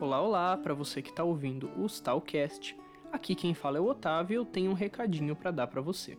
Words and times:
Olá, 0.00 0.22
olá, 0.22 0.56
para 0.56 0.74
você 0.74 1.02
que 1.02 1.10
está 1.10 1.24
ouvindo 1.24 1.72
o 1.76 1.84
Stalcast. 1.86 2.78
Aqui 3.10 3.34
quem 3.34 3.52
fala 3.52 3.78
é 3.78 3.80
o 3.80 3.88
Otávio 3.88 4.36
eu 4.36 4.44
tenho 4.44 4.70
um 4.70 4.74
recadinho 4.74 5.34
para 5.34 5.50
dar 5.50 5.66
para 5.66 5.80
você. 5.80 6.16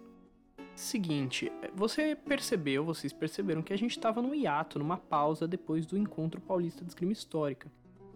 Seguinte, 0.76 1.50
você 1.74 2.14
percebeu, 2.14 2.84
vocês 2.84 3.14
perceberam 3.14 3.62
que 3.62 3.72
a 3.72 3.78
gente 3.78 3.92
estava 3.92 4.22
num 4.22 4.36
hiato, 4.36 4.78
numa 4.78 4.98
pausa 4.98 5.48
depois 5.48 5.86
do 5.86 5.98
encontro 5.98 6.42
paulista 6.42 6.84
de 6.84 6.92
esgrima 6.92 7.14
histórica. 7.14 7.72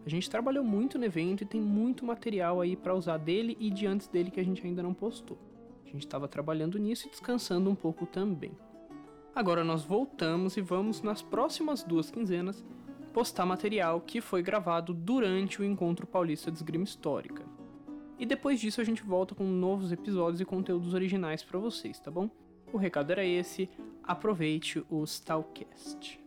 A 0.05 0.09
gente 0.09 0.29
trabalhou 0.29 0.65
muito 0.65 0.99
no 0.99 1.05
evento 1.05 1.43
e 1.43 1.47
tem 1.47 1.61
muito 1.61 2.05
material 2.05 2.59
aí 2.59 2.75
para 2.75 2.93
usar 2.93 3.15
dele 3.15 3.55
e 3.57 3.69
de 3.69 3.87
antes 3.87 4.09
dele 4.09 4.31
que 4.31 4.41
a 4.41 4.45
gente 4.45 4.67
ainda 4.67 4.83
não 4.83 4.93
postou. 4.93 5.37
A 5.85 5.89
gente 5.89 6.05
estava 6.05 6.27
trabalhando 6.27 6.77
nisso 6.77 7.07
e 7.07 7.09
descansando 7.09 7.69
um 7.69 7.75
pouco 7.75 8.05
também. 8.05 8.51
Agora 9.33 9.63
nós 9.63 9.85
voltamos 9.85 10.57
e 10.57 10.61
vamos 10.61 11.01
nas 11.01 11.21
próximas 11.21 11.83
duas 11.83 12.11
quinzenas 12.11 12.61
postar 13.13 13.45
material 13.45 14.01
que 14.01 14.19
foi 14.19 14.41
gravado 14.41 14.93
durante 14.93 15.61
o 15.61 15.63
encontro 15.63 16.07
paulista 16.07 16.49
de 16.49 16.57
esgrima 16.57 16.83
histórica. 16.83 17.45
E 18.17 18.25
depois 18.25 18.59
disso 18.59 18.81
a 18.81 18.83
gente 18.83 19.03
volta 19.03 19.35
com 19.35 19.43
novos 19.43 19.91
episódios 19.91 20.41
e 20.41 20.45
conteúdos 20.45 20.93
originais 20.93 21.43
para 21.43 21.59
vocês, 21.59 21.99
tá 21.99 22.09
bom? 22.09 22.29
O 22.71 22.77
recado 22.77 23.11
era 23.11 23.23
esse. 23.23 23.69
Aproveite 24.03 24.83
o 24.89 25.03
Stalcast. 25.03 26.22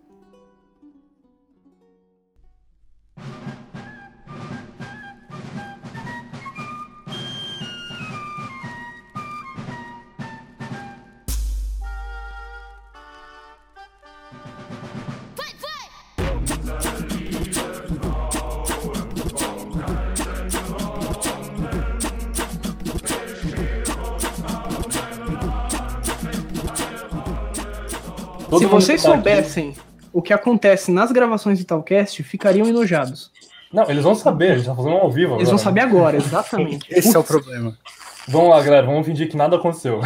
Vocês 28.80 29.00
que 29.00 29.06
tá 29.06 29.14
soubessem 29.14 29.74
o 30.12 30.22
que 30.22 30.32
acontece 30.32 30.90
nas 30.90 31.12
gravações 31.12 31.58
de 31.58 31.64
Talcast, 31.64 32.22
ficariam 32.22 32.66
enojados. 32.66 33.30
Não, 33.72 33.90
eles 33.90 34.02
vão 34.02 34.14
saber, 34.14 34.52
a 34.52 34.56
gente 34.56 34.66
tá 34.66 34.74
fazendo 34.74 34.94
um 34.94 34.98
ao 34.98 35.10
vivo 35.10 35.34
Eles 35.34 35.48
agora, 35.48 35.50
vão 35.50 35.58
saber 35.58 35.80
né? 35.80 35.86
agora, 35.86 36.16
exatamente. 36.16 36.86
Esse 36.94 37.14
é 37.14 37.18
o 37.18 37.24
problema. 37.24 37.76
Vamos 38.28 38.48
lá, 38.48 38.60
galera, 38.60 38.86
vamos 38.86 39.06
fingir 39.06 39.28
que 39.28 39.36
nada 39.36 39.56
aconteceu. 39.56 40.00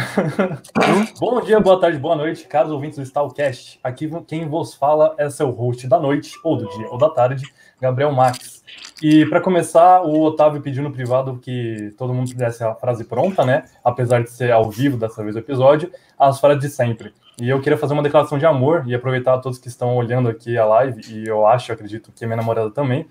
Bom 1.19 1.41
dia, 1.41 1.59
boa 1.59 1.79
tarde, 1.79 1.97
boa 1.97 2.15
noite, 2.15 2.45
caros 2.45 2.71
ouvintes 2.71 2.97
do 2.97 3.03
Stalcast. 3.03 3.79
Aqui 3.83 4.11
quem 4.27 4.47
vos 4.47 4.75
fala 4.75 5.15
é 5.17 5.29
seu 5.29 5.49
host 5.49 5.87
da 5.87 5.99
noite, 5.99 6.33
ou 6.43 6.55
do 6.55 6.69
dia, 6.69 6.87
ou 6.89 6.97
da 6.97 7.09
tarde, 7.09 7.43
Gabriel 7.79 8.11
Max. 8.11 8.63
E 9.01 9.25
para 9.25 9.41
começar, 9.41 10.01
o 10.01 10.21
Otávio 10.21 10.61
pediu 10.61 10.83
no 10.83 10.91
privado 10.91 11.39
que 11.41 11.95
todo 11.97 12.13
mundo 12.13 12.27
tivesse 12.27 12.63
a 12.63 12.75
frase 12.75 13.05
pronta, 13.05 13.43
né? 13.43 13.63
Apesar 13.83 14.21
de 14.21 14.29
ser 14.29 14.51
ao 14.51 14.69
vivo 14.69 14.97
dessa 14.97 15.23
vez 15.23 15.35
o 15.35 15.39
episódio, 15.39 15.91
as 16.19 16.39
frases 16.39 16.61
de 16.61 16.69
sempre. 16.69 17.11
E 17.41 17.49
eu 17.49 17.59
queria 17.59 17.75
fazer 17.75 17.93
uma 17.93 18.03
declaração 18.03 18.37
de 18.37 18.45
amor 18.45 18.83
e 18.85 18.93
aproveitar 18.93 19.33
a 19.33 19.39
todos 19.39 19.57
que 19.57 19.67
estão 19.67 19.95
olhando 19.95 20.29
aqui 20.29 20.59
a 20.59 20.63
live, 20.63 21.01
e 21.11 21.27
eu 21.27 21.47
acho, 21.47 21.73
acredito 21.73 22.11
que 22.11 22.23
é 22.23 22.27
minha 22.27 22.37
namorada 22.37 22.69
também, 22.69 23.07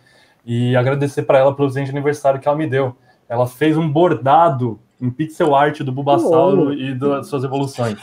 e 0.46 0.76
agradecer 0.76 1.22
para 1.22 1.40
ela 1.40 1.52
pelo 1.52 1.66
presente 1.66 1.86
de 1.86 1.90
aniversário 1.90 2.38
que 2.38 2.46
ela 2.46 2.56
me 2.56 2.68
deu. 2.68 2.96
Ela 3.28 3.48
fez 3.48 3.76
um 3.76 3.90
bordado 3.90 4.78
em 5.00 5.10
pixel 5.10 5.52
art 5.52 5.80
do 5.80 5.90
Bulbasauro 5.90 6.66
Uou. 6.66 6.72
e 6.72 6.94
das 6.94 7.26
suas 7.26 7.42
evoluções. 7.42 7.98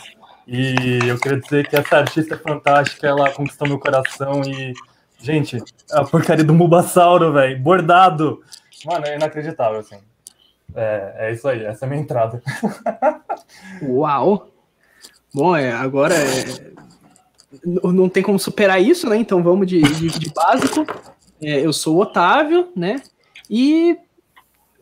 E 0.45 0.99
eu 1.07 1.17
queria 1.17 1.39
dizer 1.39 1.65
que 1.65 1.77
essa 1.77 1.95
artista 1.95 2.35
é 2.35 2.37
fantástica, 2.37 3.07
ela 3.07 3.31
conquistou 3.31 3.65
meu 3.65 3.79
coração 3.79 4.41
e. 4.45 4.73
Gente, 5.19 5.63
a 5.89 6.03
porcaria 6.03 6.43
do 6.43 6.53
Bulbasauro, 6.53 7.31
velho, 7.31 7.57
bordado! 7.57 8.41
Mano, 8.85 9.05
é 9.05 9.15
inacreditável, 9.15 9.79
assim. 9.79 9.99
É, 10.75 11.13
é 11.19 11.31
isso 11.31 11.47
aí, 11.47 11.63
essa 11.63 11.85
é 11.85 11.87
a 11.87 11.89
minha 11.89 12.01
entrada. 12.01 12.43
Uau! 13.81 14.56
Bom, 15.33 15.55
é, 15.55 15.71
agora 15.71 16.15
é, 16.15 16.71
não 17.65 18.09
tem 18.09 18.23
como 18.23 18.39
superar 18.39 18.81
isso, 18.81 19.09
né? 19.09 19.17
Então 19.17 19.43
vamos 19.43 19.67
de, 19.67 19.81
de, 19.81 20.19
de 20.19 20.29
básico. 20.31 20.85
É, 21.41 21.65
eu 21.65 21.71
sou 21.71 21.95
o 21.95 22.01
Otávio, 22.01 22.69
né? 22.75 23.01
E 23.49 23.97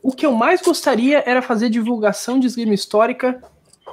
o 0.02 0.12
que 0.12 0.26
eu 0.26 0.32
mais 0.32 0.62
gostaria 0.62 1.24
era 1.26 1.42
fazer 1.42 1.70
divulgação 1.70 2.40
de 2.40 2.48
esgrima 2.48 2.74
histórica 2.74 3.42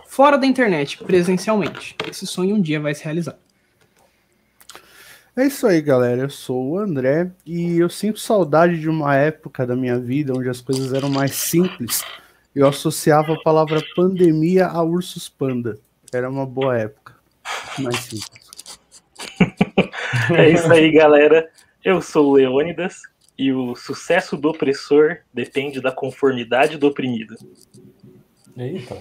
fora 0.06 0.37
da 0.37 0.47
internet, 0.47 0.99
presencialmente. 0.99 1.97
Esse 2.09 2.26
sonho 2.26 2.56
um 2.56 2.60
dia 2.60 2.78
vai 2.78 2.94
se 2.94 3.03
realizar. 3.05 3.37
É 5.34 5.47
isso 5.47 5.66
aí, 5.66 5.81
galera. 5.81 6.22
Eu 6.22 6.31
sou 6.31 6.72
o 6.72 6.78
André 6.78 7.31
e 7.47 7.78
eu 7.78 7.88
sinto 7.88 8.21
saudade 8.21 8.78
de 8.78 8.91
uma 8.91 9.16
época 9.16 9.66
da 9.66 9.75
minha 9.75 9.99
vida 9.99 10.34
onde 10.37 10.50
as 10.50 10.60
coisas 10.60 10.93
eram 10.93 11.09
mais 11.09 11.32
simples. 11.32 12.03
Eu 12.55 12.69
associava 12.69 13.32
a 13.32 13.43
palavra 13.43 13.82
pandemia 13.97 14.66
a 14.66 14.82
ursos 14.82 15.31
panda. 15.31 15.78
Era 16.12 16.28
uma 16.28 16.45
boa 16.45 16.77
época. 16.77 17.15
Mais 17.78 17.97
simples. 17.97 18.43
É 20.37 20.50
isso 20.50 20.71
aí, 20.71 20.93
galera. 20.93 21.49
Eu 21.83 22.00
sou 22.00 22.28
o 22.28 22.34
Leônidas 22.34 23.00
e 23.37 23.50
o 23.53 23.75
sucesso 23.75 24.37
do 24.37 24.50
opressor 24.50 25.19
depende 25.33 25.81
da 25.81 25.91
conformidade 25.91 26.77
do 26.77 26.87
oprimido. 26.87 27.34
Eita, 28.56 28.99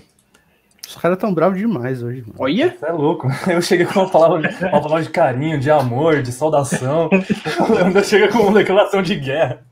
Os 0.88 0.96
caras 0.96 1.18
tão 1.18 1.34
bravos 1.34 1.60
demais 1.60 2.02
hoje, 2.02 2.22
mano. 2.22 2.36
Olha! 2.40 2.72
você 2.72 2.86
é 2.86 2.92
louco. 2.92 3.28
Eu 3.48 3.62
cheguei 3.62 3.86
com 3.86 4.00
uma 4.00 4.10
palavra, 4.10 4.50
uma 4.62 4.82
palavra 4.82 5.04
de 5.04 5.10
carinho, 5.10 5.60
de 5.60 5.70
amor, 5.70 6.22
de 6.22 6.32
saudação. 6.32 7.10
O 7.70 7.74
Leandro 7.74 8.04
chega 8.04 8.30
com 8.30 8.40
uma 8.40 8.58
declaração 8.60 9.04
de 9.04 9.16
guerra. 9.16 9.64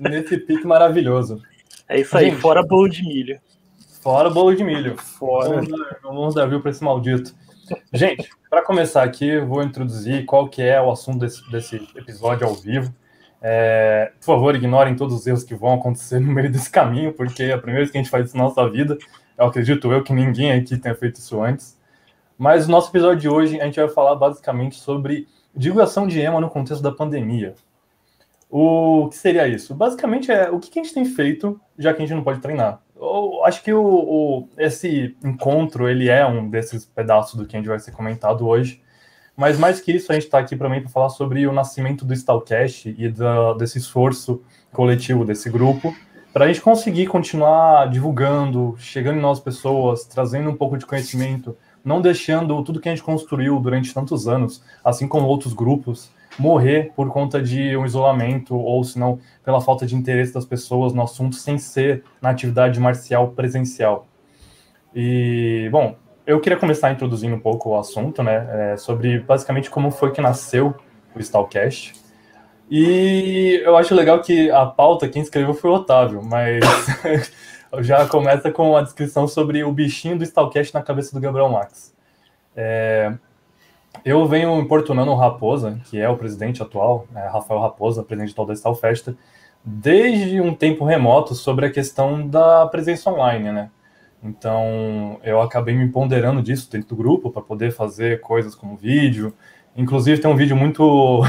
Nesse 0.00 0.38
pique 0.38 0.66
maravilhoso. 0.66 1.40
É 1.88 2.00
isso 2.00 2.16
aí, 2.16 2.30
Gente. 2.30 2.40
fora 2.40 2.62
bolo 2.62 2.88
de 2.88 3.02
milho. 3.02 3.38
Fora 4.02 4.28
o 4.28 4.34
bolo 4.34 4.52
de 4.52 4.64
milho. 4.64 4.96
Fora. 4.98 5.48
Vamos 5.48 5.68
dar, 5.68 5.98
vamos 6.02 6.34
dar 6.34 6.46
view 6.46 6.60
para 6.60 6.72
esse 6.72 6.82
maldito. 6.82 7.32
Gente, 7.92 8.28
para 8.50 8.60
começar 8.60 9.04
aqui, 9.04 9.28
eu 9.28 9.46
vou 9.46 9.62
introduzir 9.62 10.24
qual 10.24 10.48
que 10.48 10.60
é 10.60 10.82
o 10.82 10.90
assunto 10.90 11.20
desse, 11.20 11.48
desse 11.52 11.76
episódio 11.94 12.44
ao 12.44 12.52
vivo. 12.52 12.92
É, 13.40 14.10
por 14.18 14.26
favor, 14.26 14.56
ignorem 14.56 14.96
todos 14.96 15.14
os 15.14 15.24
erros 15.24 15.44
que 15.44 15.54
vão 15.54 15.74
acontecer 15.74 16.18
no 16.18 16.32
meio 16.32 16.50
desse 16.50 16.68
caminho, 16.68 17.12
porque 17.12 17.44
é 17.44 17.52
a 17.52 17.58
primeira 17.58 17.78
vez 17.80 17.92
que 17.92 17.98
a 17.98 18.02
gente 18.02 18.10
faz 18.10 18.26
isso 18.26 18.36
na 18.36 18.42
nossa 18.42 18.68
vida. 18.68 18.98
Eu 19.38 19.46
acredito 19.46 19.92
eu 19.92 20.02
que 20.02 20.12
ninguém 20.12 20.50
aqui 20.50 20.76
tenha 20.76 20.96
feito 20.96 21.16
isso 21.16 21.40
antes. 21.40 21.78
Mas 22.36 22.66
no 22.66 22.72
nosso 22.72 22.90
episódio 22.90 23.20
de 23.20 23.28
hoje, 23.28 23.60
a 23.60 23.64
gente 23.66 23.78
vai 23.78 23.88
falar 23.88 24.16
basicamente 24.16 24.80
sobre 24.80 25.28
divulgação 25.54 26.08
de 26.08 26.18
EMA 26.18 26.40
no 26.40 26.50
contexto 26.50 26.82
da 26.82 26.90
pandemia. 26.90 27.54
O 28.54 29.08
que 29.08 29.16
seria 29.16 29.48
isso? 29.48 29.74
Basicamente 29.74 30.30
é 30.30 30.50
o 30.50 30.60
que 30.60 30.78
a 30.78 30.82
gente 30.82 30.92
tem 30.92 31.06
feito, 31.06 31.58
já 31.78 31.94
que 31.94 32.02
a 32.02 32.06
gente 32.06 32.14
não 32.14 32.22
pode 32.22 32.40
treinar. 32.40 32.82
Eu 32.94 33.42
acho 33.46 33.62
que 33.62 33.72
o, 33.72 33.82
o- 33.82 34.48
esse 34.58 35.16
encontro 35.24 35.88
ele 35.88 36.10
é 36.10 36.26
um 36.26 36.50
desses 36.50 36.84
pedaços 36.84 37.34
do 37.34 37.46
que 37.46 37.56
a 37.56 37.58
gente 37.58 37.68
vai 37.68 37.78
ser 37.78 37.92
comentado 37.92 38.46
hoje. 38.46 38.82
Mas 39.34 39.58
mais 39.58 39.80
que 39.80 39.92
isso, 39.92 40.12
a 40.12 40.14
gente 40.14 40.24
está 40.24 40.38
aqui 40.38 40.54
também 40.54 40.82
para 40.82 40.90
falar 40.90 41.08
sobre 41.08 41.46
o 41.46 41.52
nascimento 41.52 42.04
do 42.04 42.12
Stalcast 42.12 42.94
e 42.98 43.08
da, 43.08 43.54
desse 43.54 43.78
esforço 43.78 44.42
coletivo 44.70 45.24
desse 45.24 45.48
grupo, 45.48 45.96
para 46.30 46.44
a 46.44 46.48
gente 46.48 46.60
conseguir 46.60 47.06
continuar 47.06 47.88
divulgando, 47.88 48.74
chegando 48.78 49.16
em 49.16 49.22
novas 49.22 49.40
pessoas, 49.40 50.04
trazendo 50.04 50.50
um 50.50 50.54
pouco 50.56 50.76
de 50.76 50.84
conhecimento, 50.84 51.56
não 51.82 52.02
deixando 52.02 52.62
tudo 52.62 52.80
que 52.80 52.88
a 52.90 52.92
gente 52.94 53.02
construiu 53.02 53.58
durante 53.58 53.94
tantos 53.94 54.28
anos, 54.28 54.62
assim 54.84 55.08
como 55.08 55.26
outros 55.26 55.54
grupos, 55.54 56.10
morrer 56.38 56.92
por 56.94 57.10
conta 57.10 57.40
de 57.42 57.76
um 57.76 57.84
isolamento 57.84 58.56
ou, 58.56 58.82
se 58.84 58.98
não, 58.98 59.18
pela 59.44 59.60
falta 59.60 59.86
de 59.86 59.94
interesse 59.94 60.32
das 60.32 60.44
pessoas 60.44 60.92
no 60.92 61.02
assunto 61.02 61.36
sem 61.36 61.58
ser 61.58 62.04
na 62.20 62.30
atividade 62.30 62.78
marcial 62.80 63.28
presencial. 63.32 64.06
E, 64.94 65.68
bom, 65.70 65.96
eu 66.26 66.40
queria 66.40 66.58
começar 66.58 66.90
introduzindo 66.90 67.34
um 67.34 67.40
pouco 67.40 67.70
o 67.70 67.78
assunto, 67.78 68.22
né, 68.22 68.72
é, 68.72 68.76
sobre 68.76 69.20
basicamente 69.20 69.70
como 69.70 69.90
foi 69.90 70.12
que 70.12 70.20
nasceu 70.20 70.74
o 71.14 71.20
Stalcast. 71.20 71.94
E 72.70 73.60
eu 73.64 73.76
acho 73.76 73.94
legal 73.94 74.20
que 74.20 74.50
a 74.50 74.64
pauta 74.64 75.08
quem 75.08 75.22
escreveu 75.22 75.52
foi 75.52 75.70
o 75.70 75.74
Otávio, 75.74 76.22
mas 76.22 76.64
já 77.80 78.06
começa 78.06 78.50
com 78.50 78.76
a 78.76 78.82
descrição 78.82 79.26
sobre 79.26 79.62
o 79.64 79.72
bichinho 79.72 80.16
do 80.16 80.24
Stalcast 80.24 80.72
na 80.72 80.82
cabeça 80.82 81.12
do 81.12 81.20
Gabriel 81.20 81.50
Max. 81.50 81.94
É, 82.56 83.12
eu 84.04 84.26
venho 84.26 84.58
importunando 84.58 85.10
o 85.10 85.14
Raposa, 85.16 85.80
que 85.84 85.98
é 86.00 86.08
o 86.08 86.16
presidente 86.16 86.62
atual, 86.62 87.06
né, 87.12 87.28
Rafael 87.32 87.60
Raposa, 87.60 88.02
presidente 88.02 88.32
atual 88.32 88.46
da 88.46 88.54
Stalfesta, 88.54 89.16
desde 89.64 90.40
um 90.40 90.54
tempo 90.54 90.84
remoto 90.84 91.34
sobre 91.34 91.66
a 91.66 91.70
questão 91.70 92.26
da 92.26 92.66
presença 92.66 93.10
online, 93.10 93.52
né? 93.52 93.70
Então, 94.24 95.18
eu 95.24 95.40
acabei 95.40 95.74
me 95.74 95.88
ponderando 95.88 96.40
disso 96.42 96.70
dentro 96.70 96.90
do 96.90 96.96
grupo 96.96 97.30
para 97.30 97.42
poder 97.42 97.72
fazer 97.72 98.20
coisas 98.20 98.54
como 98.54 98.76
vídeo. 98.76 99.32
Inclusive, 99.76 100.20
tem 100.20 100.30
um 100.30 100.36
vídeo 100.36 100.56
muito 100.56 101.22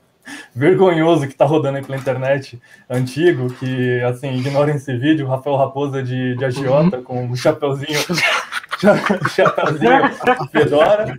vergonhoso 0.54 1.26
que 1.28 1.34
tá 1.34 1.44
rodando 1.44 1.78
aí 1.78 1.84
pela 1.84 1.96
internet, 1.98 2.60
antigo, 2.88 3.50
que, 3.54 4.00
assim, 4.02 4.34
ignorem 4.36 4.76
esse 4.76 4.96
vídeo, 4.96 5.26
Rafael 5.26 5.56
Raposa 5.56 6.02
de, 6.02 6.36
de 6.36 6.44
agiota 6.44 7.00
com 7.02 7.24
um 7.24 7.36
chapeuzinho, 7.36 7.98
cha- 7.98 8.14
chapeuzinho 8.80 10.48
fedora. 10.50 11.18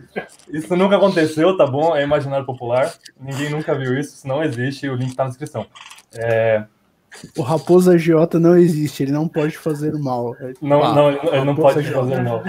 Isso 0.50 0.76
nunca 0.76 0.96
aconteceu, 0.98 1.56
tá 1.58 1.66
bom? 1.66 1.96
É 1.96 2.04
imaginário 2.04 2.46
popular. 2.46 2.94
Ninguém 3.20 3.50
nunca 3.50 3.76
viu 3.76 3.98
isso, 4.00 4.16
isso 4.16 4.28
não 4.28 4.44
existe, 4.44 4.90
o 4.90 4.96
link 4.96 5.16
tá 5.16 5.24
na 5.24 5.30
descrição. 5.30 5.66
É, 6.14 6.64
O 7.38 7.42
raposa 7.42 7.94
agiota 7.94 8.40
não 8.40 8.58
existe, 8.58 9.04
ele 9.04 9.12
não 9.12 9.28
pode 9.28 9.58
fazer 9.58 9.94
mal. 9.94 10.36
É, 10.40 10.54
Não, 10.62 10.80
pá, 10.82 10.94
não, 10.94 11.10
ele 11.12 11.46
não 11.46 11.56
pode 11.56 11.80
agiota. 11.80 12.00
fazer 12.10 12.22
não. 12.24 12.44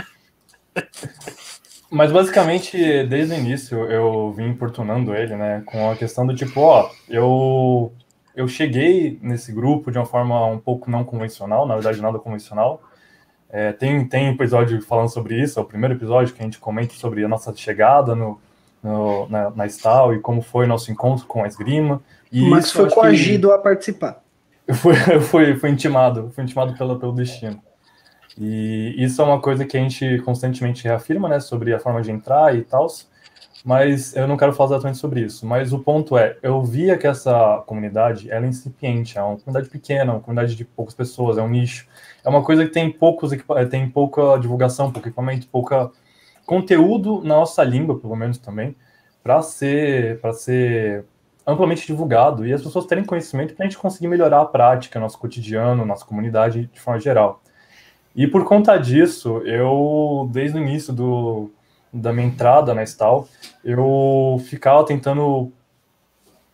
Mas 1.90 2.10
basicamente, 2.10 3.04
desde 3.04 3.34
o 3.34 3.38
início, 3.38 3.78
eu 3.90 4.32
vim 4.32 4.46
importunando 4.48 5.14
ele, 5.14 5.36
né? 5.36 5.62
Com 5.66 5.90
a 5.90 5.96
questão 5.96 6.26
do 6.26 6.34
tipo, 6.34 6.60
ó, 6.60 6.88
eu, 7.06 7.92
eu 8.34 8.48
cheguei 8.48 9.18
nesse 9.20 9.52
grupo 9.52 9.90
de 9.92 9.98
uma 9.98 10.06
forma 10.06 10.46
um 10.46 10.58
pouco 10.58 10.90
não 10.90 11.04
convencional, 11.04 11.66
na 11.66 11.74
verdade, 11.74 12.00
nada 12.00 12.18
convencional. 12.18 12.82
É, 13.54 13.70
tem, 13.70 14.04
tem 14.08 14.28
episódio 14.31 14.81
falando 14.81 15.10
sobre 15.10 15.38
isso, 15.40 15.58
é 15.58 15.62
o 15.62 15.66
primeiro 15.66 15.94
episódio 15.94 16.34
que 16.34 16.40
a 16.40 16.44
gente 16.44 16.58
comenta 16.58 16.94
sobre 16.94 17.22
a 17.22 17.28
nossa 17.28 17.54
chegada 17.54 18.14
no, 18.14 18.40
no- 18.82 19.28
na, 19.28 19.50
na 19.50 19.66
Stal 19.66 20.14
e 20.14 20.20
como 20.20 20.40
foi 20.40 20.64
o 20.64 20.69
nosso 20.69 20.90
encontro 20.90 21.26
com 21.26 21.44
a 21.44 21.46
esgrima. 21.46 22.00
E 22.32 22.49
Mas 22.49 22.64
isso 22.64 22.76
foi 22.76 22.87
acho 22.87 22.94
que- 22.94 23.00
coagido 23.00 23.52
a 23.52 23.58
participar. 23.58 24.22
eu 24.66 24.75
fui, 24.75 24.94
eu 25.12 25.20
fui, 25.20 25.54
fui 25.56 25.69
intimado, 25.69 26.32
fui 26.34 26.43
intimado 26.44 26.72
pelo, 26.78 26.99
pelo 26.99 27.12
destino. 27.12 27.60
E 28.38 28.94
isso 28.96 29.20
é 29.20 29.25
uma 29.26 29.38
coisa 29.40 29.66
que 29.66 29.76
a 29.76 29.81
gente 29.81 30.19
constantemente 30.20 30.84
reafirma, 30.84 31.28
né, 31.28 31.38
sobre 31.38 31.75
a 31.75 31.78
forma 31.78 32.00
de 32.00 32.10
entrar 32.10 32.56
e 32.56 32.62
tal, 32.62 32.87
mas 33.64 34.14
eu 34.16 34.26
não 34.26 34.36
quero 34.36 34.52
falar 34.52 34.70
exatamente 34.70 34.98
sobre 34.98 35.20
isso. 35.20 35.46
Mas 35.46 35.72
o 35.72 35.78
ponto 35.78 36.16
é, 36.18 36.36
eu 36.42 36.62
via 36.62 36.98
que 36.98 37.06
essa 37.06 37.62
comunidade, 37.66 38.30
ela 38.30 38.44
é 38.44 38.48
incipiente, 38.48 39.16
é 39.16 39.22
uma 39.22 39.36
comunidade 39.36 39.70
pequena, 39.70 40.12
uma 40.12 40.20
comunidade 40.20 40.56
de 40.56 40.64
poucas 40.64 40.94
pessoas, 40.94 41.38
é 41.38 41.42
um 41.42 41.48
nicho. 41.48 41.86
É 42.24 42.28
uma 42.28 42.42
coisa 42.42 42.64
que 42.64 42.72
tem 42.72 42.90
poucos 42.90 43.32
equipa- 43.32 43.64
tem 43.66 43.88
pouca 43.88 44.36
divulgação, 44.38 44.90
pouco 44.90 45.08
equipamento, 45.08 45.46
pouca 45.48 45.90
conteúdo 46.44 47.20
na 47.22 47.36
nossa 47.36 47.62
língua, 47.62 47.98
pelo 47.98 48.16
menos 48.16 48.38
também, 48.38 48.74
para 49.22 49.40
ser 49.42 50.20
para 50.20 50.32
ser 50.32 51.04
amplamente 51.46 51.86
divulgado 51.86 52.46
e 52.46 52.52
as 52.52 52.62
pessoas 52.62 52.86
terem 52.86 53.04
conhecimento 53.04 53.54
para 53.54 53.64
a 53.64 53.68
gente 53.68 53.78
conseguir 53.78 54.08
melhorar 54.08 54.40
a 54.42 54.44
prática, 54.46 55.00
nosso 55.00 55.18
cotidiano, 55.18 55.84
nossa 55.84 56.04
comunidade 56.04 56.68
de 56.72 56.80
forma 56.80 57.00
geral. 57.00 57.42
E 58.14 58.26
por 58.26 58.44
conta 58.44 58.76
disso, 58.76 59.38
eu, 59.44 60.28
desde 60.32 60.58
o 60.58 60.60
início 60.60 60.92
do, 60.92 61.50
da 61.92 62.12
minha 62.12 62.26
entrada 62.26 62.72
na 62.74 62.82
Stal, 62.82 63.28
eu 63.64 64.40
ficava 64.48 64.84
tentando 64.86 65.52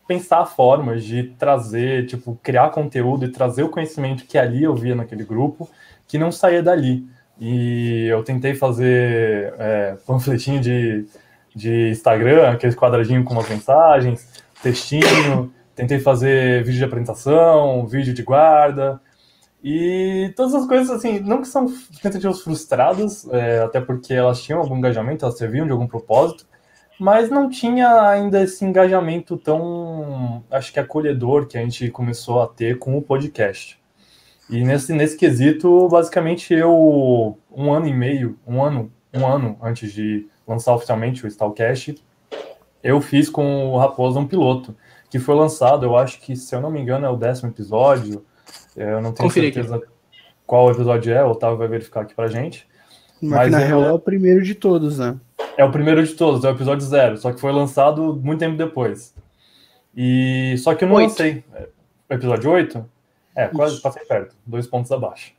pensar 0.07 0.47
formas 0.47 1.05
de 1.05 1.35
trazer, 1.39 2.07
tipo, 2.07 2.39
criar 2.43 2.71
conteúdo 2.71 3.27
e 3.27 3.29
trazer 3.29 3.63
o 3.63 3.69
conhecimento 3.69 4.25
que 4.25 4.39
ali 4.39 4.65
eu 4.65 4.75
via 4.75 4.95
naquele 4.95 5.23
grupo, 5.23 5.69
que 6.07 6.19
não 6.19 6.33
saía 6.33 6.63
dali. 6.63 7.07
E 7.39 8.07
eu 8.11 8.25
tentei 8.25 8.55
fazer 8.55 9.55
é, 9.59 9.97
panfletinho 10.07 10.61
de, 10.61 11.07
de 11.55 11.91
Instagram, 11.91 12.51
aquele 12.51 12.75
quadradinho 12.75 13.23
com 13.23 13.35
umas 13.35 13.49
mensagens, 13.49 14.43
textinho, 14.63 15.53
tentei 15.77 16.01
fazer 16.01 16.65
vídeo 16.65 16.79
de 16.79 16.85
apresentação, 16.85 17.87
vídeo 17.87 18.13
de 18.13 18.23
guarda, 18.23 19.01
e 19.63 20.33
todas 20.37 20.55
as 20.55 20.67
coisas, 20.67 20.91
assim, 20.91 21.19
não 21.21 21.41
que 21.41 21.49
são 21.49 21.67
tentativas 22.01 22.41
frustradas, 22.41 23.29
é, 23.31 23.59
até 23.59 23.81
porque 23.81 24.15
elas 24.15 24.41
tinham 24.43 24.61
algum 24.61 24.77
engajamento, 24.77 25.25
elas 25.25 25.37
serviam 25.37 25.67
de 25.67 25.73
algum 25.73 25.87
propósito, 25.87 26.47
mas 26.99 27.29
não 27.31 27.49
tinha 27.49 28.03
ainda 28.09 28.43
esse 28.43 28.65
engajamento 28.65 29.37
tão, 29.37 30.45
acho 30.51 30.73
que 30.73 30.81
acolhedor 30.81 31.47
que 31.47 31.59
a 31.59 31.61
gente 31.61 31.91
começou 31.91 32.41
a 32.41 32.47
ter 32.47 32.79
com 32.79 32.97
o 32.97 33.03
podcast. 33.03 33.79
E 34.49 34.65
nesse, 34.65 34.93
nesse 34.93 35.17
quesito, 35.17 35.89
basicamente, 35.89 36.55
eu, 36.55 37.39
um 37.51 37.73
ano 37.73 37.87
e 37.87 37.93
meio, 37.93 38.39
um 38.47 38.63
ano, 38.63 38.91
um 39.13 39.27
ano 39.27 39.59
antes 39.61 39.93
de 39.93 40.27
lançar 40.47 40.75
oficialmente 40.75 41.25
o 41.25 41.29
Stalcast, 41.29 42.03
eu 42.83 43.01
fiz 43.01 43.29
com 43.29 43.67
o 43.73 43.77
Raposa 43.77 44.19
um 44.19 44.27
piloto, 44.27 44.75
que 45.11 45.19
foi 45.19 45.35
lançado, 45.35 45.85
eu 45.85 45.97
acho 45.97 46.21
que, 46.21 46.37
se 46.37 46.55
eu 46.55 46.61
não 46.61 46.71
me 46.71 46.81
engano, 46.81 47.05
é 47.05 47.11
o 47.11 47.17
décimo 47.17 47.51
episódio, 47.51 48.25
eu 48.77 49.01
não 49.01 49.13
tenho 49.13 49.29
Confira 49.29 49.49
aqui. 49.49 49.55
certeza 49.63 49.83
qual 50.47 50.71
episódio 50.71 51.13
é, 51.13 51.23
o 51.25 51.31
Otávio 51.31 51.59
vai 51.59 51.69
verificar 51.69 52.01
aqui 52.03 52.15
pra 52.15 52.27
gente. 52.29 52.67
Mas, 53.21 53.51
Mas 53.51 53.51
na 53.53 53.59
real 53.59 53.85
é 53.85 53.93
o 53.93 53.99
primeiro 53.99 54.43
de 54.43 54.55
todos, 54.55 54.99
né? 54.99 55.17
É 55.57 55.65
o 55.65 55.71
primeiro 55.73 56.05
de 56.05 56.15
todos, 56.15 56.45
é 56.45 56.49
o 56.49 56.55
episódio 56.55 56.87
zero, 56.87 57.17
só 57.17 57.33
que 57.33 57.41
foi 57.41 57.53
lançado 57.53 58.15
muito 58.23 58.39
tempo 58.41 58.57
depois. 58.57 59.15
E 59.97 60.55
só 60.59 60.75
que 60.75 60.85
eu 60.85 60.89
não 60.89 60.97
Oito. 60.97 61.09
lancei. 61.11 61.45
É, 61.55 61.69
O 62.11 62.15
episódio 62.15 62.51
8? 62.51 62.85
É, 63.35 63.49
quase 63.49 63.75
Isso. 63.75 63.83
passei 63.83 64.05
perto, 64.05 64.37
dois 64.47 64.67
pontos 64.67 64.91
abaixo. 64.93 65.33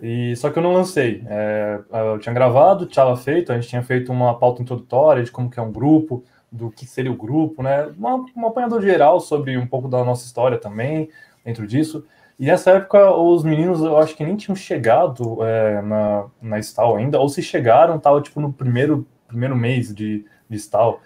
E 0.00 0.34
só 0.36 0.50
que 0.50 0.58
eu 0.58 0.62
não 0.62 0.74
lancei. 0.74 1.24
É, 1.26 1.80
eu 2.12 2.18
tinha 2.18 2.32
gravado, 2.32 2.86
tinha 2.86 3.16
feito, 3.16 3.50
a 3.52 3.54
gente 3.56 3.68
tinha 3.68 3.82
feito 3.82 4.12
uma 4.12 4.38
pauta 4.38 4.62
introdutória 4.62 5.22
de 5.22 5.30
como 5.30 5.50
que 5.50 5.58
é 5.58 5.62
um 5.62 5.72
grupo, 5.72 6.22
do 6.52 6.70
que 6.70 6.86
seria 6.86 7.10
o 7.10 7.16
grupo, 7.16 7.62
né? 7.62 7.86
Uma, 7.96 8.24
um 8.36 8.46
apanhador 8.46 8.80
geral 8.82 9.20
sobre 9.20 9.56
um 9.56 9.66
pouco 9.66 9.88
da 9.88 10.04
nossa 10.04 10.24
história 10.26 10.58
também, 10.58 11.08
dentro 11.46 11.66
disso. 11.66 12.04
E 12.38 12.44
nessa 12.44 12.72
época, 12.72 13.14
os 13.14 13.44
meninos, 13.44 13.80
eu 13.80 13.96
acho 13.96 14.14
que 14.14 14.24
nem 14.24 14.36
tinham 14.36 14.56
chegado 14.56 15.42
é, 15.42 15.80
na, 15.80 16.26
na 16.42 16.58
Stal 16.58 16.96
ainda, 16.96 17.18
ou 17.18 17.28
se 17.28 17.40
chegaram, 17.42 17.98
tava 17.98 18.20
tipo 18.20 18.40
no 18.40 18.52
primeiro, 18.52 19.06
primeiro 19.28 19.56
mês 19.56 19.94
de, 19.94 20.26
de 20.50 20.56
Stal. 20.56 21.00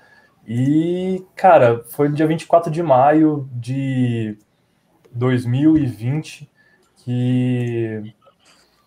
E, 0.48 1.24
cara, 1.36 1.84
foi 1.90 2.08
no 2.08 2.16
dia 2.16 2.26
24 2.26 2.72
de 2.72 2.82
maio 2.82 3.48
de 3.52 4.36
2020 5.12 6.50
que, 6.96 8.14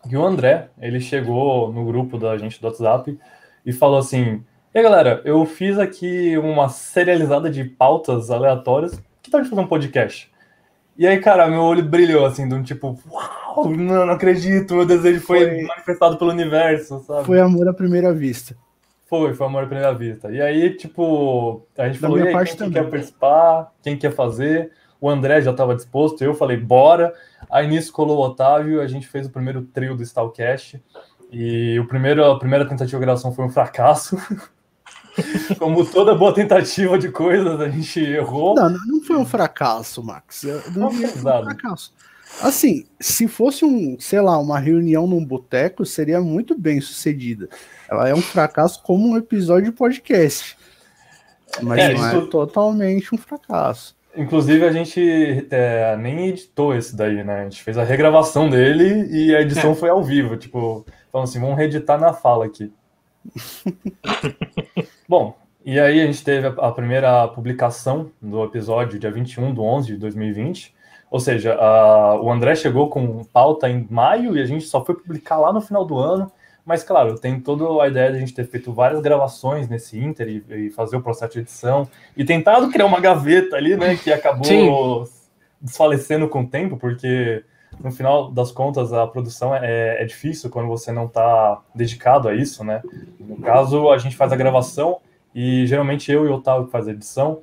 que 0.09 0.17
o 0.17 0.25
André, 0.25 0.69
ele 0.81 0.99
chegou 0.99 1.71
no 1.71 1.85
grupo 1.85 2.17
da 2.17 2.37
gente 2.37 2.59
do 2.59 2.67
WhatsApp 2.67 3.17
e 3.65 3.71
falou 3.71 3.99
assim, 3.99 4.43
e 4.73 4.77
aí, 4.79 4.83
galera, 4.83 5.21
eu 5.23 5.45
fiz 5.45 5.77
aqui 5.77 6.35
uma 6.37 6.67
serializada 6.67 7.49
de 7.49 7.63
pautas 7.63 8.31
aleatórias, 8.31 8.99
que 9.21 9.29
tal 9.29 9.41
de 9.41 9.47
fazer 9.47 9.61
um 9.61 9.67
podcast? 9.67 10.32
E 10.97 11.07
aí, 11.07 11.19
cara, 11.19 11.47
meu 11.47 11.61
olho 11.61 11.83
brilhou, 11.83 12.25
assim, 12.25 12.47
de 12.47 12.53
um 12.53 12.61
tipo, 12.61 12.99
uau, 13.09 13.69
não, 13.69 14.05
não 14.05 14.13
acredito, 14.13 14.75
meu 14.75 14.85
desejo 14.85 15.21
foi, 15.21 15.39
Foi- 15.49 15.63
manifestado 15.63 16.17
pelo 16.17 16.31
universo, 16.31 16.99
sabe? 17.07 17.25
Foi 17.25 17.39
amor 17.39 17.67
à 17.67 17.73
primeira 17.73 18.13
vista. 18.13 18.55
Foi, 19.09 19.33
foi 19.33 19.45
amor 19.47 19.63
à 19.63 19.67
primeira 19.67 19.93
vista. 19.93 20.31
E 20.31 20.41
aí, 20.41 20.75
tipo, 20.75 21.65
a 21.77 21.87
gente 21.87 21.99
Da 21.99 22.07
falou, 22.07 22.23
e 22.23 22.27
aí, 22.27 22.45
quem 22.45 22.55
também. 22.55 22.73
quer 22.73 22.89
participar, 22.89 23.71
quem 23.81 23.97
quer 23.97 24.11
fazer? 24.11 24.71
O 25.01 25.09
André 25.09 25.41
já 25.41 25.51
estava 25.51 25.75
disposto, 25.75 26.23
eu 26.23 26.33
falei, 26.33 26.57
bora. 26.57 27.13
Aí 27.51 27.67
nisso 27.67 27.91
colou 27.91 28.17
o 28.19 28.21
Otávio, 28.25 28.79
a 28.81 28.87
gente 28.87 29.07
fez 29.07 29.27
o 29.27 29.29
primeiro 29.31 29.61
trio 29.63 29.95
do 29.95 30.03
Stalcast. 30.03 30.81
E 31.31 31.79
o 31.79 31.87
primeiro, 31.87 32.23
a 32.23 32.37
primeira 32.39 32.65
tentativa 32.65 32.99
de 32.99 33.05
gravação 33.05 33.31
foi 33.33 33.43
um 33.45 33.49
fracasso. 33.49 34.15
Como 35.59 35.85
toda 35.85 36.15
boa 36.15 36.33
tentativa 36.33 36.97
de 36.97 37.09
coisas, 37.09 37.59
a 37.59 37.69
gente 37.69 37.99
errou. 37.99 38.55
Não, 38.55 38.69
não 38.69 39.01
foi 39.03 39.15
um 39.17 39.25
fracasso, 39.25 40.03
Max. 40.03 40.43
Não 40.75 40.89
Foi 40.91 41.05
um 41.05 41.09
fracasso. 41.43 41.93
Assim, 42.41 42.85
se 42.99 43.27
fosse 43.27 43.63
um, 43.63 43.95
sei 43.99 44.19
lá, 44.19 44.39
uma 44.39 44.57
reunião 44.59 45.05
num 45.05 45.23
boteco, 45.23 45.85
seria 45.85 46.19
muito 46.19 46.57
bem 46.57 46.81
sucedida. 46.81 47.47
Ela 47.87 48.09
é 48.09 48.13
um 48.15 48.21
fracasso 48.21 48.81
como 48.81 49.07
um 49.07 49.17
episódio 49.17 49.65
de 49.71 49.77
podcast. 49.77 50.57
Mas 51.61 51.79
É, 51.79 51.93
não 51.93 52.05
é 52.07 52.17
isso- 52.17 52.27
totalmente 52.27 53.13
um 53.13 53.17
fracasso. 53.19 53.95
Inclusive, 54.15 54.65
a 54.65 54.71
gente 54.71 55.47
é, 55.51 55.95
nem 55.97 56.29
editou 56.29 56.75
esse 56.75 56.95
daí, 56.95 57.23
né? 57.23 57.41
A 57.41 57.43
gente 57.43 57.61
fez 57.63 57.77
a 57.77 57.83
regravação 57.83 58.49
dele 58.49 59.07
e 59.11 59.35
a 59.35 59.41
edição 59.41 59.71
É. 59.71 59.75
foi 59.75 59.89
ao 59.89 60.03
vivo. 60.03 60.35
Tipo, 60.37 60.85
falando 61.11 61.27
assim, 61.27 61.39
vamos 61.39 61.57
reeditar 61.57 61.99
na 61.99 62.13
fala 62.13 62.45
aqui. 62.45 62.71
Bom, 65.13 65.37
e 65.63 65.79
aí 65.79 66.01
a 66.01 66.07
gente 66.07 66.23
teve 66.23 66.47
a, 66.47 66.71
primeira 66.71 67.27
publicação 67.27 68.09
do 68.19 68.43
episódio, 68.45 68.97
dia 68.97 69.11
21 69.11 69.53
de 69.53 69.59
11 69.59 69.87
de 69.89 69.97
2020. 69.97 70.73
Ou 71.11 71.19
seja, 71.19 71.53
a- 71.53 72.19
o 72.19 72.31
André 72.31 72.55
chegou 72.55 72.89
com 72.89 73.23
pauta 73.25 73.69
em 73.69 73.85
maio 73.91 74.35
e 74.35 74.41
a 74.41 74.45
gente 74.47 74.65
só 74.65 74.83
foi 74.83 74.95
publicar 74.95 75.37
lá 75.37 75.53
no 75.53 75.61
final 75.61 75.85
do 75.85 75.99
ano. 75.99 76.31
Mas, 76.65 76.83
claro, 76.83 77.13
tem 77.19 77.39
toda 77.39 77.83
a 77.83 77.87
ideia 77.87 78.09
de 78.09 78.17
a 78.17 78.19
gente 78.21 78.33
ter 78.33 78.47
feito 78.47 78.73
várias 78.73 79.01
gravações 79.01 79.69
nesse 79.69 79.99
Inter 79.99 80.27
e, 80.27 80.65
e 80.65 80.69
fazer 80.71 80.95
o 80.95 81.01
processo 81.03 81.33
de 81.33 81.41
edição 81.41 81.87
e 82.17 82.25
tentado 82.25 82.71
criar 82.71 82.87
uma 82.87 82.99
gaveta 82.99 83.55
ali, 83.55 83.77
né, 83.77 83.95
que 83.95 84.11
acabou 84.11 84.43
desfalecendo 85.61 86.27
com 86.27 86.41
o 86.41 86.47
tempo, 86.47 86.75
porque 86.75 87.43
no 87.81 87.91
final 87.91 88.31
das 88.31 88.51
contas 88.51 88.91
a 88.93 89.05
produção 89.07 89.55
é, 89.55 90.01
é 90.01 90.05
difícil 90.05 90.49
quando 90.49 90.67
você 90.67 90.91
não 90.91 91.05
está 91.05 91.61
dedicado 91.73 92.27
a 92.27 92.35
isso, 92.35 92.63
né? 92.63 92.81
No 93.19 93.37
caso, 93.37 93.89
a 93.89 93.97
gente 93.97 94.15
faz 94.15 94.31
a 94.31 94.35
gravação 94.35 94.97
e 95.33 95.65
geralmente 95.65 96.11
eu 96.11 96.25
e 96.25 96.29
o 96.29 96.35
Otávio 96.35 96.67
faz 96.67 96.87
a 96.87 96.91
edição, 96.91 97.39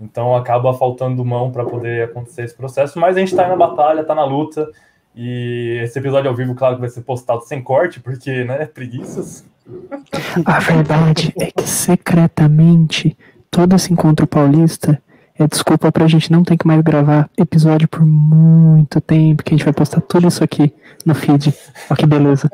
então 0.00 0.34
acaba 0.34 0.72
faltando 0.74 1.24
mão 1.24 1.50
para 1.50 1.64
poder 1.64 2.04
acontecer 2.04 2.44
esse 2.44 2.56
processo, 2.56 2.98
mas 2.98 3.16
a 3.16 3.20
gente 3.20 3.32
está 3.32 3.48
na 3.48 3.56
batalha, 3.56 4.00
está 4.00 4.14
na 4.14 4.24
luta. 4.24 4.70
E 5.14 5.78
esse 5.82 5.98
episódio 5.98 6.30
ao 6.30 6.36
vivo, 6.36 6.54
claro 6.54 6.78
vai 6.78 6.88
ser 6.88 7.02
postado 7.02 7.42
sem 7.42 7.62
corte, 7.62 8.00
porque, 8.00 8.44
né, 8.44 8.64
preguiças. 8.64 9.44
A 10.46 10.58
verdade 10.58 11.32
é 11.38 11.50
que 11.50 11.68
secretamente 11.68 13.16
todo 13.50 13.76
esse 13.76 13.92
encontro 13.92 14.26
paulista 14.26 15.00
é 15.42 15.48
desculpa 15.48 15.90
pra 15.92 16.06
gente 16.06 16.30
não 16.30 16.42
ter 16.44 16.56
que 16.56 16.66
mais 16.66 16.80
gravar 16.82 17.28
episódio 17.36 17.88
por 17.88 18.04
muito 18.04 19.00
tempo, 19.00 19.42
que 19.42 19.54
a 19.54 19.56
gente 19.56 19.64
vai 19.64 19.72
postar 19.74 20.00
tudo 20.00 20.28
isso 20.28 20.42
aqui 20.42 20.72
no 21.04 21.14
feed. 21.14 21.52
Ó 21.90 21.94
que 21.94 22.06
beleza. 22.06 22.48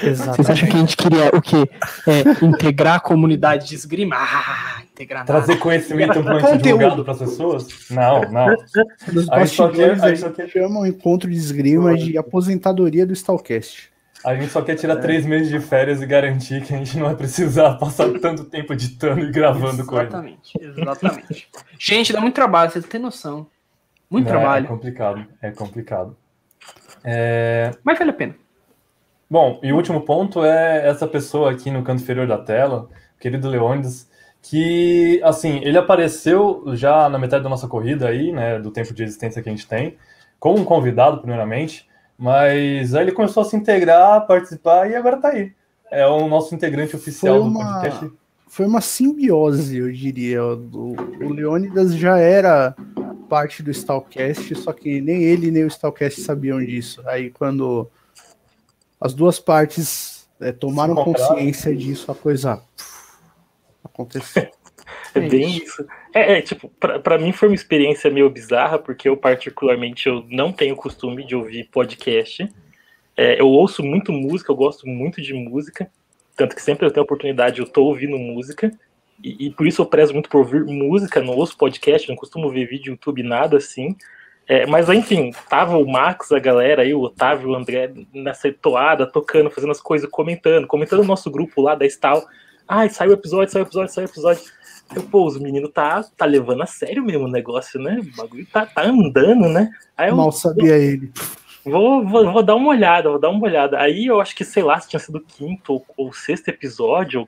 Vocês 0.00 0.48
acham 0.50 0.68
que 0.68 0.74
a 0.76 0.80
gente 0.80 0.96
queria 0.96 1.28
o 1.34 1.40
quê? 1.40 1.68
É, 2.08 2.44
integrar 2.44 2.96
a 2.96 3.00
comunidade 3.00 3.68
de 3.68 3.74
esgrima? 3.74 4.16
Ah, 4.18 4.80
integrar 4.90 5.24
Trazer 5.24 5.48
nada. 5.52 5.60
conhecimento 5.60 6.18
amplamente 6.18 6.42
Conteúdo. 6.46 6.62
divulgado 6.62 7.04
para 7.04 7.12
as 7.12 7.18
pessoas? 7.18 7.66
Não, 7.90 8.22
não. 8.32 8.46
Nos 9.12 9.28
A 9.30 9.44
gente 9.44 9.54
só 9.54 9.68
quer- 9.68 9.88
bastidores 9.96 10.02
a 10.02 10.06
a 10.06 10.08
gente 10.08 10.20
só 10.20 10.26
gente 10.28 10.36
quer- 10.36 10.48
chama 10.48 10.80
o 10.80 10.86
encontro 10.86 11.30
de 11.30 11.36
esgrima 11.36 11.94
de 11.94 12.16
aposentadoria 12.18 13.06
do 13.06 13.12
Stalcast. 13.12 13.91
A 14.24 14.34
gente 14.34 14.48
só 14.48 14.62
quer 14.62 14.76
tirar 14.76 14.96
três 14.96 15.26
meses 15.26 15.48
de 15.48 15.58
férias 15.58 16.00
e 16.00 16.06
garantir 16.06 16.62
que 16.62 16.72
a 16.72 16.78
gente 16.78 16.96
não 16.96 17.06
vai 17.06 17.16
precisar 17.16 17.74
passar 17.74 18.08
tanto 18.20 18.44
tempo 18.44 18.72
editando 18.72 19.20
e 19.20 19.30
gravando 19.32 19.84
coisa. 19.84 20.04
Exatamente, 20.04 20.58
exatamente. 20.60 21.48
Gente, 21.78 22.12
dá 22.12 22.20
muito 22.20 22.34
trabalho, 22.34 22.70
vocês 22.70 22.84
têm 22.86 23.00
noção. 23.00 23.46
Muito 24.08 24.26
Né? 24.26 24.30
trabalho, 24.30 24.66
É 24.66 24.68
complicado, 24.68 25.26
é 25.40 25.50
complicado. 25.50 26.16
É, 27.02 27.72
mas 27.82 27.98
vale 27.98 28.10
a 28.10 28.14
pena. 28.14 28.34
Bom, 29.28 29.58
e 29.62 29.72
o 29.72 29.76
último 29.76 30.02
ponto 30.02 30.44
é 30.44 30.86
essa 30.86 31.06
pessoa 31.08 31.50
aqui 31.50 31.70
no 31.70 31.82
canto 31.82 32.02
inferior 32.02 32.26
da 32.26 32.38
tela, 32.38 32.88
o 33.16 33.18
querido 33.18 33.48
Leônidas, 33.48 34.08
que, 34.42 35.20
assim, 35.24 35.60
ele 35.64 35.78
apareceu 35.78 36.64
já 36.74 37.08
na 37.08 37.18
metade 37.18 37.42
da 37.42 37.48
nossa 37.48 37.66
corrida 37.66 38.08
aí, 38.08 38.30
né, 38.30 38.58
do 38.58 38.70
tempo 38.70 38.92
de 38.92 39.02
existência 39.02 39.42
que 39.42 39.48
a 39.48 39.52
gente 39.52 39.66
tem, 39.66 39.96
como 40.38 40.58
um 40.60 40.64
convidado, 40.64 41.18
primeiramente, 41.18 41.88
mas 42.18 42.94
aí 42.94 43.04
ele 43.04 43.12
começou 43.12 43.42
a 43.42 43.46
se 43.46 43.56
integrar, 43.56 44.26
participar 44.26 44.90
e 44.90 44.94
agora 44.94 45.16
tá 45.18 45.28
aí. 45.28 45.52
É 45.90 46.06
o 46.06 46.26
nosso 46.28 46.54
integrante 46.54 46.96
oficial 46.96 47.40
Foi 47.40 47.44
do 47.50 47.50
uma- 47.58 47.80
podcast. 47.80 48.12
Foi 48.48 48.66
uma 48.66 48.80
simbiose, 48.82 49.78
eu 49.78 49.90
diria. 49.90 50.44
O, 50.44 50.94
o 51.22 51.28
Leônidas 51.32 51.94
já 51.94 52.18
era 52.18 52.74
parte 53.28 53.62
do 53.62 53.70
Stalcast, 53.70 54.54
só 54.56 54.72
que 54.74 55.00
nem 55.00 55.22
ele 55.22 55.50
nem 55.50 55.64
o 55.64 55.68
Stalcast 55.68 56.20
sabiam 56.20 56.62
disso. 56.62 57.02
Aí 57.06 57.30
quando 57.30 57.90
as 59.00 59.14
duas 59.14 59.38
partes 59.38 60.28
é, 60.38 60.52
tomaram 60.52 60.94
consciência 60.94 61.74
disso, 61.74 62.12
a 62.12 62.14
coisa 62.14 62.58
puf, 62.76 62.92
aconteceu. 63.84 64.48
É 65.14 65.20
bem 65.20 65.58
isso. 65.58 65.86
É, 66.14 66.38
é, 66.38 66.42
tipo, 66.42 66.68
pra, 66.80 66.98
pra 66.98 67.18
mim 67.18 67.32
foi 67.32 67.48
uma 67.48 67.54
experiência 67.54 68.10
meio 68.10 68.28
bizarra, 68.30 68.78
porque 68.78 69.08
eu, 69.08 69.16
particularmente, 69.16 70.08
eu 70.08 70.24
não 70.28 70.52
tenho 70.52 70.76
costume 70.76 71.24
de 71.24 71.34
ouvir 71.34 71.68
podcast. 71.70 72.48
É, 73.16 73.40
eu 73.40 73.48
ouço 73.48 73.82
muito 73.82 74.12
música, 74.12 74.50
eu 74.50 74.56
gosto 74.56 74.86
muito 74.86 75.20
de 75.20 75.34
música. 75.34 75.90
Tanto 76.36 76.56
que 76.56 76.62
sempre 76.62 76.86
eu 76.86 76.90
tenho 76.90 77.04
oportunidade, 77.04 77.60
eu 77.60 77.66
tô 77.66 77.84
ouvindo 77.84 78.18
música. 78.18 78.72
E, 79.22 79.46
e 79.46 79.50
por 79.50 79.66
isso 79.66 79.82
eu 79.82 79.86
prezo 79.86 80.12
muito 80.12 80.28
por 80.28 80.38
ouvir 80.38 80.64
música, 80.64 81.20
não 81.20 81.34
ouço 81.34 81.56
podcast, 81.56 82.08
não 82.08 82.16
costumo 82.16 82.50
ver 82.50 82.66
vídeo 82.66 82.92
YouTube, 82.92 83.22
nada 83.22 83.56
assim. 83.56 83.96
É, 84.48 84.66
mas 84.66 84.88
enfim, 84.88 85.30
tava 85.48 85.76
o 85.78 85.90
Max, 85.90 86.32
a 86.32 86.38
galera 86.38 86.82
aí, 86.82 86.92
o 86.92 87.00
Otávio, 87.00 87.50
o 87.50 87.54
André, 87.54 87.92
nessa 88.12 88.52
toada, 88.52 89.06
tocando, 89.06 89.50
fazendo 89.50 89.70
as 89.70 89.80
coisas, 89.80 90.10
comentando, 90.10 90.66
comentando 90.66 91.00
o 91.00 91.06
nosso 91.06 91.30
grupo 91.30 91.60
lá 91.62 91.74
da 91.74 91.86
Stal. 91.86 92.24
Ai, 92.66 92.88
saiu 92.88 93.10
o 93.10 93.14
episódio, 93.14 93.52
saiu 93.52 93.64
o 93.64 93.68
episódio, 93.68 93.92
saiu 93.92 94.06
o 94.06 94.10
episódio. 94.10 94.42
Eu, 94.94 95.02
pô, 95.02 95.26
os 95.26 95.38
meninos 95.38 95.70
tá, 95.72 96.04
tá 96.16 96.24
levando 96.24 96.62
a 96.62 96.66
sério 96.66 97.02
mesmo 97.02 97.24
o 97.24 97.30
negócio, 97.30 97.80
né? 97.80 97.98
O 98.00 98.16
bagulho 98.16 98.46
tá, 98.46 98.66
tá 98.66 98.82
andando, 98.82 99.48
né? 99.48 99.70
Aí 99.96 100.10
eu 100.10 100.16
Mal 100.16 100.30
sabia 100.32 100.76
ele. 100.76 101.10
vou, 101.64 102.06
vou, 102.06 102.32
vou 102.32 102.42
dar 102.42 102.56
uma 102.56 102.68
olhada, 102.68 103.08
vou 103.08 103.18
dar 103.18 103.30
uma 103.30 103.44
olhada. 103.44 103.78
Aí 103.78 104.06
eu 104.06 104.20
acho 104.20 104.34
que, 104.34 104.44
sei 104.44 104.62
lá, 104.62 104.78
se 104.78 104.88
tinha 104.88 105.00
sido 105.00 105.16
o 105.16 105.20
quinto 105.20 105.74
ou, 105.74 105.86
ou 105.96 106.12
sexto 106.12 106.48
episódio 106.48 107.26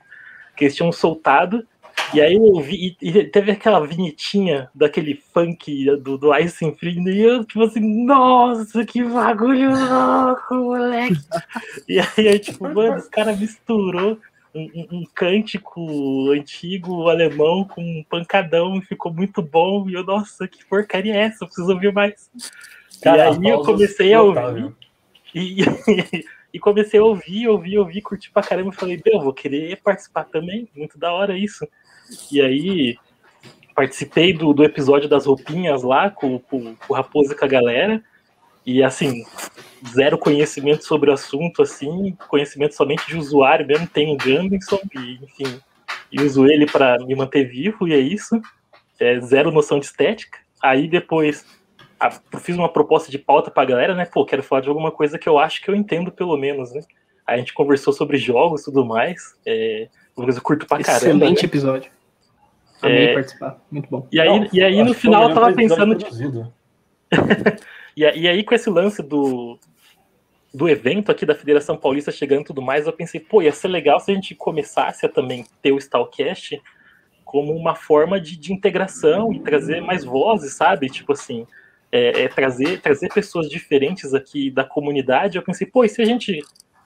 que 0.56 0.64
eles 0.64 0.76
tinham 0.76 0.92
soltado. 0.92 1.66
E 2.12 2.20
aí 2.20 2.34
eu 2.34 2.42
ouvi, 2.42 2.96
e, 3.00 3.24
teve 3.24 3.52
aquela 3.52 3.84
vinhetinha 3.84 4.68
daquele 4.74 5.20
funk 5.32 5.96
do, 5.96 6.18
do 6.18 6.36
Ice 6.36 6.64
Infinity, 6.64 7.10
e 7.10 7.22
eu, 7.22 7.44
tipo 7.44 7.62
assim, 7.62 8.04
nossa, 8.04 8.84
que 8.84 9.02
bagulho 9.02 9.70
louco, 9.70 10.54
moleque. 10.54 11.16
E 11.88 11.98
aí, 11.98 12.28
aí 12.28 12.38
tipo, 12.38 12.68
mano, 12.68 12.96
os 12.96 13.08
caras 13.08 13.38
misturou 13.38 14.18
um, 14.54 14.86
um- 14.92 15.04
cântico 15.14 16.30
antigo 16.30 17.08
alemão 17.08 17.64
com 17.64 17.82
um 17.82 18.04
pancadão 18.08 18.76
e 18.76 18.82
ficou 18.82 19.12
muito 19.12 19.42
bom. 19.42 19.88
E 19.88 19.94
eu, 19.94 20.04
nossa, 20.04 20.46
que 20.46 20.64
porcaria 20.64 21.14
é 21.14 21.22
essa? 21.22 21.44
Eu 21.44 21.48
preciso 21.48 21.72
ouvir 21.72 21.92
mais. 21.92 22.30
Cara, 23.02 23.30
e 23.30 23.46
aí 23.46 23.48
eu 23.48 23.62
comecei 23.62 24.14
a 24.14 24.22
ouvir. 24.22 24.38
Otávio. 24.38 24.76
E, 25.34 25.58
e 26.54 26.58
comecei 26.58 27.00
a 27.00 27.04
ouvir, 27.04 27.48
ouvir, 27.48 27.78
ouvir, 27.78 28.00
curtir 28.00 28.30
pra 28.30 28.42
caramba. 28.42 28.70
e 28.72 28.76
Falei, 28.76 29.02
meu, 29.04 29.20
vou 29.20 29.32
querer 29.32 29.80
participar 29.82 30.24
também. 30.24 30.68
Muito 30.74 30.98
da 30.98 31.12
hora 31.12 31.36
isso. 31.36 31.66
E 32.30 32.40
aí 32.40 32.96
participei 33.74 34.32
do, 34.32 34.52
do 34.52 34.62
episódio 34.62 35.08
das 35.08 35.26
roupinhas 35.26 35.82
lá 35.82 36.08
com, 36.08 36.38
com, 36.38 36.76
com 36.76 36.92
o 36.92 36.96
Raposo 36.96 37.32
e 37.32 37.36
com 37.36 37.44
a 37.44 37.48
galera. 37.48 38.02
E 38.66 38.82
assim, 38.82 39.24
zero 39.86 40.16
conhecimento 40.16 40.84
sobre 40.84 41.10
o 41.10 41.12
assunto, 41.12 41.62
assim, 41.62 42.16
conhecimento 42.28 42.74
somente 42.74 43.06
de 43.06 43.16
usuário 43.16 43.66
mesmo. 43.66 43.86
Tenho 43.86 44.14
o 44.14 44.16
Gambinson, 44.16 44.80
e 44.94 45.14
enfim, 45.22 45.60
e 46.10 46.20
uso 46.22 46.46
ele 46.46 46.66
para 46.66 46.96
me 47.04 47.14
manter 47.14 47.44
vivo, 47.44 47.86
e 47.86 47.92
é 47.92 47.98
isso. 47.98 48.40
É, 48.98 49.20
zero 49.20 49.50
noção 49.50 49.78
de 49.78 49.86
estética. 49.86 50.38
Aí 50.62 50.88
depois 50.88 51.44
a- 52.00 52.10
fiz 52.40 52.56
uma 52.56 52.68
proposta 52.72 53.10
de 53.10 53.18
pauta 53.18 53.50
pra 53.50 53.64
galera, 53.64 53.94
né? 53.94 54.04
Pô, 54.06 54.24
quero 54.24 54.42
falar 54.42 54.62
de 54.62 54.68
alguma 54.68 54.90
coisa 54.90 55.18
que 55.18 55.28
eu 55.28 55.38
acho 55.38 55.60
que 55.62 55.70
eu 55.70 55.74
entendo, 55.74 56.10
pelo 56.10 56.36
menos, 56.36 56.72
né? 56.72 56.80
Aí 57.26 57.36
a 57.36 57.38
gente 57.38 57.52
conversou 57.54 57.92
sobre 57.92 58.16
jogos 58.18 58.62
e 58.62 58.64
tudo 58.64 58.84
mais. 58.84 59.34
É, 59.46 59.88
uma 60.16 60.24
coisa 60.24 60.40
curto 60.40 60.66
pra 60.66 60.78
caramba. 60.82 61.04
Excelente 61.06 61.42
né? 61.42 61.48
episódio. 61.48 61.90
Amei 62.82 63.06
É. 63.08 63.14
participar. 63.14 63.58
Muito 63.70 63.88
bom. 63.90 64.06
E 64.12 64.20
aí, 64.20 64.28
Não, 64.28 64.48
e 64.52 64.62
aí 64.62 64.82
no 64.82 64.94
final 64.94 65.28
eu 65.28 65.34
tava 65.34 65.52
pensando. 65.52 65.96
E, 67.96 68.02
e 68.02 68.28
aí, 68.28 68.42
com 68.44 68.54
esse 68.54 68.70
lance 68.70 69.02
do, 69.02 69.58
do 70.52 70.68
evento 70.68 71.10
aqui 71.10 71.26
da 71.26 71.34
Federação 71.34 71.76
Paulista 71.76 72.12
chegando 72.12 72.42
e 72.42 72.46
tudo 72.46 72.62
mais, 72.62 72.86
eu 72.86 72.92
pensei, 72.92 73.20
pô, 73.20 73.42
ia 73.42 73.52
ser 73.52 73.68
legal 73.68 73.98
se 73.98 74.12
a 74.12 74.14
gente 74.14 74.34
começasse 74.34 75.04
a 75.04 75.08
também 75.08 75.44
ter 75.60 75.72
o 75.72 75.78
Stalcast 75.78 76.60
como 77.24 77.52
uma 77.52 77.74
forma 77.74 78.20
de, 78.20 78.36
de 78.36 78.52
integração 78.52 79.32
e 79.32 79.40
trazer 79.40 79.80
mais 79.80 80.04
vozes, 80.04 80.54
sabe? 80.54 80.88
Tipo 80.88 81.12
assim, 81.12 81.46
é, 81.90 82.22
é 82.22 82.28
trazer, 82.28 82.80
trazer 82.80 83.08
pessoas 83.12 83.48
diferentes 83.48 84.14
aqui 84.14 84.50
da 84.50 84.64
comunidade. 84.64 85.36
Eu 85.36 85.42
pensei, 85.42 85.66
pô, 85.66 85.84
e 85.84 85.88
se 85.88 86.00
a 86.00 86.04
gente 86.04 86.40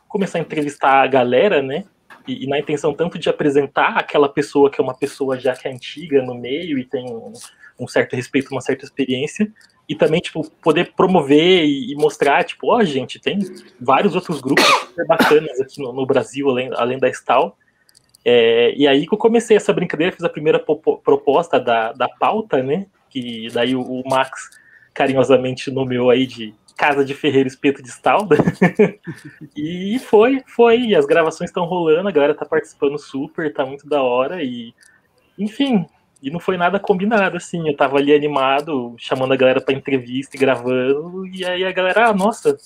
começar 0.09 0.39
a 0.39 0.41
entrevistar 0.41 1.03
a 1.03 1.07
galera, 1.07 1.61
né? 1.61 1.85
E, 2.27 2.45
e 2.45 2.47
na 2.47 2.59
intenção 2.59 2.95
tanto 2.95 3.19
de 3.19 3.29
apresentar 3.29 3.99
aquela 3.99 4.29
pessoa 4.29 4.71
que 4.71 4.81
é 4.81 4.85
uma 4.85 4.97
pessoa 4.97 5.39
já 5.39 5.55
que 5.55 5.69
é 5.69 5.73
antiga 5.73 6.23
no 6.23 6.35
meio 6.35 6.79
e 6.79 6.85
tem 6.85 7.07
um, 7.79 7.87
certo 7.87 8.17
respeito, 8.17 8.51
uma 8.51 8.61
certa 8.61 8.85
experiência, 8.85 9.51
e 9.89 9.95
também, 9.95 10.21
tipo, 10.21 10.49
poder 10.63 10.93
promover 10.95 11.65
e, 11.65 11.95
mostrar, 11.97 12.45
tipo, 12.45 12.71
ó, 12.71 12.85
gente, 12.85 13.19
tem 13.19 13.39
vários 13.81 14.15
outros 14.15 14.41
grupos 14.41 14.65
super 14.65 15.07
bacanas 15.07 15.61
aqui 15.61 15.81
no, 15.81 15.93
no 15.93 16.05
Brasil, 16.05 16.49
além, 16.49 16.71
além 16.75 16.99
da 16.99 17.09
Stal. 17.09 17.57
É, 18.25 18.75
e 18.77 18.87
aí 18.87 19.07
que 19.07 19.15
eu 19.15 19.19
comecei 19.19 19.57
essa 19.57 19.73
brincadeira, 19.73 20.13
fiz 20.13 20.23
a 20.23 20.29
primeira 20.29 20.59
proposta 20.59 21.59
da, 21.59 21.93
da 21.93 22.09
pauta, 22.09 22.63
né? 22.63 22.87
Que 23.09 23.49
daí 23.53 23.75
o, 23.75 23.81
o 23.81 24.03
Max 24.07 24.51
carinhosamente 24.93 25.71
nomeou 25.71 26.11
aí 26.11 26.27
de 26.27 26.55
Casa 26.77 27.05
de 27.05 27.15
Ferreiro 27.15 27.49
Espeto 27.49 27.83
de 27.83 27.89
Stal. 27.89 28.29
e 29.57 29.99
foi, 30.01 30.43
foi. 30.47 30.95
As 30.95 31.07
gravações 31.07 31.51
estão 31.51 31.65
rolando, 31.65 32.09
a 32.09 32.13
galera 32.13 32.35
tá 32.35 32.45
participando 32.45 32.99
super, 32.99 33.53
tá 33.53 33.65
muito 33.65 33.89
da 33.89 34.03
hora. 34.03 34.43
E, 34.43 34.75
enfim, 35.39 35.87
e 36.23 36.31
não 36.31 36.41
foi 36.41 36.57
nada 36.57 36.79
combinado, 36.79 37.37
assim. 37.37 37.69
Eu 37.69 37.77
tava 37.77 37.99
ali 37.99 38.15
animado, 38.15 38.95
chamando 38.99 39.33
a 39.33 39.37
galera 39.37 39.61
pra 39.61 39.75
entrevista 39.75 40.37
e 40.37 40.41
gravando. 40.41 41.27
E 41.27 41.45
aí 41.45 41.65
a 41.65 41.73
galera, 41.73 42.09
ah, 42.09 42.15
nossa, 42.15 42.57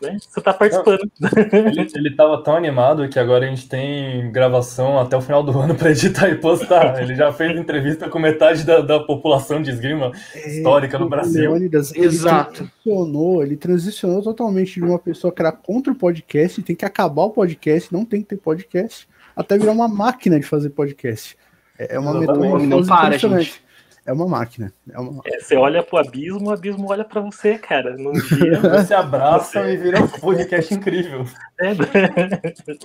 né? 0.00 0.16
Você 0.18 0.40
tá 0.40 0.52
participando. 0.52 1.10
Ele, 1.52 1.88
ele 1.94 2.16
tava 2.16 2.42
tão 2.42 2.56
animado 2.56 3.08
que 3.08 3.18
agora 3.18 3.44
a 3.44 3.48
gente 3.48 3.68
tem 3.68 4.32
gravação 4.32 4.98
até 4.98 5.16
o 5.16 5.20
final 5.20 5.42
do 5.42 5.56
ano 5.58 5.74
pra 5.74 5.90
editar 5.90 6.28
e 6.28 6.36
postar. 6.36 7.02
Ele 7.02 7.14
já 7.14 7.32
fez 7.32 7.58
entrevista 7.58 8.08
com 8.08 8.18
metade 8.18 8.64
da, 8.64 8.80
da 8.80 9.00
população 9.00 9.62
de 9.62 9.70
esgrima 9.70 10.12
histórica 10.34 10.98
no 10.98 11.08
Brasil. 11.08 11.42
Leônidas, 11.42 11.92
ele 11.94 12.06
Exato. 12.06 12.68
transicionou, 12.84 13.42
ele 13.42 13.56
transicionou 13.56 14.22
totalmente 14.22 14.74
de 14.74 14.82
uma 14.82 14.98
pessoa 14.98 15.32
que 15.32 15.42
era 15.42 15.52
contra 15.52 15.92
o 15.92 15.96
podcast, 15.96 16.62
tem 16.62 16.76
que 16.76 16.84
acabar 16.84 17.24
o 17.24 17.30
podcast, 17.30 17.92
não 17.92 18.04
tem 18.04 18.22
que 18.22 18.28
ter 18.28 18.36
podcast, 18.36 19.06
até 19.36 19.58
virar 19.58 19.72
uma 19.72 19.88
máquina 19.88 20.40
de 20.40 20.46
fazer 20.46 20.70
podcast. 20.70 21.36
É 21.80 21.94
é 21.94 21.98
uma 21.98 22.22
Exatamente. 22.22 22.66
Não 22.66 22.86
para, 22.86 23.16
gente. 23.16 23.62
É 24.04 24.12
uma 24.12 24.26
máquina. 24.26 24.72
É 24.90 24.98
uma... 24.98 25.22
É, 25.24 25.40
você 25.40 25.56
olha 25.56 25.82
pro 25.82 25.98
abismo, 25.98 26.48
o 26.48 26.52
abismo 26.52 26.90
olha 26.90 27.04
pra 27.04 27.20
você, 27.22 27.56
cara. 27.56 27.96
Num 27.96 28.12
dia. 28.36 28.60
Você 28.60 28.92
abraça 28.92 29.70
e 29.70 29.76
vira 29.78 30.02
um 30.02 30.08
podcast 30.08 30.74
incrível. 30.74 31.24
né? 31.58 31.76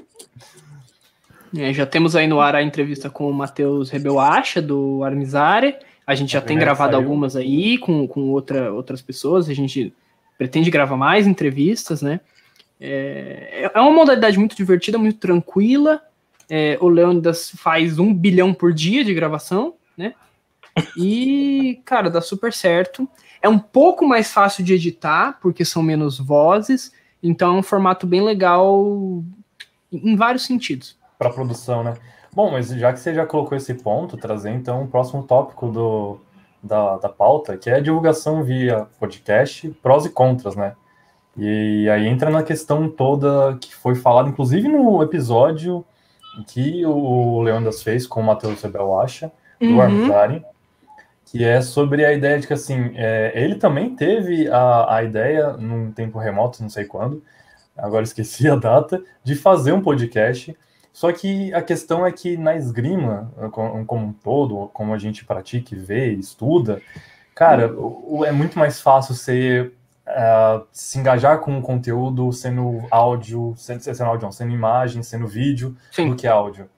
É, 1.58 1.72
já 1.72 1.86
temos 1.86 2.18
aí 2.18 2.28
no 2.28 2.42
ar 2.42 2.54
a 2.54 2.62
entrevista 2.62 3.10
com 3.10 3.30
o 3.30 3.34
Matheus 3.34 3.90
Rebel 3.90 4.20
Acha, 4.20 4.62
do 4.62 5.02
Armizare. 5.06 5.78
A 6.06 6.14
gente 6.14 6.34
já 6.34 6.40
A 6.40 6.42
tem 6.42 6.48
primeira 6.48 6.72
gravado 6.72 6.92
saiu. 6.92 7.02
algumas 7.02 7.38
aí 7.38 7.78
com, 7.78 8.06
com 8.10 8.30
outra, 8.32 8.74
outras 8.74 9.02
pessoas. 9.02 9.48
A 9.48 9.54
gente 9.54 9.94
pretende 10.38 10.70
gravar 10.70 10.98
mais 10.98 11.26
entrevistas, 11.26 12.02
né? 12.02 12.20
É, 12.80 13.72
é 13.74 13.80
uma 13.80 13.92
modalidade 13.92 14.38
muito 14.38 14.54
divertida, 14.54 14.98
muito 14.98 15.18
tranquila. 15.18 16.02
É, 16.50 16.78
o 16.82 16.88
Leônidas 16.88 17.52
faz 17.52 17.98
um 18.00 18.14
bilhão 18.14 18.54
por 18.54 18.74
dia 18.74 19.04
de 19.04 19.14
gravação, 19.14 19.76
né? 19.98 20.14
E, 20.98 21.82
cara, 21.86 22.10
dá 22.10 22.22
super 22.22 22.52
certo. 22.52 23.08
É 23.42 23.50
um 23.50 23.60
pouco 23.60 24.06
mais 24.06 24.32
fácil 24.32 24.64
de 24.64 24.74
editar, 24.74 25.40
porque 25.42 25.64
são 25.64 25.82
menos 25.82 26.20
vozes. 26.20 26.92
Então 27.22 27.56
é 27.56 27.60
um 27.60 27.64
formato 27.64 28.06
bem 28.06 28.22
legal 28.22 29.24
em 29.92 30.16
vários 30.16 30.46
sentidos. 30.46 30.98
Pra 31.18 31.30
produção, 31.30 31.84
né? 31.84 31.96
Bom, 32.34 32.52
mas 32.52 32.68
já 32.70 32.92
que 32.92 33.00
você 33.00 33.14
já 33.14 33.26
colocou 33.26 33.58
esse 33.58 33.74
ponto, 33.74 34.18
trazer 34.18 34.52
então 34.52 34.84
o 34.84 34.88
próximo 34.88 35.24
tópico 35.24 35.70
do, 35.70 36.20
da, 36.62 36.98
da 36.98 37.10
pauta, 37.10 37.58
que 37.58 37.70
é 37.70 37.76
a 37.76 37.80
divulgação 37.80 38.44
via 38.44 38.88
podcast, 39.00 39.70
prós 39.82 40.06
e 40.06 40.10
contras, 40.10 40.56
né? 40.56 40.76
E 41.38 41.90
aí 41.90 42.08
entra 42.08 42.30
na 42.30 42.44
questão 42.44 42.90
toda 42.90 43.58
que 43.60 43.74
foi 43.74 43.96
falada, 43.96 44.30
inclusive 44.30 44.68
no 44.68 45.02
episódio 45.02 45.86
que 46.44 46.86
o 46.86 47.42
Leondas 47.42 47.82
fez 47.82 48.06
com 48.06 48.22
o 48.22 48.24
Matheus 48.24 48.62
Rebel 48.62 49.00
Acha, 49.00 49.32
do 49.60 49.68
uhum. 49.68 50.44
Que 51.26 51.44
é 51.44 51.62
sobre 51.62 52.06
a 52.06 52.14
ideia 52.14 52.40
de 52.40 52.48
que, 52.48 52.54
assim, 52.54 52.92
é, 52.96 53.32
ele 53.36 53.56
também 53.56 53.96
teve 53.96 54.48
a, 54.48 54.96
a 54.96 55.04
ideia, 55.04 55.54
num 55.54 55.92
tempo 55.92 56.20
remoto, 56.20 56.62
não 56.62 56.70
sei 56.70 56.86
quando, 56.86 57.24
agora 57.78 58.04
esqueci 58.04 58.50
a 58.50 58.56
data, 58.56 59.04
de 59.24 59.36
fazer 59.36 59.72
um 59.72 59.82
podcast, 59.82 60.56
só 60.94 61.12
que 61.12 61.54
a 61.54 61.62
questão 61.62 62.06
é 62.06 62.12
que 62.12 62.38
na 62.38 62.56
esgrima, 62.56 63.32
como, 63.52 63.86
como 63.86 64.06
um 64.08 64.14
todo, 64.14 64.70
como 64.74 64.94
a 64.94 64.98
gente 64.98 65.26
pratica 65.26 65.76
e 65.76 65.78
vê, 65.78 66.14
estuda, 66.14 66.82
cara, 67.34 67.70
é 68.26 68.32
muito 68.32 68.58
mais 68.58 68.80
fácil 68.80 69.14
ser 69.14 69.74
uh, 70.08 70.66
se 70.72 71.00
engajar 71.00 71.40
com 71.40 71.58
o 71.58 71.62
conteúdo 71.62 72.32
sendo 72.32 72.84
áudio, 72.92 73.54
sendo, 73.58 73.82
sendo 73.82 74.04
áudio, 74.04 74.26
não, 74.26 74.32
sendo 74.32 74.54
imagem, 74.54 75.04
sendo 75.04 75.28
vídeo, 75.28 75.76
Sim. 75.92 76.10
do 76.10 76.16
que 76.16 76.28
áudio. 76.28 76.70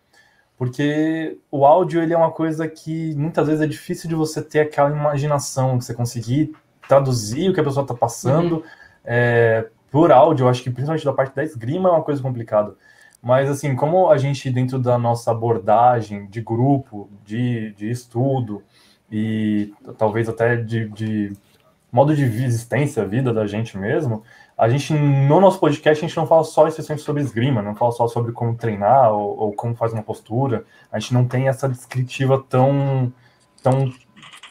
Porque 0.57 1.37
o 1.51 1.65
áudio 1.65 2.01
ele 2.01 2.13
é 2.13 2.17
uma 2.17 2.31
coisa 2.31 2.67
que 2.67 3.13
muitas 3.15 3.47
vezes 3.47 3.61
é 3.61 3.67
difícil 3.67 4.09
de 4.09 4.15
você 4.15 4.41
ter 4.41 4.61
aquela 4.61 4.89
imaginação, 4.89 5.79
você 5.79 5.93
conseguir 5.93 6.51
traduzir 6.87 7.49
o 7.49 7.53
que 7.53 7.59
a 7.59 7.63
pessoa 7.63 7.83
está 7.83 7.93
passando 7.93 8.57
uhum. 8.57 8.63
é, 9.05 9.67
por 9.91 10.11
áudio. 10.11 10.45
Eu 10.45 10.49
acho 10.49 10.63
que 10.63 10.71
principalmente 10.71 11.05
da 11.05 11.13
parte 11.13 11.35
da 11.35 11.43
esgrima 11.43 11.89
é 11.89 11.91
uma 11.91 12.03
coisa 12.03 12.21
complicada. 12.21 12.73
Mas, 13.21 13.49
assim, 13.49 13.75
como 13.75 14.09
a 14.09 14.17
gente, 14.17 14.49
dentro 14.49 14.79
da 14.79 14.97
nossa 14.97 15.31
abordagem 15.31 16.27
de 16.27 16.41
grupo, 16.41 17.09
de, 17.25 17.73
de 17.73 17.89
estudo, 17.89 18.63
e 19.11 19.73
talvez 19.97 20.27
até 20.27 20.55
de, 20.55 20.89
de 20.89 21.33
modo 21.91 22.15
de 22.15 22.23
existência, 22.23 23.05
vida 23.05 23.33
da 23.33 23.47
gente 23.47 23.77
mesmo, 23.77 24.23
a 24.57 24.67
gente, 24.67 24.91
no 24.91 25.39
nosso 25.39 25.59
podcast, 25.59 26.03
a 26.03 26.07
gente 26.07 26.17
não 26.17 26.25
fala 26.25 26.43
só 26.43 26.67
especialmente 26.67 27.05
sobre 27.05 27.21
esgrima, 27.21 27.61
não 27.61 27.75
fala 27.75 27.91
só 27.91 28.07
sobre 28.07 28.31
como 28.31 28.55
treinar 28.55 29.13
ou, 29.13 29.37
ou, 29.37 29.53
como 29.53 29.75
faz 29.75 29.93
uma 29.93 30.01
postura, 30.01 30.65
a 30.91 30.99
gente 30.99 31.13
não 31.13 31.25
tem 31.25 31.47
essa 31.47 31.69
descritiva 31.69 32.43
tão, 32.49 33.13
tão 33.61 33.93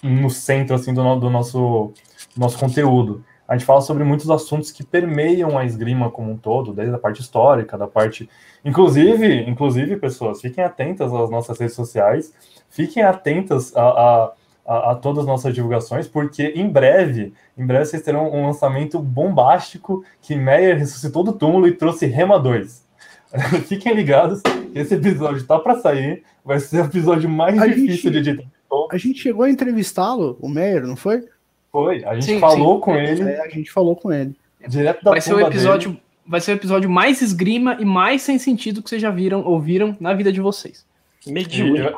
no 0.02 0.30
centro, 0.30 0.76
assim, 0.76 0.94
do, 0.94 1.16
do 1.16 1.28
nosso, 1.28 1.92
nosso 2.36 2.56
conteúdo. 2.56 3.24
A 3.48 3.56
gente 3.56 3.66
fala 3.66 3.80
sobre 3.80 4.04
muitos 4.04 4.30
assuntos 4.30 4.70
que 4.70 4.84
permeiam 4.84 5.58
a 5.58 5.64
esgrima 5.64 6.10
como 6.10 6.30
um 6.30 6.36
todo, 6.36 6.72
desde 6.72 6.94
a 6.94 6.98
parte 6.98 7.20
histórica, 7.20 7.76
da 7.76 7.86
parte... 7.88 8.28
Inclusive, 8.64 9.48
inclusive 9.48 9.96
pessoas, 9.96 10.40
fiquem 10.40 10.62
atentas 10.62 11.12
às 11.12 11.30
nossas 11.30 11.58
redes 11.58 11.74
sociais, 11.74 12.32
fiquem 12.68 13.02
atentas 13.02 13.76
a, 13.76 13.82
a 13.82 14.32
a, 14.66 14.92
a, 14.92 14.94
todas 14.96 15.20
as 15.20 15.26
nossas 15.26 15.54
divulgações, 15.54 16.08
porque 16.08 16.52
em 16.56 16.68
breve, 16.68 17.32
em 17.56 17.64
breve 17.64 17.84
vocês 17.84 18.02
terão 18.02 18.30
um 18.32 18.46
lançamento 18.46 18.98
bombástico 18.98 20.04
que 20.20 20.34
Meyer 20.34 20.78
ressuscitou 20.78 21.22
do 21.22 21.32
túmulo 21.32 21.68
e 21.68 21.72
trouxe 21.72 22.06
Rema 22.06 22.38
2. 22.38 22.84
Fiquem 23.66 23.94
ligados, 23.94 24.42
esse 24.74 24.94
episódio 24.94 25.44
tá 25.44 25.58
para 25.58 25.78
sair, 25.78 26.24
vai 26.44 26.58
ser 26.58 26.80
o 26.80 26.84
episódio 26.84 27.28
mais 27.30 27.58
a 27.60 27.66
difícil 27.66 28.12
gente, 28.12 28.22
de 28.22 28.30
editar. 28.30 28.48
A 28.90 28.98
gente 28.98 29.20
chegou 29.20 29.44
a 29.44 29.50
entrevistá-lo, 29.50 30.36
o 30.40 30.48
Meyer, 30.48 30.86
não 30.86 30.96
foi? 30.96 31.24
Foi, 31.70 32.04
a 32.04 32.14
gente 32.14 32.24
sim, 32.24 32.40
falou 32.40 32.76
sim. 32.76 32.80
com 32.80 32.96
ele. 32.96 33.22
É, 33.22 33.40
a 33.40 33.48
gente 33.48 33.70
falou 33.70 33.94
com 33.94 34.12
ele. 34.12 34.34
Direto 34.66 35.04
da 35.04 35.10
vai 35.10 35.20
ser 35.20 35.34
o 35.34 35.40
episódio, 35.40 35.90
dele. 35.90 36.02
vai 36.26 36.40
ser 36.40 36.52
o 36.52 36.54
episódio 36.54 36.90
mais 36.90 37.20
esgrima 37.20 37.76
e 37.78 37.84
mais 37.84 38.22
sem 38.22 38.38
sentido 38.38 38.82
que 38.82 38.88
vocês 38.88 39.00
já 39.00 39.10
viram, 39.10 39.44
ouviram 39.44 39.96
na 40.00 40.12
vida 40.14 40.32
de 40.32 40.40
vocês. 40.40 40.84
Medíocre. 41.26 41.94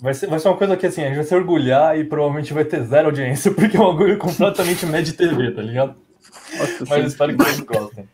Vai 0.00 0.14
ser, 0.14 0.26
vai 0.26 0.38
ser 0.38 0.48
uma 0.48 0.56
coisa 0.56 0.76
que 0.76 0.86
assim, 0.86 1.02
a 1.02 1.06
gente 1.06 1.16
vai 1.16 1.24
se 1.24 1.34
orgulhar 1.34 1.98
e 1.98 2.04
provavelmente 2.04 2.52
vai 2.52 2.64
ter 2.64 2.82
zero 2.84 3.08
audiência, 3.08 3.50
porque 3.54 3.76
é 3.76 3.80
um 3.80 3.84
orgulho 3.84 4.18
completamente 4.18 4.84
médio 4.86 5.14
TV, 5.14 5.52
tá 5.52 5.62
ligado? 5.62 5.94
Nossa, 6.58 6.84
mas 6.88 7.06
espero 7.06 7.36
que 7.36 7.44
vocês 7.44 7.60
gostem. 7.60 8.08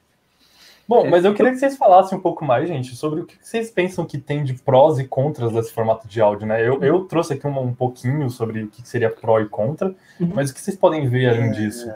Bom, 0.90 1.09
mas 1.09 1.24
eu 1.24 1.33
queria 1.33 1.52
que 1.52 1.59
vocês 1.59 1.76
falassem 1.76 2.18
um 2.18 2.20
pouco 2.20 2.44
mais, 2.44 2.68
gente, 2.68 2.96
sobre 2.96 3.20
o 3.20 3.24
que 3.24 3.37
vocês 3.40 3.70
pensam 3.70 4.05
que 4.05 4.18
tem 4.18 4.42
de 4.42 4.55
prós 4.55 4.98
e 4.98 5.05
contras 5.05 5.52
desse 5.52 5.72
formato 5.72 6.09
de 6.09 6.20
áudio, 6.20 6.48
né? 6.48 6.66
Eu, 6.66 6.83
eu 6.83 7.05
trouxe 7.05 7.35
aqui 7.35 7.46
um, 7.46 7.61
um 7.61 7.72
pouquinho 7.72 8.28
sobre 8.28 8.64
o 8.64 8.68
que 8.68 8.87
seria 8.88 9.09
pró 9.09 9.40
e 9.40 9.48
contra, 9.48 9.94
uhum. 10.18 10.33
mas 10.35 10.50
o 10.50 10.55
que 10.55 10.61
vocês 10.61 10.76
podem 10.76 11.09
ver 11.09 11.28
além 11.28 11.50
é... 11.50 11.50
disso? 11.50 11.88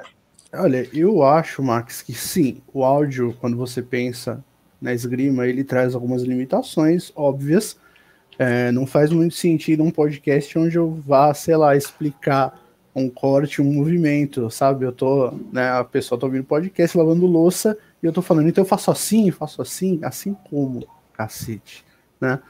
Olha, 0.52 0.88
eu 0.92 1.24
acho, 1.24 1.60
Max, 1.60 2.02
que 2.02 2.12
sim, 2.12 2.62
o 2.72 2.84
áudio, 2.84 3.36
quando 3.40 3.56
você 3.56 3.82
pensa 3.82 4.44
na 4.80 4.92
esgrima, 4.92 5.48
ele 5.48 5.64
traz 5.64 5.96
algumas 5.96 6.22
limitações 6.22 7.10
óbvias, 7.16 7.76
é, 8.38 8.72
não 8.72 8.86
faz 8.86 9.10
muito 9.10 9.34
sentido 9.34 9.82
um 9.82 9.90
podcast 9.90 10.58
onde 10.58 10.76
eu 10.76 10.90
vá, 10.90 11.32
sei 11.34 11.56
lá, 11.56 11.76
explicar 11.76 12.60
um 12.94 13.08
corte, 13.08 13.60
um 13.60 13.72
movimento, 13.72 14.50
sabe? 14.50 14.84
Eu 14.84 14.92
tô, 14.92 15.32
né, 15.52 15.70
a 15.70 15.84
pessoa 15.84 16.18
tá 16.18 16.26
ouvindo 16.26 16.44
podcast 16.44 16.96
lavando 16.96 17.26
louça 17.26 17.76
e 18.02 18.06
eu 18.06 18.12
tô 18.12 18.22
falando, 18.22 18.48
então 18.48 18.62
eu 18.62 18.68
faço 18.68 18.90
assim, 18.90 19.30
faço 19.30 19.60
assim, 19.60 19.98
assim 20.02 20.34
como, 20.48 20.86
cacete, 21.12 21.84
né? 22.20 22.40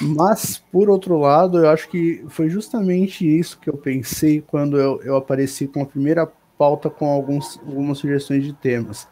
Mas, 0.00 0.62
por 0.70 0.88
outro 0.88 1.18
lado, 1.18 1.58
eu 1.58 1.68
acho 1.68 1.88
que 1.88 2.24
foi 2.28 2.48
justamente 2.48 3.26
isso 3.26 3.58
que 3.58 3.68
eu 3.68 3.76
pensei 3.76 4.40
quando 4.40 4.78
eu, 4.78 5.02
eu 5.02 5.16
apareci 5.16 5.66
com 5.66 5.82
a 5.82 5.86
primeira 5.86 6.30
pauta 6.56 6.88
com 6.88 7.06
alguns, 7.06 7.58
algumas 7.58 7.98
sugestões 7.98 8.44
de 8.44 8.52
temas. 8.52 9.08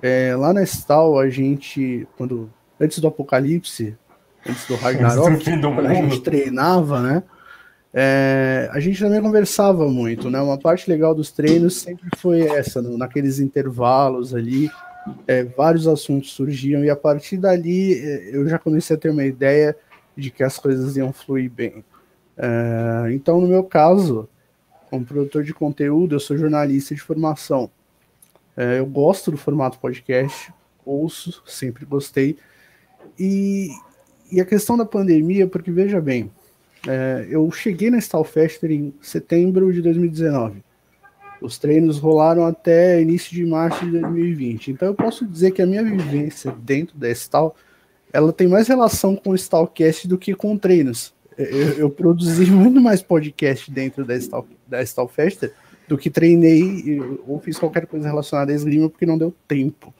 É, 0.00 0.36
lá 0.36 0.52
na 0.52 0.62
Stal, 0.62 1.18
a 1.18 1.28
gente, 1.28 2.06
quando 2.16 2.48
antes 2.78 3.00
do 3.00 3.08
apocalipse, 3.08 3.96
antes 4.48 4.66
do 4.66 4.76
Ragnarok, 4.76 5.44
quando 5.44 5.86
a 5.86 5.94
gente 5.94 6.20
treinava, 6.20 7.00
né? 7.00 7.22
É, 7.96 8.68
a 8.72 8.80
gente 8.80 8.98
também 8.98 9.22
conversava 9.22 9.88
muito, 9.88 10.28
né? 10.28 10.40
Uma 10.40 10.58
parte 10.58 10.90
legal 10.90 11.14
dos 11.14 11.30
treinos 11.30 11.76
sempre 11.76 12.08
foi 12.16 12.40
essa, 12.40 12.82
naqueles 12.82 13.38
intervalos 13.38 14.34
ali, 14.34 14.68
é, 15.28 15.44
vários 15.44 15.86
assuntos 15.86 16.32
surgiam 16.32 16.84
e 16.84 16.90
a 16.90 16.96
partir 16.96 17.36
dali 17.36 17.94
é, 17.94 18.36
eu 18.36 18.48
já 18.48 18.58
comecei 18.58 18.96
a 18.96 18.98
ter 18.98 19.10
uma 19.10 19.24
ideia 19.24 19.76
de 20.16 20.30
que 20.30 20.42
as 20.42 20.58
coisas 20.58 20.96
iam 20.96 21.12
fluir 21.12 21.50
bem. 21.50 21.84
É, 22.36 23.12
então, 23.12 23.40
no 23.40 23.46
meu 23.46 23.62
caso, 23.62 24.28
como 24.90 25.04
produtor 25.04 25.44
de 25.44 25.54
conteúdo, 25.54 26.16
eu 26.16 26.20
sou 26.20 26.36
jornalista 26.36 26.94
de 26.94 27.00
formação. 27.00 27.70
É, 28.56 28.78
eu 28.78 28.86
gosto 28.86 29.30
do 29.30 29.36
formato 29.36 29.78
podcast, 29.78 30.52
ouço, 30.84 31.42
sempre 31.46 31.84
gostei. 31.84 32.36
E, 33.18 33.68
e 34.30 34.40
a 34.40 34.44
questão 34.44 34.76
da 34.76 34.84
pandemia, 34.84 35.46
porque 35.46 35.70
veja 35.70 36.00
bem, 36.00 36.30
é, 36.86 37.26
eu 37.30 37.50
cheguei 37.50 37.90
na 37.90 37.98
Stalfester 37.98 38.70
em 38.70 38.92
setembro 39.00 39.72
de 39.72 39.80
2019. 39.82 40.62
Os 41.40 41.58
treinos 41.58 41.98
rolaram 41.98 42.46
até 42.46 43.00
início 43.00 43.34
de 43.34 43.44
março 43.44 43.84
de 43.84 43.92
2020. 44.00 44.70
Então 44.70 44.88
eu 44.88 44.94
posso 44.94 45.26
dizer 45.26 45.50
que 45.50 45.60
a 45.60 45.66
minha 45.66 45.82
vivência 45.82 46.52
dentro 46.52 46.96
da 46.96 47.10
Stal, 47.10 47.54
ela 48.12 48.32
tem 48.32 48.48
mais 48.48 48.68
relação 48.68 49.16
com 49.16 49.30
o 49.30 49.34
Stalcast 49.34 50.08
do 50.08 50.16
que 50.16 50.34
com 50.34 50.56
treinos. 50.56 51.14
Eu, 51.36 51.72
eu 51.78 51.90
produzi 51.90 52.46
muito 52.50 52.80
mais 52.80 53.02
podcast 53.02 53.70
dentro 53.70 54.04
da, 54.04 54.16
Stal, 54.16 54.46
da 54.66 54.82
Stalfester 54.82 55.52
do 55.86 55.98
que 55.98 56.08
treinei 56.08 56.98
ou 57.26 57.38
fiz 57.38 57.58
qualquer 57.58 57.86
coisa 57.86 58.08
relacionada 58.08 58.52
à 58.52 58.54
esgrima 58.54 58.88
porque 58.88 59.04
não 59.04 59.18
deu 59.18 59.34
tempo, 59.46 59.92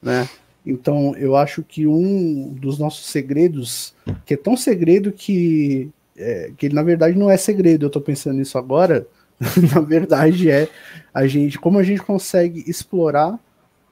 né? 0.00 0.26
Então, 0.66 1.14
eu 1.16 1.36
acho 1.36 1.62
que 1.62 1.86
um 1.86 2.52
dos 2.52 2.76
nossos 2.76 3.06
segredos, 3.06 3.94
que 4.24 4.34
é 4.34 4.36
tão 4.36 4.56
segredo 4.56 5.12
que, 5.12 5.88
é, 6.16 6.50
que 6.56 6.66
ele 6.66 6.74
na 6.74 6.82
verdade 6.82 7.16
não 7.16 7.30
é 7.30 7.36
segredo, 7.36 7.84
eu 7.84 7.86
estou 7.86 8.02
pensando 8.02 8.36
nisso 8.36 8.58
agora, 8.58 9.06
na 9.72 9.80
verdade 9.80 10.50
é 10.50 10.68
a 11.14 11.24
gente, 11.26 11.56
como 11.58 11.78
a 11.78 11.84
gente 11.84 12.02
consegue 12.02 12.64
explorar 12.68 13.38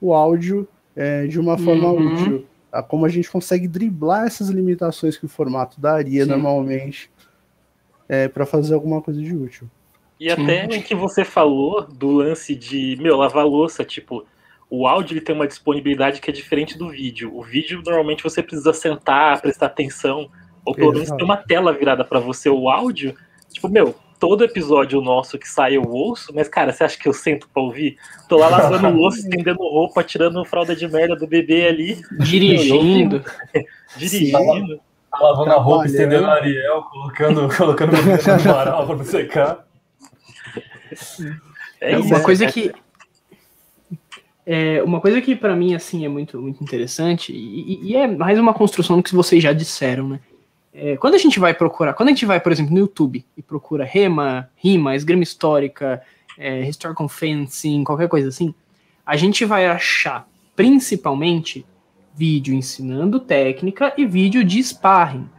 o 0.01 0.13
áudio 0.13 0.67
é, 0.95 1.25
de 1.27 1.39
uma 1.39 1.57
forma 1.57 1.89
uhum. 1.89 2.13
útil, 2.13 2.45
tá? 2.69 2.83
como 2.83 3.05
a 3.05 3.09
gente 3.09 3.31
consegue 3.31 3.69
driblar 3.69 4.27
essas 4.27 4.49
limitações 4.49 5.17
que 5.17 5.25
o 5.25 5.29
formato 5.29 5.79
daria 5.79 6.25
Sim. 6.25 6.31
normalmente 6.31 7.09
é, 8.09 8.27
para 8.27 8.45
fazer 8.45 8.73
alguma 8.73 9.01
coisa 9.01 9.21
de 9.21 9.33
útil. 9.33 9.69
E 10.19 10.29
até 10.29 10.65
em 10.65 10.81
que 10.81 10.95
você 10.95 11.25
falou 11.25 11.85
do 11.85 12.09
lance 12.09 12.55
de, 12.55 12.97
meu, 13.01 13.17
lavar 13.17 13.45
louça, 13.45 13.83
tipo, 13.83 14.25
o 14.69 14.87
áudio 14.87 15.13
ele 15.13 15.21
tem 15.21 15.35
uma 15.35 15.47
disponibilidade 15.47 16.19
que 16.19 16.29
é 16.29 16.33
diferente 16.33 16.77
do 16.77 16.89
vídeo. 16.89 17.31
O 17.35 17.43
vídeo 17.43 17.81
normalmente 17.85 18.23
você 18.23 18.41
precisa 18.41 18.73
sentar, 18.73 19.41
prestar 19.41 19.67
atenção, 19.67 20.29
ou 20.65 20.73
pelo 20.73 20.93
menos 20.93 21.09
ter 21.09 21.23
uma 21.23 21.37
tela 21.37 21.71
virada 21.71 22.03
para 22.03 22.19
você. 22.19 22.49
O 22.49 22.69
áudio, 22.69 23.15
tipo, 23.51 23.69
meu, 23.69 23.95
todo 24.19 24.43
episódio 24.43 25.01
nosso 25.01 25.37
que 25.37 25.47
sai 25.47 25.77
eu 25.77 25.83
ouço, 25.83 26.33
mas 26.33 26.47
cara, 26.47 26.71
você 26.71 26.83
acha 26.83 26.97
que 26.97 27.07
eu 27.07 27.13
sento 27.13 27.47
pra 27.53 27.61
ouvir? 27.61 27.97
Tô 28.27 28.37
lá 28.37 28.49
lavando 28.49 28.89
louça, 28.89 29.19
estendendo 29.21 29.59
roupa, 29.59 30.03
tirando 30.03 30.43
fralda 30.45 30.75
de 30.75 30.87
merda 30.87 31.15
do 31.15 31.27
bebê 31.27 31.67
ali. 31.67 32.01
Dirigindo. 32.19 33.23
Dirigindo. 33.95 34.81
Tá 35.11 35.19
lavando 35.21 35.51
a 35.51 35.57
roupa, 35.57 35.85
estendendo 35.85 36.25
o 36.25 36.31
Ariel, 36.31 36.81
colocando, 36.83 37.49
colocando 37.55 37.93
o 37.93 37.97
bebê 37.97 38.31
no 38.31 38.39
varal 38.39 38.87
pra 38.87 39.03
secar. 39.05 39.65
É 41.79 41.97
uma 41.97 42.19
coisa 42.21 42.47
que 42.47 42.73
é, 44.45 44.81
uma 44.83 45.01
coisa 45.01 45.21
que 45.21 45.35
para 45.35 45.55
mim 45.55 45.73
assim 45.73 46.05
é 46.05 46.09
muito, 46.09 46.41
muito 46.41 46.63
interessante 46.63 47.33
e, 47.33 47.91
e, 47.91 47.95
é 47.95 48.07
mais 48.07 48.37
uma 48.37 48.53
construção 48.53 48.97
do 48.97 49.03
que 49.03 49.15
vocês 49.15 49.41
já 49.41 49.53
disseram, 49.53 50.07
né? 50.07 50.19
é, 50.75 50.97
quando 50.97 51.15
a 51.15 51.17
gente 51.17 51.39
vai 51.39 51.53
procurar, 51.53 51.93
quando 51.93 52.09
a 52.09 52.11
gente 52.11 52.25
vai, 52.25 52.39
por 52.39 52.51
exemplo, 52.51 52.73
no 52.73 52.79
YouTube 52.79 53.25
e 53.37 53.41
procura 53.41 53.85
rema, 53.85 54.49
rima, 54.57 54.93
esgrima 54.93 55.23
histórica, 55.23 56.01
é, 56.37 56.67
historical 56.67 57.07
fencing, 57.07 57.85
qualquer 57.85 58.09
coisa 58.09 58.27
assim, 58.27 58.53
a 59.05 59.15
gente 59.15 59.45
vai 59.45 59.65
achar 59.65 60.27
principalmente 60.53 61.65
vídeo 62.13 62.53
ensinando 62.53 63.21
técnica 63.21 63.93
e 63.97 64.05
vídeo 64.05 64.43
de 64.43 64.61
sparring, 64.61 65.29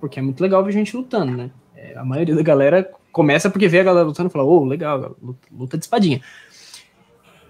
porque 0.00 0.18
é 0.18 0.22
muito 0.22 0.40
legal 0.40 0.64
ver 0.64 0.72
gente 0.72 0.96
lutando, 0.96 1.36
né? 1.36 1.50
É, 1.76 1.96
a 1.96 2.04
maioria 2.04 2.34
da 2.34 2.42
galera 2.42 2.90
começa 3.12 3.48
porque 3.48 3.68
vê 3.68 3.78
a 3.78 3.84
galera 3.84 4.06
lutando 4.06 4.28
e 4.28 4.32
fala, 4.32 4.44
ô, 4.44 4.62
oh, 4.62 4.64
legal, 4.64 5.16
luta 5.52 5.78
de 5.78 5.84
espadinha. 5.84 6.20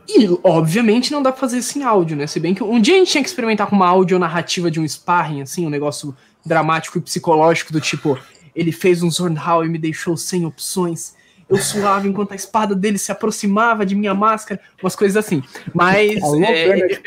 E, 0.09 0.29
obviamente, 0.43 1.12
não 1.12 1.23
dá 1.23 1.33
pra 1.33 1.40
fazer 1.40 1.59
isso 1.59 1.79
em 1.79 1.83
áudio, 1.83 2.17
né? 2.17 2.27
Se 2.27 2.38
bem 2.38 2.55
que 2.55 2.62
um 2.62 2.81
dia 2.81 2.95
a 2.95 2.99
gente 2.99 3.11
tinha 3.11 3.23
que 3.23 3.29
experimentar 3.29 3.67
com 3.67 3.77
uma 3.77 3.88
áudio 3.88 4.19
narrativa 4.19 4.71
de 4.71 4.79
um 4.79 4.87
sparring, 4.87 5.43
assim, 5.43 5.67
um 5.67 5.71
negócio 5.71 6.14
dramático 6.45 6.99
e 6.99 7.01
psicológico 7.01 7.73
do 7.73 7.81
tipo, 7.81 8.19
ele 8.55 8.71
fez 8.71 9.03
um 9.03 9.11
Zornhal 9.11 9.64
e 9.64 9.69
me 9.69 9.79
deixou 9.79 10.17
sem 10.17 10.45
opções. 10.45 11.14
Eu 11.49 11.59
suava 11.59 12.09
enquanto 12.09 12.33
a 12.33 12.35
espada 12.35 12.75
dele 12.75 12.97
se 12.97 13.12
aproximava 13.12 13.85
de 13.85 13.95
minha 13.95 14.14
máscara, 14.14 14.61
umas 14.83 14.97
coisas 14.97 15.17
assim. 15.17 15.43
Mas. 15.75 16.21
É, 16.43 17.01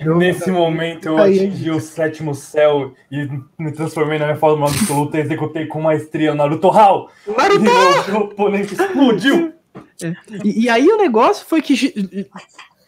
eu 0.00 0.16
Nesse 0.16 0.50
momento 0.50 1.08
eu 1.08 1.18
atingi 1.18 1.70
o 1.70 1.80
sétimo 1.80 2.34
céu 2.34 2.94
e 3.10 3.28
me 3.58 3.72
transformei 3.72 4.18
na 4.18 4.26
minha 4.26 4.38
forma 4.38 4.66
absoluta 4.66 5.18
e 5.18 5.20
executei 5.20 5.66
com 5.66 5.82
maestria 5.82 6.32
o 6.32 6.34
Naruto 6.34 6.68
Hall. 6.68 7.10
Naruto! 7.26 7.64
E 8.08 8.12
o 8.12 8.16
oponente 8.20 8.74
explodiu. 8.74 9.52
É. 10.02 10.14
E, 10.44 10.64
e, 10.64 10.68
aí 10.68 10.86
o 10.88 10.98
negócio 10.98 11.46
foi 11.46 11.62
que 11.62 12.28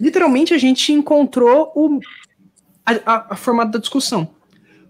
literalmente 0.01 0.55
a 0.55 0.59
gente 0.59 0.93
encontrou 0.93 1.73
o, 1.75 2.01
a, 2.85 2.93
a, 3.05 3.27
a 3.31 3.37
formato 3.37 3.73
da 3.73 3.79
discussão. 3.79 4.29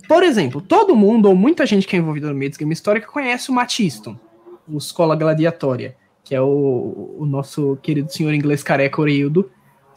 Por 0.07 0.23
exemplo, 0.23 0.61
todo 0.61 0.97
mundo, 0.97 1.29
ou 1.29 1.37
muita 1.37 1.67
gente 1.67 1.87
que 1.87 1.95
é 1.95 1.99
envolvida 1.99 2.29
no 2.29 2.35
meio 2.35 2.51
de 2.51 2.59
game 2.59 2.73
histórica, 2.73 3.07
conhece 3.07 3.51
o 3.51 3.55
Matt 3.55 3.81
Easton, 3.81 4.19
o 4.67 4.79
Escola 4.79 5.15
Gladiatória, 5.15 5.97
que 6.25 6.35
é 6.35 6.41
o, 6.41 7.17
o 7.19 7.27
nosso 7.27 7.79
querido 7.83 8.13
senhor 8.13 8.33
inglês 8.33 8.63
careca 8.63 9.01
Oreildo, 9.01 9.51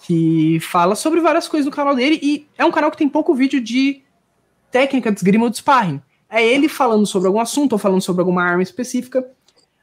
que 0.04 0.60
fala 0.60 0.96
sobre 0.96 1.22
várias 1.22 1.48
coisas 1.48 1.66
no 1.66 1.72
canal 1.72 1.96
dele, 1.96 2.20
e 2.22 2.48
é 2.58 2.66
um 2.66 2.72
canal 2.72 2.92
que 2.92 2.98
tem 2.98 3.08
pouco 3.08 3.34
vídeo 3.34 3.62
de 3.62 4.02
técnica 4.70 5.12
de 5.12 5.20
esgrima 5.20 5.46
ou 5.46 5.50
de 5.50 5.58
sparring. 5.58 6.02
É 6.30 6.46
ele 6.46 6.68
falando 6.68 7.06
sobre 7.06 7.28
algum 7.28 7.40
assunto 7.40 7.74
ou 7.74 7.78
falando 7.78 8.02
sobre 8.02 8.22
alguma 8.22 8.44
arma 8.44 8.64
específica, 8.64 9.26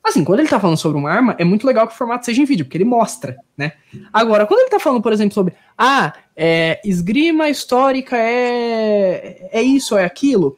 Assim, 0.08 0.24
quando 0.24 0.40
ele 0.40 0.48
tá 0.48 0.58
falando 0.58 0.78
sobre 0.78 0.96
uma 0.96 1.10
arma, 1.10 1.36
é 1.38 1.44
muito 1.44 1.66
legal 1.66 1.86
que 1.86 1.92
o 1.92 1.96
formato 1.96 2.24
seja 2.24 2.40
em 2.40 2.46
vídeo, 2.46 2.64
porque 2.64 2.78
ele 2.78 2.84
mostra, 2.84 3.36
né? 3.56 3.72
Agora, 4.10 4.46
quando 4.46 4.60
ele 4.60 4.70
tá 4.70 4.80
falando, 4.80 5.02
por 5.02 5.12
exemplo, 5.12 5.34
sobre 5.34 5.54
ah, 5.76 6.14
é, 6.34 6.80
esgrima 6.82 7.50
histórica 7.50 8.16
é, 8.16 9.50
é 9.52 9.60
isso, 9.60 9.98
é 9.98 10.04
aquilo, 10.04 10.56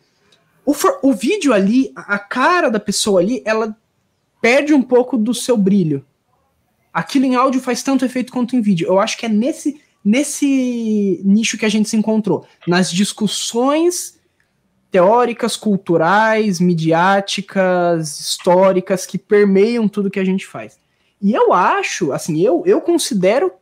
o, 0.64 0.72
for, 0.72 1.00
o 1.02 1.12
vídeo 1.12 1.52
ali, 1.52 1.90
a 1.96 2.16
cara 2.16 2.70
da 2.70 2.78
pessoa 2.78 3.20
ali, 3.20 3.42
ela 3.44 3.76
perde 4.40 4.72
um 4.72 4.82
pouco 4.82 5.16
do 5.16 5.34
seu 5.34 5.56
brilho. 5.56 6.04
Aquilo 6.92 7.24
em 7.24 7.34
áudio 7.34 7.60
faz 7.60 7.82
tanto 7.82 8.04
efeito 8.04 8.32
quanto 8.32 8.54
em 8.54 8.60
vídeo. 8.60 8.86
Eu 8.86 9.00
acho 9.00 9.18
que 9.18 9.26
é 9.26 9.28
nesse, 9.28 9.80
nesse 10.04 11.20
nicho 11.24 11.58
que 11.58 11.66
a 11.66 11.68
gente 11.68 11.88
se 11.88 11.96
encontrou. 11.96 12.46
Nas 12.68 12.88
discussões 12.88 14.19
teóricas, 14.90 15.56
culturais, 15.56 16.58
midiáticas, 16.58 18.18
históricas 18.18 19.06
que 19.06 19.16
permeiam 19.16 19.88
tudo 19.88 20.10
que 20.10 20.20
a 20.20 20.24
gente 20.24 20.46
faz. 20.46 20.78
E 21.22 21.32
eu 21.32 21.52
acho, 21.52 22.12
assim, 22.12 22.40
eu, 22.40 22.62
eu 22.66 22.80
considero 22.80 23.52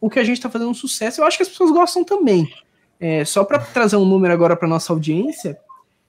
o 0.00 0.10
que 0.10 0.18
a 0.18 0.24
gente 0.24 0.36
está 0.36 0.50
fazendo 0.50 0.70
um 0.70 0.74
sucesso. 0.74 1.20
Eu 1.20 1.24
acho 1.24 1.36
que 1.36 1.42
as 1.42 1.48
pessoas 1.48 1.70
gostam 1.70 2.04
também. 2.04 2.52
É, 3.00 3.24
só 3.24 3.44
para 3.44 3.58
trazer 3.58 3.96
um 3.96 4.04
número 4.04 4.32
agora 4.32 4.56
para 4.56 4.68
nossa 4.68 4.92
audiência, 4.92 5.58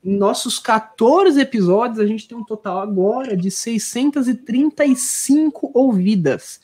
em 0.04 0.16
nossos 0.16 0.60
14 0.60 1.42
episódios, 1.42 2.00
a 2.00 2.06
gente 2.06 2.28
tem 2.28 2.38
um 2.38 2.44
total 2.44 2.78
agora 2.80 3.36
de 3.36 3.50
635 3.50 5.72
ouvidas. 5.74 6.62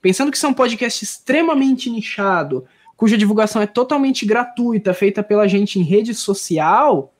Pensando 0.00 0.30
que 0.30 0.36
isso 0.36 0.46
é 0.46 0.48
um 0.48 0.54
podcast 0.54 1.02
extremamente 1.02 1.90
nichado, 1.90 2.64
cuja 2.96 3.18
divulgação 3.18 3.60
é 3.60 3.66
totalmente 3.66 4.24
gratuita, 4.24 4.94
feita 4.94 5.20
pela 5.22 5.48
gente 5.48 5.80
em 5.80 5.82
rede 5.82 6.14
social, 6.14 7.12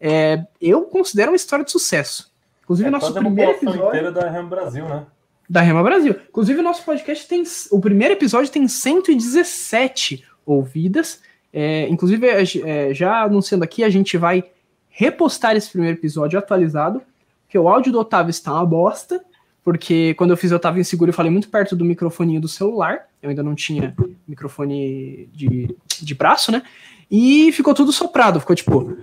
é, 0.00 0.44
eu 0.60 0.82
considero 0.82 1.32
uma 1.32 1.36
história 1.36 1.64
de 1.64 1.70
sucesso. 1.70 2.32
Inclusive, 2.62 2.88
é 2.88 2.90
nosso 2.90 3.12
primeiro 3.12 3.52
episódio. 3.52 3.86
inteira 3.88 4.12
da 4.12 4.30
Rema 4.30 4.48
Brasil, 4.48 4.88
né? 4.88 5.06
Da 5.48 5.60
Rema 5.60 5.82
Brasil. 5.82 6.16
Inclusive, 6.28 6.60
o 6.60 6.62
nosso 6.62 6.82
podcast 6.84 7.28
tem. 7.28 7.42
O 7.70 7.80
primeiro 7.80 8.14
episódio 8.14 8.50
tem 8.50 8.66
117 8.66 10.24
ouvidas. 10.46 11.20
É, 11.52 11.86
inclusive, 11.88 12.26
é, 12.26 12.92
já 12.94 13.22
anunciando 13.22 13.62
aqui, 13.62 13.84
a 13.84 13.90
gente 13.90 14.16
vai 14.16 14.44
repostar 14.88 15.56
esse 15.56 15.70
primeiro 15.70 15.98
episódio 15.98 16.38
atualizado, 16.38 17.02
porque 17.44 17.58
o 17.58 17.68
áudio 17.68 17.92
do 17.92 18.00
Otávio 18.00 18.30
está 18.30 18.52
uma 18.52 18.64
bosta, 18.64 19.24
porque 19.62 20.14
quando 20.14 20.30
eu 20.30 20.36
fiz 20.36 20.50
eu 20.50 20.56
estava 20.56 20.78
inseguro 20.78 21.10
e 21.10 21.14
falei 21.14 21.30
muito 21.30 21.48
perto 21.48 21.74
do 21.74 21.84
microfoninho 21.84 22.40
do 22.40 22.48
celular, 22.48 23.08
eu 23.22 23.30
ainda 23.30 23.42
não 23.42 23.54
tinha 23.54 23.94
microfone 24.26 25.28
de, 25.32 25.74
de 26.00 26.14
braço, 26.14 26.52
né? 26.52 26.62
E 27.10 27.52
ficou 27.52 27.74
tudo 27.74 27.92
soprado, 27.92 28.40
ficou 28.40 28.56
tipo, 28.56 28.96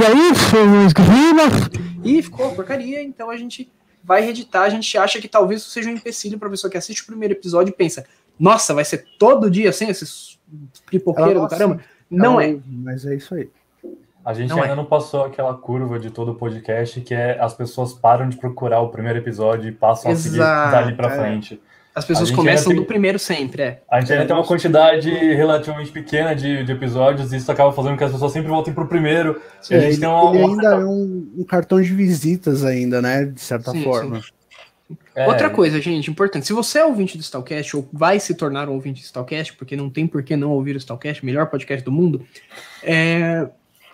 e 0.00 0.06
aí, 0.06 0.34
seu 0.34 0.94
E 2.04 2.22
ficou 2.22 2.54
porcaria, 2.54 3.02
então 3.02 3.30
a 3.30 3.36
gente 3.36 3.70
vai 4.02 4.22
reeditar, 4.22 4.62
a 4.62 4.68
gente 4.68 4.96
acha 4.96 5.20
que 5.20 5.28
talvez 5.28 5.60
isso 5.60 5.70
seja 5.70 5.90
um 5.90 5.94
empecilho 5.94 6.38
pra 6.38 6.48
pessoa 6.48 6.70
que 6.70 6.78
assiste 6.78 7.02
o 7.02 7.06
primeiro 7.06 7.34
episódio 7.34 7.70
e 7.70 7.74
pensa, 7.74 8.06
nossa, 8.38 8.72
vai 8.72 8.84
ser 8.84 9.04
todo 9.18 9.50
dia 9.50 9.70
assim, 9.70 9.88
esses 9.88 10.38
pipoqueiros 10.90 11.42
do 11.42 11.48
caramba. 11.48 11.80
Não 12.10 12.40
é. 12.40 12.56
Mas 12.66 13.04
é 13.04 13.14
isso 13.14 13.34
aí. 13.34 13.50
A 14.24 14.34
gente 14.34 14.50
não 14.50 14.60
ainda 14.60 14.72
é. 14.72 14.76
não 14.76 14.84
passou 14.84 15.24
aquela 15.24 15.54
curva 15.54 15.98
de 15.98 16.10
todo 16.10 16.32
o 16.32 16.34
podcast 16.34 17.00
que 17.00 17.14
é 17.14 17.38
as 17.40 17.54
pessoas 17.54 17.92
param 17.92 18.28
de 18.28 18.36
procurar 18.36 18.80
o 18.80 18.88
primeiro 18.88 19.18
episódio 19.18 19.68
e 19.68 19.72
passam 19.72 20.10
Exato, 20.10 20.28
a 20.28 20.30
seguir 20.30 20.72
dali 20.72 20.96
pra 20.96 21.14
é. 21.14 21.18
frente. 21.18 21.60
As 21.98 22.04
pessoas 22.04 22.30
começam 22.30 22.68
tem, 22.68 22.76
do 22.76 22.84
primeiro 22.84 23.18
sempre, 23.18 23.60
é. 23.60 23.82
A 23.90 23.98
gente 23.98 24.12
ainda 24.12 24.24
é, 24.24 24.26
tem 24.28 24.36
uma 24.36 24.46
quantidade 24.46 25.10
relativamente 25.10 25.90
pequena 25.90 26.32
de, 26.32 26.62
de, 26.62 26.70
episódios 26.70 27.32
e 27.32 27.36
isso 27.38 27.50
acaba 27.50 27.72
fazendo 27.72 27.92
com 27.92 27.98
que 27.98 28.04
as 28.04 28.12
pessoas 28.12 28.32
sempre 28.32 28.48
voltem 28.48 28.72
pro 28.72 28.86
primeiro. 28.86 29.42
Sim, 29.60 29.74
a 29.74 29.80
gente 29.80 29.98
tem 29.98 30.08
uma, 30.08 30.32
ele 30.32 30.44
ainda 30.44 30.68
é 30.68 30.76
um, 30.76 31.28
um, 31.38 31.44
cartão 31.44 31.82
de 31.82 31.92
visitas 31.92 32.64
ainda, 32.64 33.02
né? 33.02 33.24
De 33.24 33.40
certa 33.40 33.72
sim, 33.72 33.82
forma. 33.82 34.22
Sim. 34.22 34.28
É. 35.12 35.26
Outra 35.26 35.50
coisa, 35.50 35.80
gente, 35.80 36.08
importante. 36.08 36.46
Se 36.46 36.52
você 36.52 36.78
é 36.78 36.84
ouvinte 36.84 37.18
do 37.18 37.20
Stalcast 37.20 37.76
ou 37.76 37.88
vai 37.92 38.20
se 38.20 38.32
tornar 38.32 38.68
um 38.68 38.74
ouvinte 38.74 39.00
do 39.00 39.04
Stalcast, 39.04 39.54
porque 39.54 39.74
não 39.74 39.90
tem 39.90 40.06
por 40.06 40.22
que 40.22 40.36
não 40.36 40.52
ouvir 40.52 40.76
o 40.76 40.78
Stalcast, 40.78 41.26
melhor 41.26 41.46
podcast 41.46 41.84
do 41.84 41.90
mundo, 41.90 42.24
é... 42.80 43.48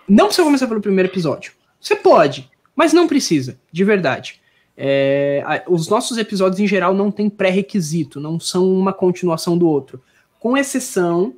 não 0.07 0.27
precisa 0.27 0.45
começar 0.45 0.67
pelo 0.67 0.79
primeiro 0.79 1.09
episódio. 1.09 1.53
Você 1.81 1.95
pode, 1.95 2.51
mas 2.75 2.93
não 2.93 3.07
precisa, 3.07 3.57
de 3.71 3.83
verdade. 3.83 4.44
É, 4.77 5.63
os 5.67 5.87
nossos 5.87 6.17
episódios, 6.17 6.59
em 6.59 6.67
geral, 6.67 6.93
não 6.93 7.09
têm 7.09 7.29
pré-requisito, 7.29 8.19
não 8.19 8.39
são 8.39 8.71
uma 8.71 8.91
continuação 8.91 9.57
do 9.57 9.67
outro, 9.67 10.01
com 10.39 10.57
exceção 10.57 11.33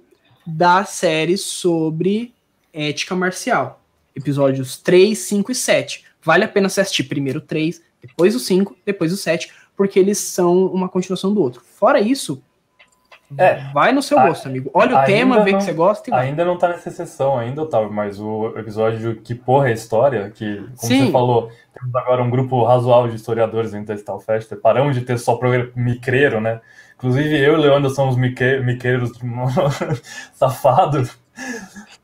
da 0.46 0.84
série 0.86 1.38
sobre 1.38 2.34
ética 2.74 3.16
marcial. 3.16 3.82
Episódios 4.16 4.78
3, 4.78 5.18
5 5.18 5.52
e 5.52 5.56
7. 5.56 6.06
Vale 6.24 6.46
a 6.46 6.48
pena 6.48 6.68
assistir 6.68 7.04
primeiro 7.04 7.40
o 7.40 7.42
3, 7.42 7.82
depois 8.02 8.36
o 8.36 8.40
5, 8.40 8.76
depois 8.86 9.14
o 9.14 9.18
7, 9.18 9.52
porque 9.76 10.00
eles 10.00 10.18
são 10.18 10.66
uma 10.68 10.90
continuação 10.90 11.34
do 11.34 11.42
outro. 11.42 11.62
Fora 11.62 12.02
isso, 12.02 12.42
é, 13.38 13.56
vai 13.74 13.92
no 13.92 14.02
seu 14.02 14.18
gosto, 14.18 14.48
amigo. 14.48 14.70
Olha 14.74 15.00
o 15.00 15.04
tema, 15.04 15.44
vê 15.44 15.52
não, 15.52 15.58
que 15.58 15.66
você 15.66 15.74
gosta. 15.74 16.10
E 16.10 16.14
ainda 16.14 16.46
não 16.46 16.58
tá 16.58 16.70
nessa 16.70 16.90
sessão, 16.90 17.38
ainda, 17.38 17.62
Otávio, 17.62 17.92
mas 17.92 18.20
o 18.22 18.54
episódio 18.58 19.16
de 19.16 19.22
Que 19.22 19.36
Porra 19.36 19.70
é 19.70 19.74
História, 19.74 20.30
que, 20.30 20.58
como 20.58 20.78
Sim. 20.78 21.06
você 21.06 21.12
falou, 21.12 21.52
temos 21.74 21.94
agora 21.96 22.24
um 22.24 22.30
grupo 22.30 22.64
razoável 22.64 23.10
de 23.10 23.18
historiadores 23.18 23.72
dentro 23.72 23.88
da 23.88 23.96
Stal 23.96 24.20
Fest. 24.20 24.56
Paramos 24.56 24.96
de 24.96 25.02
ter 25.02 25.18
só 25.18 25.36
programa 25.36 25.70
micreiro, 25.76 26.40
né? 26.40 26.62
Inclusive 26.96 27.38
eu 27.38 27.54
e 27.54 27.56
o 27.56 27.60
Leandro 27.60 27.90
somos 27.90 28.16
miqueiros 28.16 29.12
safados. 30.34 31.20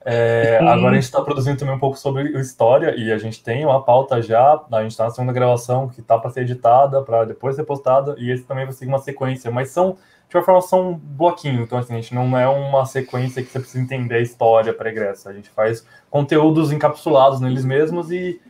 É, 0.06 0.60
agora 0.62 0.92
a 0.92 0.96
gente 0.96 1.04
está 1.06 1.22
produzindo 1.22 1.58
também 1.58 1.74
um 1.74 1.80
pouco 1.80 1.98
sobre 1.98 2.38
história 2.40 2.94
e 2.96 3.12
a 3.12 3.18
gente 3.18 3.42
tem 3.42 3.66
uma 3.66 3.82
pauta 3.82 4.22
já, 4.22 4.62
a 4.72 4.82
gente 4.82 4.92
está 4.92 5.06
na 5.06 5.10
segunda 5.10 5.32
gravação 5.32 5.88
que 5.88 6.02
está 6.02 6.20
para 6.20 6.30
ser 6.30 6.42
editada, 6.42 7.02
para 7.02 7.24
depois 7.24 7.56
ser 7.56 7.64
postada, 7.64 8.14
e 8.20 8.30
esse 8.30 8.44
também 8.44 8.66
vai 8.66 8.74
seguir 8.74 8.92
uma 8.92 9.00
sequência, 9.00 9.50
mas 9.50 9.70
são 9.70 9.98
de 10.30 10.38
uma 10.38 10.44
forma 10.44 10.62
são 10.62 10.96
bloquinho, 10.96 11.62
então 11.62 11.78
assim, 11.78 11.94
a 11.94 12.02
gente 12.02 12.14
não 12.14 12.38
é 12.38 12.48
uma 12.48 12.86
sequência 12.86 13.44
que 13.44 13.50
você 13.50 13.60
precisa 13.60 13.84
entender 13.84 14.16
a 14.16 14.22
história 14.22 14.74
pregressa. 14.74 15.30
A 15.30 15.34
gente 15.34 15.50
faz 15.50 15.86
conteúdos 16.10 16.72
encapsulados 16.72 17.40
neles 17.40 17.64
mesmos 17.64 18.12
e 18.12 18.42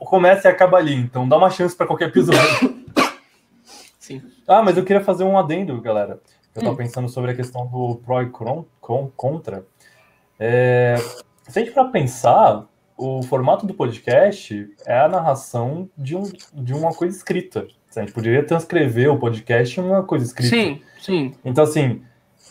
começa 0.00 0.48
e 0.48 0.50
acaba 0.50 0.78
ali. 0.78 0.94
Então 0.94 1.28
dá 1.28 1.36
uma 1.36 1.50
chance 1.50 1.76
para 1.76 1.86
qualquer 1.86 2.08
episódio. 2.08 2.84
Sim. 3.98 4.22
Ah, 4.46 4.62
mas 4.62 4.76
eu 4.76 4.84
queria 4.84 5.04
fazer 5.04 5.24
um 5.24 5.38
adendo, 5.38 5.80
galera. 5.80 6.20
Eu 6.54 6.62
tava 6.62 6.74
hum. 6.74 6.76
pensando 6.76 7.08
sobre 7.08 7.30
a 7.30 7.34
questão 7.34 7.66
do 7.66 7.96
pro 7.96 8.22
e 8.22 8.30
contra. 9.14 9.66
É, 10.40 10.96
se 11.46 11.58
a 11.58 11.62
gente 11.62 11.72
para 11.72 11.84
pensar, 11.86 12.66
o 12.96 13.22
formato 13.22 13.66
do 13.66 13.74
podcast 13.74 14.68
é 14.86 14.98
a 14.98 15.08
narração 15.08 15.88
de, 15.96 16.16
um, 16.16 16.22
de 16.52 16.72
uma 16.74 16.92
coisa 16.92 17.16
escrita. 17.16 17.66
A 17.96 18.00
gente 18.00 18.12
poderia 18.12 18.44
transcrever 18.44 19.10
o 19.12 19.18
podcast 19.18 19.80
em 19.80 19.82
uma 19.82 20.02
coisa 20.02 20.24
escrita. 20.24 20.54
Sim, 20.54 20.82
sim. 21.00 21.34
Então, 21.44 21.64
assim, 21.64 22.02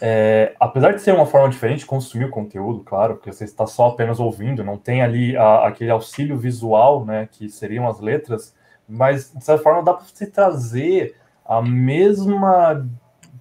é, 0.01 0.53
apesar 0.59 0.93
de 0.93 1.01
ser 1.01 1.13
uma 1.13 1.25
forma 1.25 1.49
diferente 1.49 1.79
de 1.79 1.85
consumir 1.85 2.25
o 2.25 2.29
conteúdo, 2.29 2.81
claro, 2.81 3.15
porque 3.15 3.31
você 3.31 3.45
está 3.45 3.65
só 3.65 3.87
apenas 3.87 4.19
ouvindo, 4.19 4.63
não 4.63 4.77
tem 4.77 5.01
ali 5.01 5.35
a, 5.35 5.67
aquele 5.67 5.89
auxílio 5.89 6.37
visual, 6.37 7.05
né, 7.05 7.27
que 7.31 7.49
seriam 7.49 7.87
as 7.87 7.99
letras, 7.99 8.55
mas 8.87 9.31
de 9.33 9.43
certa 9.43 9.63
forma 9.63 9.83
dá 9.83 9.93
para 9.93 10.05
você 10.05 10.27
trazer 10.27 11.15
a 11.45 11.61
mesma 11.61 12.87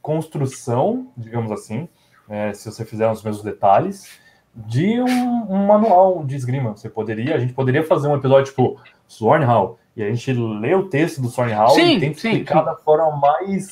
construção, 0.01 1.09
digamos 1.17 1.51
assim, 1.51 1.89
é, 2.29 2.53
se 2.53 2.71
você 2.71 2.85
fizer 2.85 3.11
os 3.11 3.23
mesmos 3.23 3.45
detalhes, 3.45 4.19
de 4.55 5.01
um, 5.01 5.53
um, 5.53 5.67
manual 5.67 6.25
de 6.25 6.35
esgrima. 6.35 6.75
Você 6.75 6.89
poderia, 6.89 7.35
a 7.35 7.39
gente 7.39 7.53
poderia 7.53 7.85
fazer 7.85 8.09
um 8.09 8.17
episódio 8.17 8.47
tipo 8.47 8.81
Hall 9.21 9.79
e 9.97 10.03
a 10.03 10.09
gente 10.09 10.33
lê 10.33 10.75
o 10.75 10.89
texto 10.89 11.23
do 11.23 11.29
Hall 11.29 11.79
e 11.79 11.99
tenta 11.99 12.17
explicar 12.17 12.59
sim. 12.59 12.65
da 12.67 12.77
forma 12.77 13.17
mais 13.17 13.69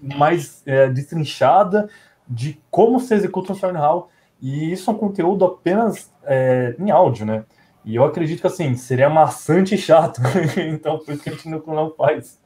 mais 0.00 0.62
é, 0.64 0.88
destrinchada 0.88 1.88
de 2.26 2.60
como 2.70 2.98
se 3.00 3.14
executa 3.14 3.52
um 3.52 3.72
Hall 3.72 4.10
E 4.40 4.72
isso 4.72 4.90
é 4.90 4.94
um 4.94 4.96
conteúdo 4.96 5.44
apenas 5.44 6.12
é, 6.24 6.74
em 6.78 6.90
áudio, 6.90 7.26
né? 7.26 7.44
E 7.84 7.96
eu 7.96 8.04
acredito 8.04 8.40
que 8.40 8.46
assim, 8.46 8.74
seria 8.74 9.08
maçante 9.08 9.74
e 9.74 9.78
chato. 9.78 10.20
então, 10.56 10.98
por 10.98 11.14
isso 11.14 11.22
que 11.22 11.30
a 11.30 11.32
gente 11.32 11.48
não 11.48 11.90
faz. 11.96 12.38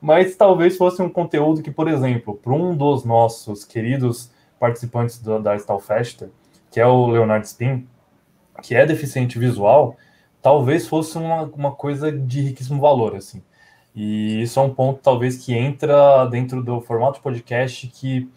Mas 0.00 0.36
talvez 0.36 0.76
fosse 0.76 1.00
um 1.00 1.08
conteúdo 1.08 1.62
que, 1.62 1.70
por 1.70 1.88
exemplo, 1.88 2.34
para 2.34 2.52
um 2.52 2.76
dos 2.76 3.04
nossos 3.04 3.64
queridos 3.64 4.30
participantes 4.60 5.18
do, 5.18 5.40
da 5.40 5.56
Stalfesta, 5.56 6.30
que 6.70 6.78
é 6.78 6.86
o 6.86 7.06
Leonardo 7.06 7.46
Spin, 7.46 7.86
que 8.62 8.74
é 8.74 8.84
deficiente 8.84 9.38
visual, 9.38 9.96
talvez 10.42 10.88
fosse 10.88 11.16
uma, 11.16 11.44
uma 11.44 11.72
coisa 11.72 12.10
de 12.10 12.42
riquíssimo 12.42 12.80
valor, 12.80 13.14
assim. 13.14 13.42
E 13.94 14.42
isso 14.42 14.58
é 14.58 14.62
um 14.62 14.74
ponto, 14.74 15.00
talvez, 15.00 15.36
que 15.44 15.54
entra 15.54 16.26
dentro 16.26 16.62
do 16.62 16.80
formato 16.80 17.18
de 17.18 17.22
podcast 17.22 17.86
que 17.88 18.28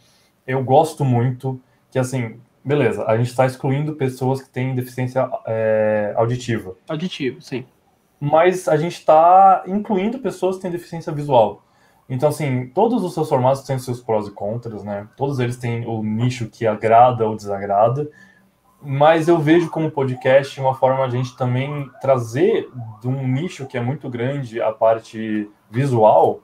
eu 0.46 0.64
gosto 0.64 1.04
muito, 1.04 1.60
que, 1.90 1.98
assim, 1.98 2.40
beleza, 2.64 3.04
a 3.06 3.18
gente 3.18 3.30
está 3.30 3.46
excluindo 3.46 3.96
pessoas 3.96 4.42
que 4.42 4.50
têm 4.50 4.76
deficiência 4.76 5.30
é, 5.48 6.14
auditiva. 6.16 6.76
Auditivo, 6.88 7.42
sim. 7.42 7.66
Mas 8.20 8.68
a 8.68 8.78
gente 8.78 8.94
está 8.94 9.64
incluindo 9.68 10.20
pessoas 10.20 10.58
que 10.58 10.62
têm 10.62 10.72
deficiência 10.72 11.12
visual. 11.12 11.64
Então, 12.08 12.30
assim, 12.30 12.68
todos 12.68 13.04
os 13.04 13.14
seus 13.14 13.28
formatos 13.28 13.64
têm 13.64 13.80
seus 13.80 14.00
prós 14.00 14.28
e 14.28 14.32
contras, 14.32 14.84
né? 14.84 15.08
Todos 15.18 15.40
eles 15.40 15.58
têm 15.58 15.86
o 15.88 16.04
nicho 16.04 16.48
que 16.48 16.68
agrada 16.68 17.28
ou 17.28 17.36
desagrada. 17.36 18.10
Mas 18.86 19.28
eu 19.28 19.40
vejo 19.40 19.70
como 19.72 19.90
podcast 19.90 20.60
uma 20.60 20.76
forma 20.76 21.04
a 21.04 21.10
gente 21.10 21.36
também 21.36 21.90
trazer 22.00 22.70
de 23.02 23.08
um 23.08 23.28
nicho 23.28 23.66
que 23.66 23.78
é 23.78 23.82
muito 23.82 24.08
grande 24.10 24.62
a 24.62 24.72
parte 24.72 25.50
visual 25.72 26.42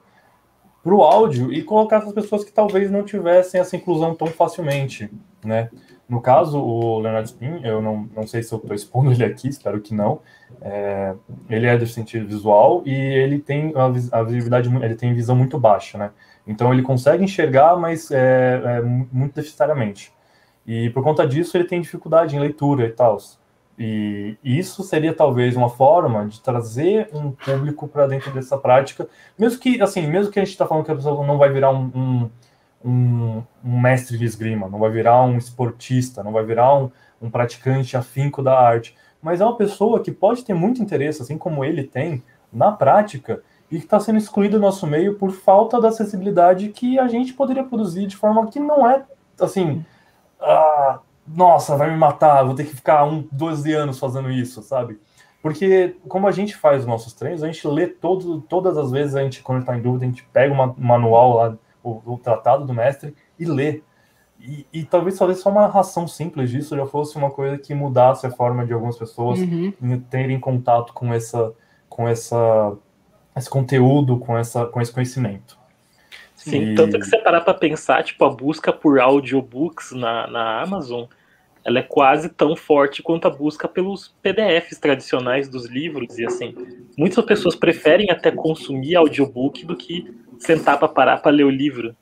para 0.82 0.92
o 0.92 1.02
áudio 1.02 1.52
e 1.52 1.62
colocar 1.62 1.98
essas 1.98 2.12
pessoas 2.12 2.42
que 2.42 2.52
talvez 2.52 2.90
não 2.90 3.04
tivessem 3.04 3.60
essa 3.60 3.76
inclusão 3.76 4.14
tão 4.14 4.26
facilmente, 4.26 5.08
né? 5.44 5.70
No 6.08 6.20
caso, 6.20 6.58
o 6.58 6.98
Leonardo 6.98 7.28
Spin, 7.28 7.60
eu 7.64 7.80
não, 7.80 8.08
não 8.14 8.26
sei 8.26 8.42
se 8.42 8.52
eu 8.52 8.58
estou 8.58 8.74
expondo 8.74 9.12
ele 9.12 9.24
aqui, 9.24 9.48
espero 9.48 9.80
que 9.80 9.94
não. 9.94 10.20
É, 10.60 11.14
ele 11.48 11.66
é 11.66 11.78
deficiente 11.78 12.18
visual 12.18 12.82
e 12.84 12.92
ele 12.92 13.38
tem 13.38 13.72
a, 13.74 13.84
a, 14.18 14.22
visibilidade, 14.22 14.68
ele 14.84 14.94
tem 14.94 15.14
visão 15.14 15.36
muito 15.36 15.58
baixa, 15.58 15.96
né? 15.96 16.10
Então 16.46 16.72
ele 16.72 16.82
consegue 16.82 17.22
enxergar, 17.22 17.76
mas 17.76 18.10
é, 18.10 18.60
é, 18.62 18.82
muito 18.82 19.34
deficitariamente. 19.36 20.12
E 20.66 20.90
por 20.90 21.02
conta 21.02 21.26
disso 21.26 21.56
ele 21.56 21.64
tem 21.64 21.80
dificuldade 21.80 22.36
em 22.36 22.40
leitura 22.40 22.86
e 22.86 22.90
tal. 22.90 23.18
E 23.78 24.36
isso 24.44 24.82
seria 24.82 25.14
talvez 25.14 25.56
uma 25.56 25.68
forma 25.68 26.26
de 26.26 26.40
trazer 26.40 27.08
um 27.12 27.32
público 27.32 27.88
para 27.88 28.06
dentro 28.06 28.30
dessa 28.32 28.56
prática, 28.56 29.08
mesmo 29.38 29.58
que 29.58 29.80
assim, 29.82 30.06
mesmo 30.06 30.30
que 30.30 30.38
a 30.38 30.44
gente 30.44 30.52
está 30.52 30.66
falando 30.66 30.84
que 30.84 30.92
a 30.92 30.94
pessoa 30.94 31.26
não 31.26 31.38
vai 31.38 31.50
virar 31.50 31.70
um, 31.70 31.90
um 31.94 32.30
um, 32.84 33.42
mestre 33.64 34.18
de 34.18 34.24
esgrima, 34.24 34.68
não 34.68 34.78
vai 34.78 34.90
virar 34.90 35.22
um 35.22 35.36
esportista, 35.36 36.22
não 36.22 36.32
vai 36.32 36.44
virar 36.44 36.74
um, 36.76 36.90
um 37.20 37.30
praticante 37.30 37.96
afinco 37.96 38.42
da 38.42 38.58
arte, 38.58 38.96
mas 39.22 39.40
é 39.40 39.44
uma 39.44 39.56
pessoa 39.56 40.02
que 40.02 40.10
pode 40.10 40.44
ter 40.44 40.54
muito 40.54 40.82
interesse, 40.82 41.22
assim 41.22 41.38
como 41.38 41.64
ele 41.64 41.84
tem, 41.84 42.22
na 42.52 42.72
prática, 42.72 43.42
e 43.70 43.78
que 43.78 43.84
está 43.84 43.98
sendo 44.00 44.18
excluído 44.18 44.58
do 44.58 44.62
nosso 44.62 44.86
meio 44.86 45.14
por 45.14 45.30
falta 45.30 45.80
da 45.80 45.88
acessibilidade 45.88 46.68
que 46.68 46.98
a 46.98 47.08
gente 47.08 47.32
poderia 47.32 47.64
produzir 47.64 48.06
de 48.06 48.16
forma 48.16 48.46
que 48.48 48.60
não 48.60 48.88
é, 48.88 49.04
assim, 49.40 49.84
ah, 50.42 51.00
nossa, 51.26 51.76
vai 51.76 51.90
me 51.90 51.96
matar, 51.96 52.44
vou 52.44 52.54
ter 52.54 52.64
que 52.64 52.74
ficar 52.74 53.04
um, 53.04 53.26
12 53.30 53.72
anos 53.72 53.98
fazendo 53.98 54.30
isso, 54.30 54.62
sabe? 54.62 54.98
Porque 55.40 55.96
como 56.08 56.28
a 56.28 56.32
gente 56.32 56.56
faz 56.56 56.82
os 56.82 56.86
nossos 56.86 57.12
treinos, 57.12 57.42
a 57.42 57.46
gente 57.46 57.66
lê 57.66 57.86
todo, 57.86 58.40
todas 58.42 58.76
as 58.76 58.90
vezes, 58.90 59.16
a 59.16 59.22
gente, 59.22 59.42
quando 59.42 59.60
está 59.60 59.76
em 59.76 59.82
dúvida, 59.82 60.04
a 60.04 60.08
gente 60.08 60.24
pega 60.32 60.54
um 60.54 60.74
manual 60.78 61.36
lá 61.36 61.58
o, 61.82 62.14
o 62.14 62.18
tratado 62.18 62.64
do 62.64 62.72
mestre 62.72 63.14
e 63.38 63.44
ler. 63.44 63.84
E, 64.40 64.66
e, 64.72 64.84
talvez 64.84 65.16
talvez 65.16 65.38
só 65.38 65.50
uma 65.50 65.68
ração 65.68 66.08
simples 66.08 66.50
disso 66.50 66.76
já 66.76 66.84
fosse 66.84 67.16
uma 67.16 67.30
coisa 67.30 67.58
que 67.58 67.74
mudasse 67.74 68.26
a 68.26 68.30
forma 68.30 68.66
de 68.66 68.72
algumas 68.72 68.96
pessoas 68.96 69.38
uhum. 69.38 69.72
terem 70.10 70.38
contato 70.40 70.92
com 70.92 71.14
essa 71.14 71.52
com 71.88 72.08
essa 72.08 72.76
esse 73.36 73.48
conteúdo, 73.48 74.18
com 74.18 74.36
essa 74.36 74.66
com 74.66 74.80
esse 74.80 74.92
conhecimento. 74.92 75.56
Sim, 76.44 76.72
e... 76.72 76.74
tanto 76.74 76.98
que 76.98 77.06
você 77.06 77.18
parar 77.18 77.40
para 77.40 77.54
pensar, 77.54 78.02
tipo, 78.02 78.24
a 78.24 78.30
busca 78.30 78.72
por 78.72 78.98
audiobooks 78.98 79.92
na, 79.92 80.26
na 80.26 80.62
Amazon, 80.62 81.04
ela 81.64 81.78
é 81.78 81.82
quase 81.82 82.28
tão 82.28 82.56
forte 82.56 83.00
quanto 83.00 83.28
a 83.28 83.30
busca 83.30 83.68
pelos 83.68 84.12
PDFs 84.20 84.78
tradicionais 84.78 85.48
dos 85.48 85.66
livros 85.66 86.18
e 86.18 86.26
assim, 86.26 86.52
muitas 86.98 87.24
pessoas 87.24 87.54
preferem 87.54 88.10
até 88.10 88.32
consumir 88.32 88.96
audiobook 88.96 89.64
do 89.64 89.76
que 89.76 90.12
sentar 90.40 90.78
para 90.78 90.88
parar 90.88 91.18
para 91.18 91.30
ler 91.30 91.44
o 91.44 91.50
livro. 91.50 91.94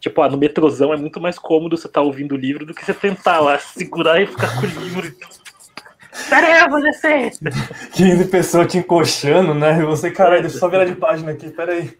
Tipo, 0.00 0.22
ah, 0.22 0.28
no 0.28 0.36
metrozão 0.36 0.92
é 0.92 0.96
muito 0.96 1.20
mais 1.20 1.38
cômodo 1.38 1.76
você 1.76 1.86
estar 1.86 2.00
tá 2.00 2.04
ouvindo 2.04 2.32
o 2.32 2.38
livro 2.38 2.66
do 2.66 2.74
que 2.74 2.84
você 2.84 2.92
tentar 2.92 3.38
lá 3.38 3.56
segurar 3.62 4.20
e 4.20 4.26
ficar 4.26 4.60
com 4.60 4.66
o 4.66 4.70
livro. 4.70 5.14
Pera 6.28 6.46
aí, 6.46 6.60
eu 6.60 6.68
vou 6.68 6.80
descer! 6.80 7.32
15 7.92 8.24
pessoas 8.26 8.66
te 8.66 8.78
encoxando, 8.78 9.54
né? 9.54 9.78
E 9.78 9.84
você, 9.84 10.10
caralho, 10.10 10.42
deixa 10.42 10.56
eu 10.56 10.60
só 10.60 10.68
virar 10.68 10.84
de 10.84 10.96
página 10.96 11.30
aqui, 11.30 11.48
pera 11.50 11.72
aí. 11.72 11.96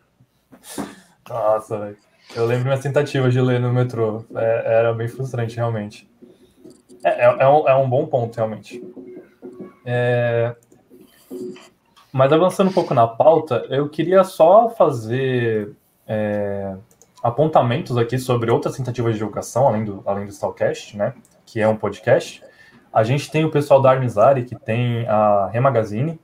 Nossa, 1.28 1.78
velho. 1.78 1.96
Eu 2.34 2.46
lembro 2.46 2.64
minhas 2.64 2.80
tentativas 2.80 3.32
de 3.32 3.40
ler 3.40 3.60
no 3.60 3.72
metrô. 3.72 4.24
É, 4.34 4.78
era 4.78 4.94
bem 4.94 5.08
frustrante, 5.08 5.56
realmente. 5.56 6.08
É, 7.04 7.26
é, 7.26 7.36
é, 7.40 7.48
um, 7.48 7.68
é 7.68 7.74
um 7.76 7.88
bom 7.88 8.06
ponto, 8.06 8.34
realmente. 8.36 8.82
É... 9.84 10.54
Mas 12.12 12.32
avançando 12.32 12.70
um 12.70 12.72
pouco 12.72 12.94
na 12.94 13.06
pauta, 13.06 13.66
eu 13.68 13.88
queria 13.88 14.24
só 14.24 14.70
fazer 14.70 15.74
é, 16.06 16.76
apontamentos 17.22 17.96
aqui 17.96 18.18
sobre 18.18 18.50
outras 18.50 18.76
tentativas 18.76 19.12
de 19.12 19.18
divulgação, 19.18 19.66
além 19.66 19.84
do, 19.84 20.02
além 20.06 20.24
do 20.24 20.30
Stalcast, 20.30 20.96
né? 20.96 21.12
Que 21.44 21.60
é 21.60 21.68
um 21.68 21.76
podcast. 21.76 22.42
A 22.92 23.02
gente 23.02 23.30
tem 23.30 23.44
o 23.44 23.50
pessoal 23.50 23.82
da 23.82 23.90
Armizari, 23.90 24.44
que 24.44 24.54
tem 24.54 25.06
a 25.08 25.48
Remagazine, 25.48 26.20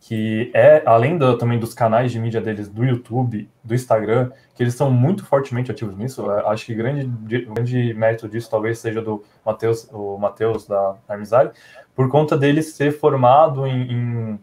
que 0.00 0.50
é, 0.54 0.82
além 0.86 1.18
do, 1.18 1.36
também 1.38 1.58
dos 1.58 1.74
canais 1.74 2.10
de 2.10 2.18
mídia 2.18 2.40
deles 2.40 2.68
do 2.68 2.84
YouTube, 2.84 3.48
do 3.62 3.74
Instagram, 3.74 4.30
que 4.54 4.62
eles 4.62 4.74
são 4.74 4.90
muito 4.90 5.24
fortemente 5.24 5.70
ativos 5.70 5.96
nisso. 5.96 6.28
Acho 6.30 6.66
que 6.66 6.74
grande, 6.74 7.06
grande 7.44 7.94
mérito 7.94 8.28
disso 8.28 8.50
talvez 8.50 8.78
seja 8.78 9.00
do 9.02 9.22
Matheus, 9.44 9.88
o 9.92 10.16
Matheus 10.18 10.66
da 10.66 10.96
Armizari, 11.08 11.50
por 11.94 12.08
conta 12.08 12.36
dele 12.36 12.62
ser 12.62 12.92
formado 12.92 13.66
em, 13.66 13.92
em 13.92 14.40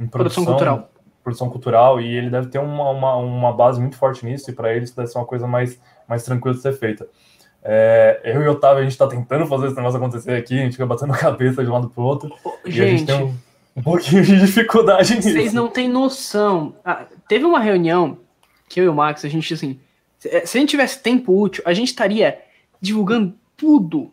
em 0.00 0.06
produção, 0.06 0.44
produção, 0.44 0.44
cultural. 0.44 0.90
Produção 1.24 1.50
cultural, 1.50 2.00
e 2.00 2.16
ele 2.16 2.30
deve 2.30 2.46
ter 2.48 2.58
uma, 2.58 2.90
uma, 2.90 3.16
uma 3.16 3.52
base 3.52 3.80
muito 3.80 3.96
forte 3.96 4.24
nisso, 4.24 4.48
e 4.48 4.54
para 4.54 4.72
ele 4.72 4.84
isso 4.84 4.94
deve 4.94 5.08
ser 5.08 5.18
uma 5.18 5.26
coisa 5.26 5.44
mais, 5.46 5.80
mais 6.06 6.22
tranquila 6.22 6.54
de 6.54 6.62
ser 6.62 6.72
feita. 6.72 7.08
É, 7.64 8.20
eu 8.22 8.40
e 8.42 8.46
o 8.46 8.52
Otávio, 8.52 8.78
a 8.78 8.82
gente 8.82 8.92
está 8.92 9.08
tentando 9.08 9.44
fazer 9.46 9.66
esse 9.66 9.76
negócio 9.76 9.98
acontecer 9.98 10.34
aqui, 10.36 10.56
a 10.56 10.62
gente 10.62 10.72
fica 10.72 10.86
batendo 10.86 11.12
a 11.12 11.18
cabeça 11.18 11.64
de 11.64 11.68
um 11.68 11.72
lado 11.72 11.90
para 11.90 12.00
o 12.00 12.06
outro, 12.06 12.32
gente, 12.64 12.78
e 12.78 12.82
a 12.82 12.86
gente 12.86 13.06
tem 13.06 13.24
um, 13.24 13.34
um 13.78 13.82
pouquinho 13.82 14.22
de 14.22 14.40
dificuldade 14.40 15.14
nisso. 15.14 15.30
Vocês 15.30 15.52
não 15.52 15.68
têm 15.68 15.88
noção. 15.88 16.74
Ah, 16.84 17.06
teve 17.28 17.44
uma 17.44 17.60
reunião 17.60 18.18
que 18.68 18.80
eu 18.80 18.84
e 18.84 18.88
o 18.88 18.94
Max, 18.94 19.24
a 19.24 19.28
gente 19.28 19.54
assim, 19.54 19.78
se 20.18 20.28
a 20.28 20.60
gente 20.60 20.70
tivesse 20.70 21.00
tempo 21.00 21.40
útil, 21.40 21.62
a 21.64 21.72
gente 21.72 21.88
estaria 21.88 22.40
divulgando 22.80 23.34
tudo, 23.56 24.12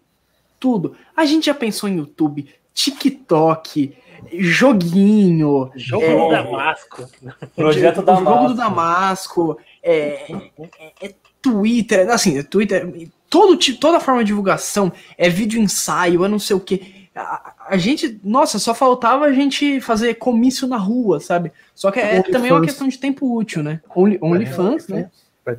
tudo. 0.60 0.96
A 1.16 1.26
gente 1.26 1.48
já 1.48 1.54
pensou 1.54 1.90
em 1.90 1.98
YouTube, 1.98 2.48
TikTok, 2.74 3.98
joguinho. 4.34 5.72
Jogo 5.76 6.06
é, 6.06 6.16
do 6.16 6.30
Damasco. 6.30 7.10
Projeto 7.56 8.02
Damasco. 8.02 8.30
Jogo 8.30 8.48
do 8.50 8.54
Damasco. 8.54 9.60
É, 9.82 10.32
é, 10.80 10.94
é 11.02 11.14
Twitter, 11.42 12.10
assim, 12.10 12.42
Twitter, 12.44 13.10
todo, 13.30 13.58
toda 13.80 14.00
forma 14.00 14.24
de 14.24 14.28
divulgação, 14.28 14.92
é 15.16 15.30
vídeo 15.30 15.62
ensaio, 15.62 16.26
é 16.26 16.28
não 16.28 16.40
sei 16.40 16.56
o 16.56 16.60
que. 16.60 17.08
A, 17.16 17.54
a, 17.68 17.78
gente, 17.78 18.20
nossa, 18.24 18.60
só 18.60 18.74
faltava 18.74 19.26
a 19.26 19.32
gente 19.32 19.82
fazer 19.82 20.16
comício 20.16 20.68
na 20.68 20.78
rua, 20.78 21.20
sabe? 21.20 21.52
Só 21.74 21.92
que 21.92 22.00
é, 22.00 22.22
também 22.22 22.52
uma 22.52 22.62
questão 22.62 22.88
de 22.88 22.98
tempo 22.98 23.36
útil, 23.36 23.64
né? 23.64 23.82
Only, 23.96 24.20
OnlyFans, 24.22 24.88
né? 24.88 25.10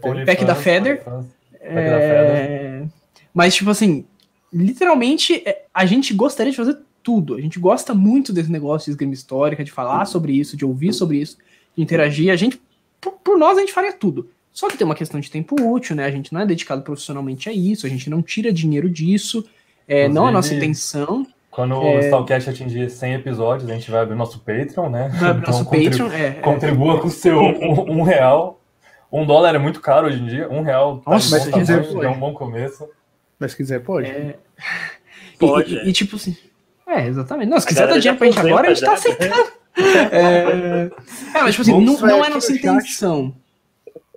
Only 0.02 0.24
Pack 0.24 0.44
da 0.44 0.54
Feather. 0.54 1.02
É... 1.60 2.84
Mas, 3.34 3.54
tipo 3.54 3.70
assim, 3.70 4.04
literalmente, 4.52 5.42
é, 5.44 5.64
a 5.74 5.84
gente 5.84 6.14
gostaria 6.14 6.50
de 6.52 6.56
fazer 6.56 6.78
tudo. 7.02 7.34
A 7.34 7.40
gente 7.40 7.58
gosta 7.58 7.94
muito 7.94 8.32
desse 8.32 8.50
negócio 8.50 8.86
de 8.86 8.90
esgrima 8.92 9.14
histórica, 9.14 9.64
de 9.64 9.72
falar 9.72 10.04
sobre 10.06 10.32
isso, 10.32 10.56
de 10.56 10.64
ouvir 10.64 10.92
sobre 10.92 11.18
isso, 11.18 11.36
de 11.76 11.82
interagir. 11.82 12.32
A 12.32 12.36
gente, 12.36 12.60
por, 13.00 13.12
por 13.12 13.36
nós, 13.36 13.58
a 13.58 13.60
gente 13.60 13.72
faria 13.72 13.92
tudo. 13.92 14.30
Só 14.52 14.68
que 14.68 14.78
tem 14.78 14.84
uma 14.84 14.94
questão 14.94 15.20
de 15.20 15.30
tempo 15.30 15.54
útil, 15.60 15.94
né? 15.94 16.04
A 16.04 16.10
gente 16.10 16.32
não 16.32 16.40
é 16.40 16.46
dedicado 16.46 16.82
profissionalmente 16.82 17.48
a 17.48 17.52
isso, 17.52 17.84
a 17.84 17.90
gente 17.90 18.08
não 18.08 18.22
tira 18.22 18.52
dinheiro 18.52 18.88
disso, 18.88 19.44
é, 19.86 20.08
não 20.08 20.26
é 20.26 20.30
a 20.30 20.32
nossa 20.32 20.54
intenção. 20.54 21.26
Quando 21.56 21.74
É. 21.82 21.96
o 21.96 22.00
Stalcast 22.00 22.50
atingir 22.50 22.90
100 22.90 23.14
episódios, 23.14 23.68
a 23.70 23.72
gente 23.72 23.90
vai 23.90 24.02
abrir 24.02 24.14
nosso 24.14 24.38
Patreon, 24.40 24.90
né? 24.90 25.08
Vai 25.18 25.30
abrir 25.30 25.46
nosso 25.46 25.64
contribu- 25.64 25.90
Patreon, 25.90 26.12
é, 26.12 26.26
é. 26.26 26.30
Contribua 26.32 27.00
com 27.00 27.06
o 27.08 27.10
seu 27.10 27.40
um, 27.40 28.00
um 28.00 28.02
real. 28.02 28.60
Um 29.10 29.24
dólar 29.24 29.54
é 29.54 29.58
muito 29.58 29.80
caro 29.80 30.06
hoje 30.06 30.20
em 30.22 30.26
dia. 30.26 30.48
Um 30.50 30.60
real 30.60 30.98
tá 30.98 31.12
Nossa, 31.12 31.30
mas 31.30 31.44
bom 31.46 31.52
se 31.52 31.58
quiser, 31.58 31.82
tamanho, 31.88 32.04
é 32.04 32.10
um 32.10 32.18
bom 32.20 32.34
começo. 32.34 32.86
Mas 33.38 33.52
se 33.52 33.56
quiser, 33.56 33.80
pode. 33.80 34.06
É. 34.10 34.36
Pode, 35.38 35.74
E, 35.74 35.78
é. 35.78 35.84
e- 35.84 35.88
e, 35.88 35.92
tipo 35.94 36.16
assim. 36.16 36.36
É, 36.86 37.06
exatamente. 37.06 37.48
Não, 37.48 37.58
se 37.58 37.66
quiser 37.66 37.88
dar 37.88 37.96
dinheiro 37.98 38.18
pra 38.18 38.26
gente 38.26 38.38
agora, 38.38 38.66
a 38.68 38.74
gente 38.74 38.80
tá 38.84 38.86
já. 38.88 38.92
aceitando. 38.92 39.34
É, 39.78 40.90
é, 41.34 41.42
mas 41.42 41.50
tipo 41.54 41.62
assim, 41.62 41.72
Vamos 41.72 42.00
não, 42.00 42.08
não 42.08 42.24
é 42.24 42.30
nossa 42.30 42.50
intenção. 42.50 43.34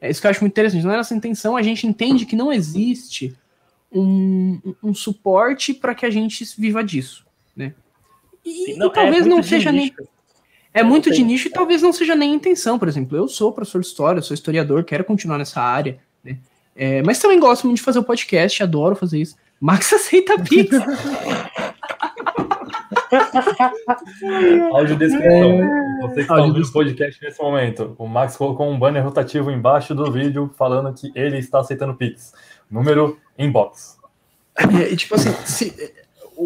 É 0.02 0.10
isso 0.10 0.22
que 0.22 0.28
eu 0.28 0.32
acho 0.32 0.40
muito 0.42 0.54
interessante. 0.54 0.86
Não 0.86 0.94
é 0.94 0.98
nossa 0.98 1.14
intenção, 1.14 1.58
a 1.58 1.62
gente 1.62 1.86
entende 1.86 2.26
que 2.26 2.34
não 2.36 2.52
existe 2.52 3.36
um, 3.92 4.60
um 4.82 4.94
suporte 4.94 5.74
para 5.74 5.94
que 5.94 6.06
a 6.06 6.10
gente 6.10 6.46
viva 6.58 6.82
disso, 6.82 7.26
né? 7.56 7.74
E, 8.46 8.76
não, 8.78 8.88
e 8.88 8.94
talvez 8.94 9.26
é 9.26 9.30
não 9.30 9.38
muito 9.38 9.44
de 9.44 9.50
seja 9.50 9.72
nem. 9.72 9.86
nicho. 9.86 10.08
É 10.74 10.84
muito 10.84 11.12
de 11.12 11.24
nicho 11.24 11.48
e 11.48 11.52
talvez 11.52 11.82
não 11.82 11.92
seja 11.92 12.16
nem 12.16 12.32
a 12.32 12.36
intenção, 12.36 12.78
por 12.78 12.88
exemplo. 12.88 13.18
Eu 13.18 13.28
sou 13.28 13.52
professor 13.52 13.82
de 13.82 13.88
história, 13.88 14.22
sou 14.22 14.34
historiador, 14.36 14.84
quero 14.84 15.04
continuar 15.04 15.38
nessa 15.40 15.60
área, 15.62 16.00
né? 16.24 16.38
É, 16.76 17.02
mas 17.04 17.20
também 17.20 17.40
gosto 17.40 17.66
muito 17.66 17.78
de 17.78 17.84
fazer 17.84 18.00
o 18.00 18.04
podcast, 18.04 18.62
adoro 18.64 18.96
fazer 18.96 19.20
isso. 19.20 19.36
Max 19.60 19.92
aceita 19.94 20.38
Pix. 20.42 20.70
Audiodescrição. 24.74 25.60
Você 26.02 26.14
que 26.16 26.22
está 26.22 26.36
ouvindo 26.36 26.64
o 26.64 26.72
podcast 26.72 27.22
nesse 27.24 27.42
momento, 27.42 27.96
o 27.98 28.08
Max 28.08 28.38
colocou 28.38 28.70
um 28.70 28.78
banner 28.78 29.04
rotativo 29.04 29.52
embaixo 29.52 29.94
do 29.96 30.12
vídeo 30.12 30.52
falando 30.58 30.94
que 30.94 31.12
ele 31.16 31.38
está 31.38 31.60
aceitando 31.60 31.96
Pix. 31.96 32.34
Número 32.70 33.18
inbox. 33.38 33.98
É, 34.58 34.92
e 34.92 34.96
tipo 34.96 35.16
assim, 35.16 35.32
se- 35.46 35.94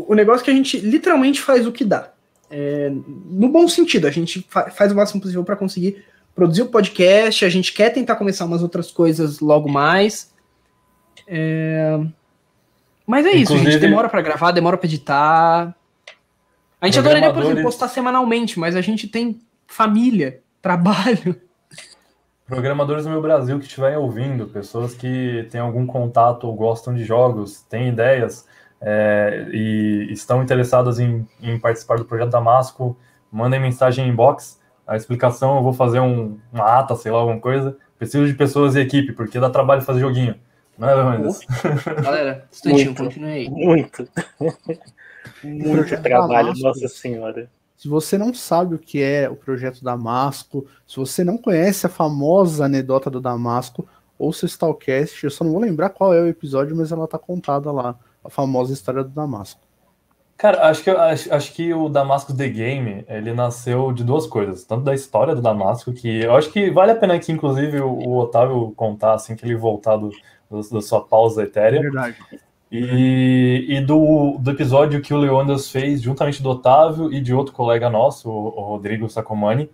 o, 0.09 0.15
negócio 0.15 0.41
é 0.41 0.45
que 0.45 0.51
a 0.51 0.53
gente 0.55 0.77
literalmente 0.79 1.41
faz 1.41 1.65
o 1.67 1.71
que 1.71 1.83
dá. 1.85 2.09
É, 2.49 2.91
no 2.91 3.49
bom 3.49 3.67
sentido, 3.67 4.07
a 4.07 4.11
gente 4.11 4.45
fa- 4.49 4.69
faz 4.69 4.91
o 4.91 4.95
máximo 4.95 5.21
possível 5.21 5.43
para 5.43 5.55
conseguir 5.55 6.03
produzir 6.35 6.61
o 6.63 6.67
podcast, 6.67 7.45
a 7.45 7.49
gente 7.49 7.73
quer 7.73 7.89
tentar 7.91 8.15
começar 8.15 8.45
umas 8.45 8.61
outras 8.63 8.89
coisas 8.91 9.39
logo 9.39 9.69
mais. 9.69 10.33
É, 11.27 11.99
Mas 13.05 13.25
é 13.25 13.31
isso, 13.31 13.53
a 13.53 13.57
gente 13.57 13.67
Inclusive- 13.67 13.87
demora 13.87 14.09
para 14.09 14.21
gravar, 14.21 14.51
demora 14.51 14.77
para 14.77 14.87
editar. 14.87 15.75
A 16.81 16.85
gente 16.85 16.99
adoraria, 16.99 17.33
por 17.33 17.43
exemplo, 17.43 17.63
postar 17.63 17.87
semanalmente, 17.87 18.59
mas 18.59 18.75
a 18.75 18.81
gente 18.81 19.07
tem 19.07 19.39
família, 19.67 20.41
trabalho. 20.61 21.35
Programadores 22.45 23.05
do 23.05 23.09
meu 23.09 23.21
Brasil 23.21 23.57
que 23.57 23.65
estiverem 23.65 23.97
ouvindo, 23.97 24.47
pessoas 24.47 24.93
que 24.93 25.47
têm 25.49 25.61
algum 25.61 25.85
contato 25.87 26.45
ou 26.45 26.53
gostam 26.53 26.93
de 26.93 27.03
jogos, 27.05 27.61
têm 27.69 27.87
ideias 27.89 28.45
é, 28.85 29.47
e 29.49 30.11
estão 30.11 30.43
interessadas 30.43 30.99
em, 30.99 31.25
em 31.41 31.57
participar 31.57 31.97
do 31.97 32.03
projeto 32.03 32.31
Damasco, 32.31 32.97
mandem 33.31 33.59
mensagem 33.59 34.05
em 34.05 34.09
inbox. 34.09 34.59
A 34.85 34.97
explicação 34.97 35.55
eu 35.55 35.63
vou 35.63 35.71
fazer 35.71 36.01
um, 36.01 36.37
uma 36.51 36.79
ata, 36.79 36.93
sei 36.97 37.09
lá, 37.09 37.19
alguma 37.19 37.39
coisa. 37.39 37.77
Preciso 37.97 38.27
de 38.27 38.33
pessoas 38.33 38.75
e 38.75 38.81
equipe, 38.81 39.13
porque 39.13 39.39
dá 39.39 39.49
trabalho 39.49 39.81
fazer 39.81 40.01
joguinho. 40.01 40.35
Não 40.77 40.89
é, 40.89 40.95
Leandro? 40.95 41.31
Galera, 42.03 42.45
Muito. 42.65 42.95
continue 42.95 43.31
aí. 43.31 43.49
Muito. 43.49 44.07
Muito 45.43 46.01
trabalho, 46.01 46.47
Damasco. 46.47 46.63
nossa 46.63 46.87
senhora. 46.89 47.49
Se 47.77 47.87
você 47.87 48.17
não 48.17 48.33
sabe 48.33 48.75
o 48.75 48.79
que 48.79 49.01
é 49.01 49.29
o 49.29 49.35
projeto 49.35 49.83
Damasco, 49.83 50.65
se 50.85 50.97
você 50.97 51.23
não 51.23 51.37
conhece 51.37 51.85
a 51.85 51.89
famosa 51.89 52.65
anedota 52.65 53.09
do 53.09 53.21
Damasco, 53.21 53.87
ouça 54.17 54.45
o 54.45 54.49
Stalcast. 54.49 55.23
Eu 55.23 55.29
só 55.29 55.43
não 55.43 55.51
vou 55.51 55.61
lembrar 55.61 55.89
qual 55.89 56.13
é 56.13 56.21
o 56.21 56.27
episódio, 56.27 56.75
mas 56.75 56.91
ela 56.91 57.07
tá 57.07 57.19
contada 57.19 57.71
lá, 57.71 57.97
a 58.23 58.29
famosa 58.29 58.73
história 58.73 59.03
do 59.03 59.09
Damasco. 59.09 59.59
Cara, 60.37 60.67
acho 60.67 60.83
que, 60.83 60.89
acho, 60.89 61.33
acho 61.33 61.53
que 61.53 61.73
o 61.73 61.87
Damasco 61.87 62.35
The 62.35 62.49
Game, 62.49 63.05
ele 63.07 63.33
nasceu 63.33 63.93
de 63.93 64.03
duas 64.03 64.25
coisas. 64.27 64.63
Tanto 64.65 64.83
da 64.83 64.93
história 64.93 65.35
do 65.35 65.41
Damasco, 65.41 65.93
que 65.93 66.21
eu 66.23 66.35
acho 66.35 66.49
que 66.51 66.69
vale 66.71 66.91
a 66.91 66.95
pena 66.95 67.13
aqui, 67.13 67.31
inclusive, 67.31 67.79
o, 67.79 67.89
o 67.91 68.17
Otávio 68.17 68.73
contar, 68.75 69.13
assim, 69.13 69.35
que 69.35 69.45
ele 69.45 69.55
voltar 69.55 69.95
do, 69.95 70.09
do- 70.49 70.69
da 70.69 70.81
sua 70.81 71.01
pausa 71.01 71.41
É 71.41 71.45
etérea. 71.45 71.81
verdade. 71.81 72.17
E, 72.71 73.65
e 73.69 73.81
do, 73.81 74.37
do 74.39 74.49
episódio 74.51 74.99
que 75.01 75.13
o 75.13 75.17
Leondas 75.17 75.69
fez, 75.69 76.01
juntamente 76.01 76.41
do 76.41 76.49
Otávio 76.49 77.13
e 77.13 77.21
de 77.21 77.33
outro 77.33 77.53
colega 77.53 77.87
nosso, 77.89 78.29
o, 78.29 78.47
o 78.47 78.61
Rodrigo 78.63 79.07
Sacomani, 79.07 79.69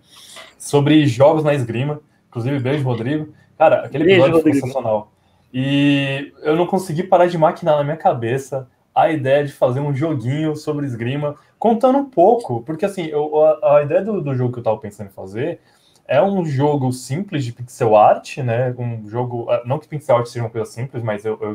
sobre 0.58 1.06
jogos 1.06 1.42
na 1.42 1.54
esgrima. 1.54 2.00
Inclusive, 2.28 2.60
beijo, 2.60 2.84
Rodrigo. 2.84 3.32
Cara, 3.58 3.86
aquele 3.86 4.04
Beijo, 4.04 4.20
episódio 4.20 4.42
foi 4.42 4.50
Rodrigo. 4.52 4.66
sensacional. 4.66 5.10
E 5.52 6.32
eu 6.42 6.56
não 6.56 6.66
consegui 6.66 7.02
parar 7.02 7.26
de 7.26 7.36
maquinar 7.38 7.76
na 7.76 7.84
minha 7.84 7.96
cabeça 7.96 8.68
a 8.94 9.10
ideia 9.10 9.44
de 9.44 9.52
fazer 9.52 9.80
um 9.80 9.94
joguinho 9.94 10.54
sobre 10.56 10.86
esgrima, 10.86 11.36
contando 11.58 11.98
um 11.98 12.04
pouco, 12.10 12.62
porque 12.62 12.84
assim, 12.84 13.06
eu, 13.06 13.42
a, 13.44 13.78
a 13.78 13.82
ideia 13.82 14.02
do, 14.02 14.20
do 14.20 14.34
jogo 14.34 14.52
que 14.52 14.58
eu 14.58 14.62
tava 14.62 14.78
pensando 14.78 15.08
em 15.08 15.12
fazer 15.12 15.60
é 16.06 16.20
um 16.22 16.44
jogo 16.44 16.92
simples 16.92 17.44
de 17.44 17.52
pixel 17.52 17.96
art, 17.96 18.38
né? 18.38 18.74
Um 18.76 19.08
jogo. 19.08 19.48
ah, 19.50 19.62
Não 19.64 19.78
que 19.78 19.86
pixel 19.88 20.16
art 20.16 20.26
seja 20.26 20.44
uma 20.44 20.50
coisa 20.50 20.68
simples, 20.70 21.02
mas 21.04 21.24
eu, 21.24 21.38
eu- 21.40 21.54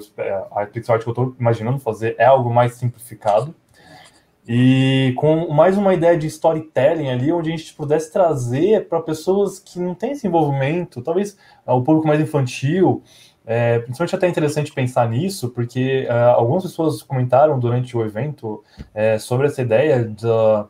a 0.51 0.65
pixel 0.65 0.95
art 0.95 1.03
que 1.03 1.09
eu 1.09 1.13
tô 1.13 1.35
imaginando 1.39 1.77
fazer 1.79 2.15
é 2.17 2.25
algo 2.25 2.49
mais 2.53 2.73
simplificado. 2.75 3.53
E 4.47 5.13
com 5.17 5.47
mais 5.51 5.75
uma 5.75 5.93
ideia 5.93 6.15
de 6.17 6.27
storytelling 6.27 7.09
ali, 7.09 7.31
onde 7.31 7.51
a 7.51 7.57
gente 7.57 7.73
pudesse 7.73 8.11
trazer 8.13 8.87
para 8.87 9.01
pessoas 9.01 9.57
que 9.59 9.79
não 9.79 9.95
têm 9.95 10.11
esse 10.11 10.27
envolvimento, 10.27 11.01
talvez 11.01 11.35
ah, 11.65 11.73
o 11.73 11.83
público 11.83 12.07
mais 12.07 12.21
infantil. 12.21 13.01
É, 13.47 13.79
principalmente 13.79 14.15
até 14.15 14.27
interessante 14.27 14.73
pensar 14.73 15.07
nisso, 15.07 15.49
porque 15.49 16.07
ah, 16.09 16.31
algumas 16.31 16.63
pessoas 16.63 17.03
comentaram 17.03 17.59
durante 17.59 17.95
o 17.95 18.03
evento 18.03 18.63
é, 18.93 19.19
sobre 19.19 19.45
essa 19.47 19.61
ideia 19.61 20.03
da, 20.03 20.67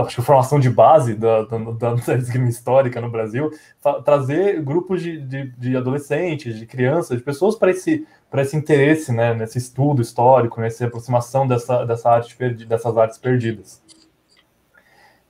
acho 0.00 0.16
que 0.16 0.22
formação 0.22 0.60
de 0.60 0.70
base 0.70 1.14
da, 1.14 1.42
da, 1.42 1.58
da, 1.58 1.94
da 1.94 2.14
esgrima 2.14 2.48
histórica 2.48 3.00
no 3.00 3.10
Brasil, 3.10 3.50
trazer 4.04 4.62
grupos 4.62 5.02
de, 5.02 5.20
de, 5.20 5.50
de 5.50 5.76
adolescentes, 5.76 6.58
de 6.58 6.66
crianças, 6.66 7.18
de 7.18 7.24
pessoas 7.24 7.56
para 7.56 7.70
esse, 7.70 8.06
esse 8.32 8.56
interesse, 8.56 9.12
né, 9.12 9.34
nesse 9.34 9.58
estudo 9.58 10.00
histórico, 10.00 10.60
nessa 10.60 10.86
aproximação 10.86 11.46
dessa, 11.46 11.84
dessa 11.84 12.10
arte 12.10 12.36
perdi, 12.36 12.64
dessas 12.64 12.96
artes 12.96 13.18
perdidas. 13.18 13.82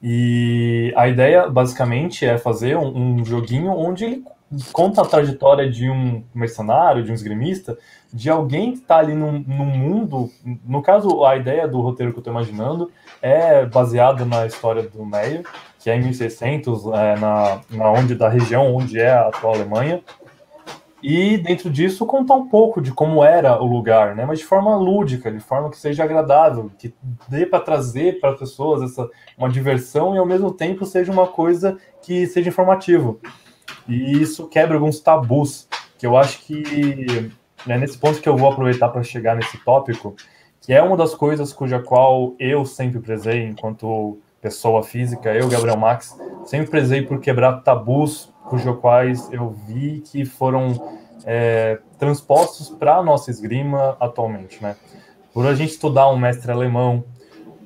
E 0.02 0.92
a 0.96 1.08
ideia, 1.08 1.48
basicamente, 1.48 2.26
é 2.26 2.36
fazer 2.36 2.76
um, 2.76 3.20
um 3.20 3.24
joguinho 3.24 3.70
onde 3.70 4.04
ele 4.04 4.24
conta 4.72 5.02
a 5.02 5.04
trajetória 5.04 5.70
de 5.70 5.88
um 5.88 6.24
mercenário, 6.34 7.02
de 7.02 7.10
um 7.10 7.14
esgrimista, 7.14 7.76
de 8.12 8.30
alguém 8.30 8.72
que 8.72 8.78
está 8.78 8.98
ali 8.98 9.14
num, 9.14 9.32
num 9.32 9.66
mundo. 9.66 10.30
No 10.64 10.82
caso, 10.82 11.24
a 11.24 11.36
ideia 11.36 11.66
do 11.66 11.80
roteiro 11.80 12.12
que 12.12 12.18
eu 12.18 12.20
estou 12.20 12.32
imaginando 12.32 12.90
é 13.20 13.66
baseada 13.66 14.24
na 14.24 14.46
história 14.46 14.82
do 14.82 15.04
Meyer, 15.04 15.44
que 15.78 15.90
é 15.90 15.96
em 15.96 16.02
1600, 16.02 16.86
é, 16.86 17.16
na, 17.16 17.60
na 17.70 17.90
onde, 17.90 18.14
da 18.14 18.28
região 18.28 18.74
onde 18.74 18.98
é 18.98 19.10
a 19.10 19.28
atual 19.28 19.54
Alemanha. 19.54 20.02
E 21.06 21.36
dentro 21.36 21.68
disso 21.68 22.06
contar 22.06 22.32
um 22.32 22.48
pouco 22.48 22.80
de 22.80 22.90
como 22.90 23.22
era 23.22 23.62
o 23.62 23.66
lugar, 23.66 24.16
né? 24.16 24.24
Mas 24.24 24.38
de 24.38 24.46
forma 24.46 24.74
lúdica, 24.74 25.30
de 25.30 25.38
forma 25.38 25.68
que 25.68 25.76
seja 25.76 26.02
agradável, 26.02 26.70
que 26.78 26.94
dê 27.28 27.44
para 27.44 27.60
trazer 27.60 28.20
para 28.20 28.30
as 28.30 28.38
pessoas 28.38 28.90
essa 28.90 29.06
uma 29.36 29.50
diversão 29.50 30.14
e 30.14 30.18
ao 30.18 30.24
mesmo 30.24 30.50
tempo 30.50 30.86
seja 30.86 31.12
uma 31.12 31.26
coisa 31.26 31.76
que 32.00 32.26
seja 32.26 32.48
informativo. 32.48 33.20
E 33.88 34.20
isso 34.20 34.46
quebra 34.48 34.76
alguns 34.76 35.00
tabus, 35.00 35.68
que 35.98 36.06
eu 36.06 36.16
acho 36.16 36.40
que 36.40 37.30
é 37.66 37.78
nesse 37.78 37.98
ponto 37.98 38.20
que 38.20 38.28
eu 38.28 38.36
vou 38.36 38.50
aproveitar 38.50 38.88
para 38.88 39.02
chegar 39.02 39.36
nesse 39.36 39.58
tópico, 39.64 40.14
que 40.60 40.72
é 40.72 40.82
uma 40.82 40.96
das 40.96 41.14
coisas 41.14 41.52
cuja 41.52 41.78
qual 41.78 42.34
eu 42.38 42.64
sempre 42.64 42.98
prezei 43.00 43.44
enquanto 43.44 44.18
pessoa 44.40 44.82
física, 44.82 45.34
eu, 45.34 45.48
Gabriel 45.48 45.76
Max, 45.76 46.18
sempre 46.44 46.66
prezei 46.66 47.02
por 47.02 47.20
quebrar 47.20 47.62
tabus 47.62 48.32
cujos 48.44 48.78
quais 48.78 49.32
eu 49.32 49.50
vi 49.66 50.00
que 50.00 50.24
foram 50.24 51.00
é, 51.24 51.78
transpostos 51.98 52.68
para 52.68 52.96
a 52.96 53.02
nossa 53.02 53.30
esgrima 53.30 53.96
atualmente, 53.98 54.62
né? 54.62 54.76
Por 55.32 55.46
a 55.46 55.54
gente 55.54 55.70
estudar 55.70 56.10
um 56.10 56.16
mestre 56.16 56.52
alemão, 56.52 57.04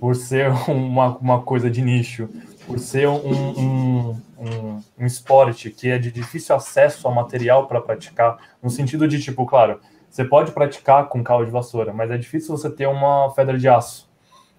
por 0.00 0.14
ser 0.14 0.50
uma, 0.68 1.16
uma 1.18 1.42
coisa 1.42 1.68
de 1.70 1.82
nicho, 1.82 2.28
por 2.66 2.78
ser 2.78 3.08
um, 3.08 3.58
um, 3.58 4.16
um, 4.38 4.80
um 4.98 5.06
esporte 5.06 5.70
que 5.70 5.90
é 5.90 5.98
de 5.98 6.10
difícil 6.10 6.54
acesso 6.54 7.06
ao 7.06 7.14
material 7.14 7.66
para 7.66 7.80
praticar, 7.80 8.38
no 8.62 8.70
sentido 8.70 9.08
de, 9.08 9.20
tipo, 9.20 9.44
claro, 9.44 9.80
você 10.08 10.24
pode 10.24 10.52
praticar 10.52 11.08
com 11.08 11.22
cabo 11.22 11.44
de 11.44 11.50
vassoura, 11.50 11.92
mas 11.92 12.10
é 12.10 12.16
difícil 12.16 12.56
você 12.56 12.70
ter 12.70 12.86
uma 12.86 13.32
pedra 13.34 13.58
de 13.58 13.68
aço. 13.68 14.08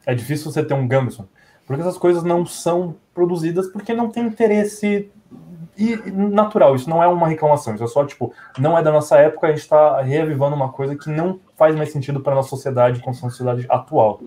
É 0.05 0.13
difícil 0.13 0.51
você 0.51 0.63
ter 0.63 0.73
um 0.73 0.87
Gambson. 0.87 1.25
Porque 1.65 1.81
essas 1.81 1.97
coisas 1.97 2.23
não 2.23 2.45
são 2.45 2.95
produzidas 3.13 3.67
porque 3.67 3.93
não 3.93 4.09
tem 4.09 4.25
interesse 4.25 5.11
e 5.77 5.95
natural. 6.11 6.75
Isso 6.75 6.89
não 6.89 7.01
é 7.01 7.07
uma 7.07 7.27
reclamação. 7.27 7.73
Isso 7.73 7.83
é 7.83 7.87
só, 7.87 8.05
tipo, 8.05 8.33
não 8.57 8.77
é 8.77 8.83
da 8.83 8.91
nossa 8.91 9.17
época, 9.17 9.47
a 9.47 9.49
gente 9.51 9.61
está 9.61 10.01
reavivando 10.01 10.55
uma 10.55 10.69
coisa 10.69 10.95
que 10.95 11.09
não 11.09 11.39
faz 11.55 11.75
mais 11.75 11.91
sentido 11.91 12.19
para 12.19 12.33
a 12.33 12.35
nossa 12.35 12.49
sociedade, 12.49 13.01
com 13.01 13.11
a 13.11 13.13
sociedade 13.13 13.65
atual. 13.69 14.19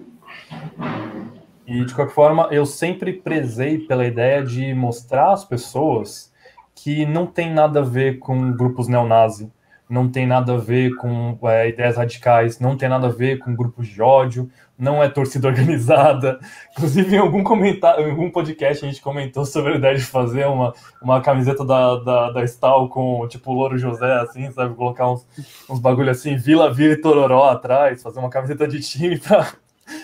E, 1.72 1.86
de 1.86 1.94
qualquer 1.94 2.12
forma, 2.12 2.48
eu 2.50 2.66
sempre 2.66 3.14
prezei 3.14 3.78
pela 3.78 4.04
ideia 4.04 4.44
de 4.44 4.74
mostrar 4.74 5.32
às 5.32 5.42
pessoas 5.42 6.30
que 6.74 7.06
não 7.06 7.26
tem 7.26 7.50
nada 7.50 7.80
a 7.80 7.82
ver 7.82 8.18
com 8.18 8.52
grupos 8.52 8.88
neonazi, 8.88 9.50
não 9.88 10.06
tem 10.06 10.26
nada 10.26 10.52
a 10.52 10.58
ver 10.58 10.94
com 10.96 11.38
é, 11.44 11.70
ideias 11.70 11.96
radicais, 11.96 12.60
não 12.60 12.76
tem 12.76 12.90
nada 12.90 13.06
a 13.06 13.10
ver 13.10 13.38
com 13.38 13.56
grupos 13.56 13.88
de 13.88 14.02
ódio, 14.02 14.50
não 14.78 15.02
é 15.02 15.08
torcida 15.08 15.48
organizada. 15.48 16.38
Inclusive, 16.72 17.16
em 17.16 17.18
algum 17.18 17.42
comentário, 17.42 18.06
em 18.06 18.10
algum 18.10 18.30
podcast, 18.30 18.84
a 18.84 18.88
gente 18.88 19.00
comentou 19.00 19.46
sobre 19.46 19.72
a 19.72 19.76
ideia 19.76 19.96
de 19.96 20.04
fazer 20.04 20.46
uma, 20.48 20.74
uma 21.00 21.22
camiseta 21.22 21.64
da, 21.64 21.96
da, 21.96 22.30
da 22.32 22.44
Stal 22.44 22.86
com 22.90 23.26
tipo 23.28 23.50
Louro 23.50 23.78
José, 23.78 24.12
assim, 24.20 24.50
sabe? 24.50 24.74
Colocar 24.74 25.10
uns, 25.10 25.26
uns 25.70 25.78
bagulho 25.78 26.10
assim, 26.10 26.36
Vila 26.36 26.70
Vila 26.70 26.92
e 26.92 27.00
Tororó 27.00 27.48
atrás, 27.48 28.02
fazer 28.02 28.18
uma 28.18 28.28
camiseta 28.28 28.68
de 28.68 28.78
time 28.80 29.18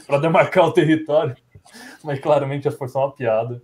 para 0.06 0.18
demarcar 0.18 0.64
o 0.64 0.72
território. 0.72 1.36
Mas 2.04 2.18
claramente 2.20 2.68
as 2.68 2.74
forças 2.74 2.96
uma 2.96 3.12
piada. 3.12 3.62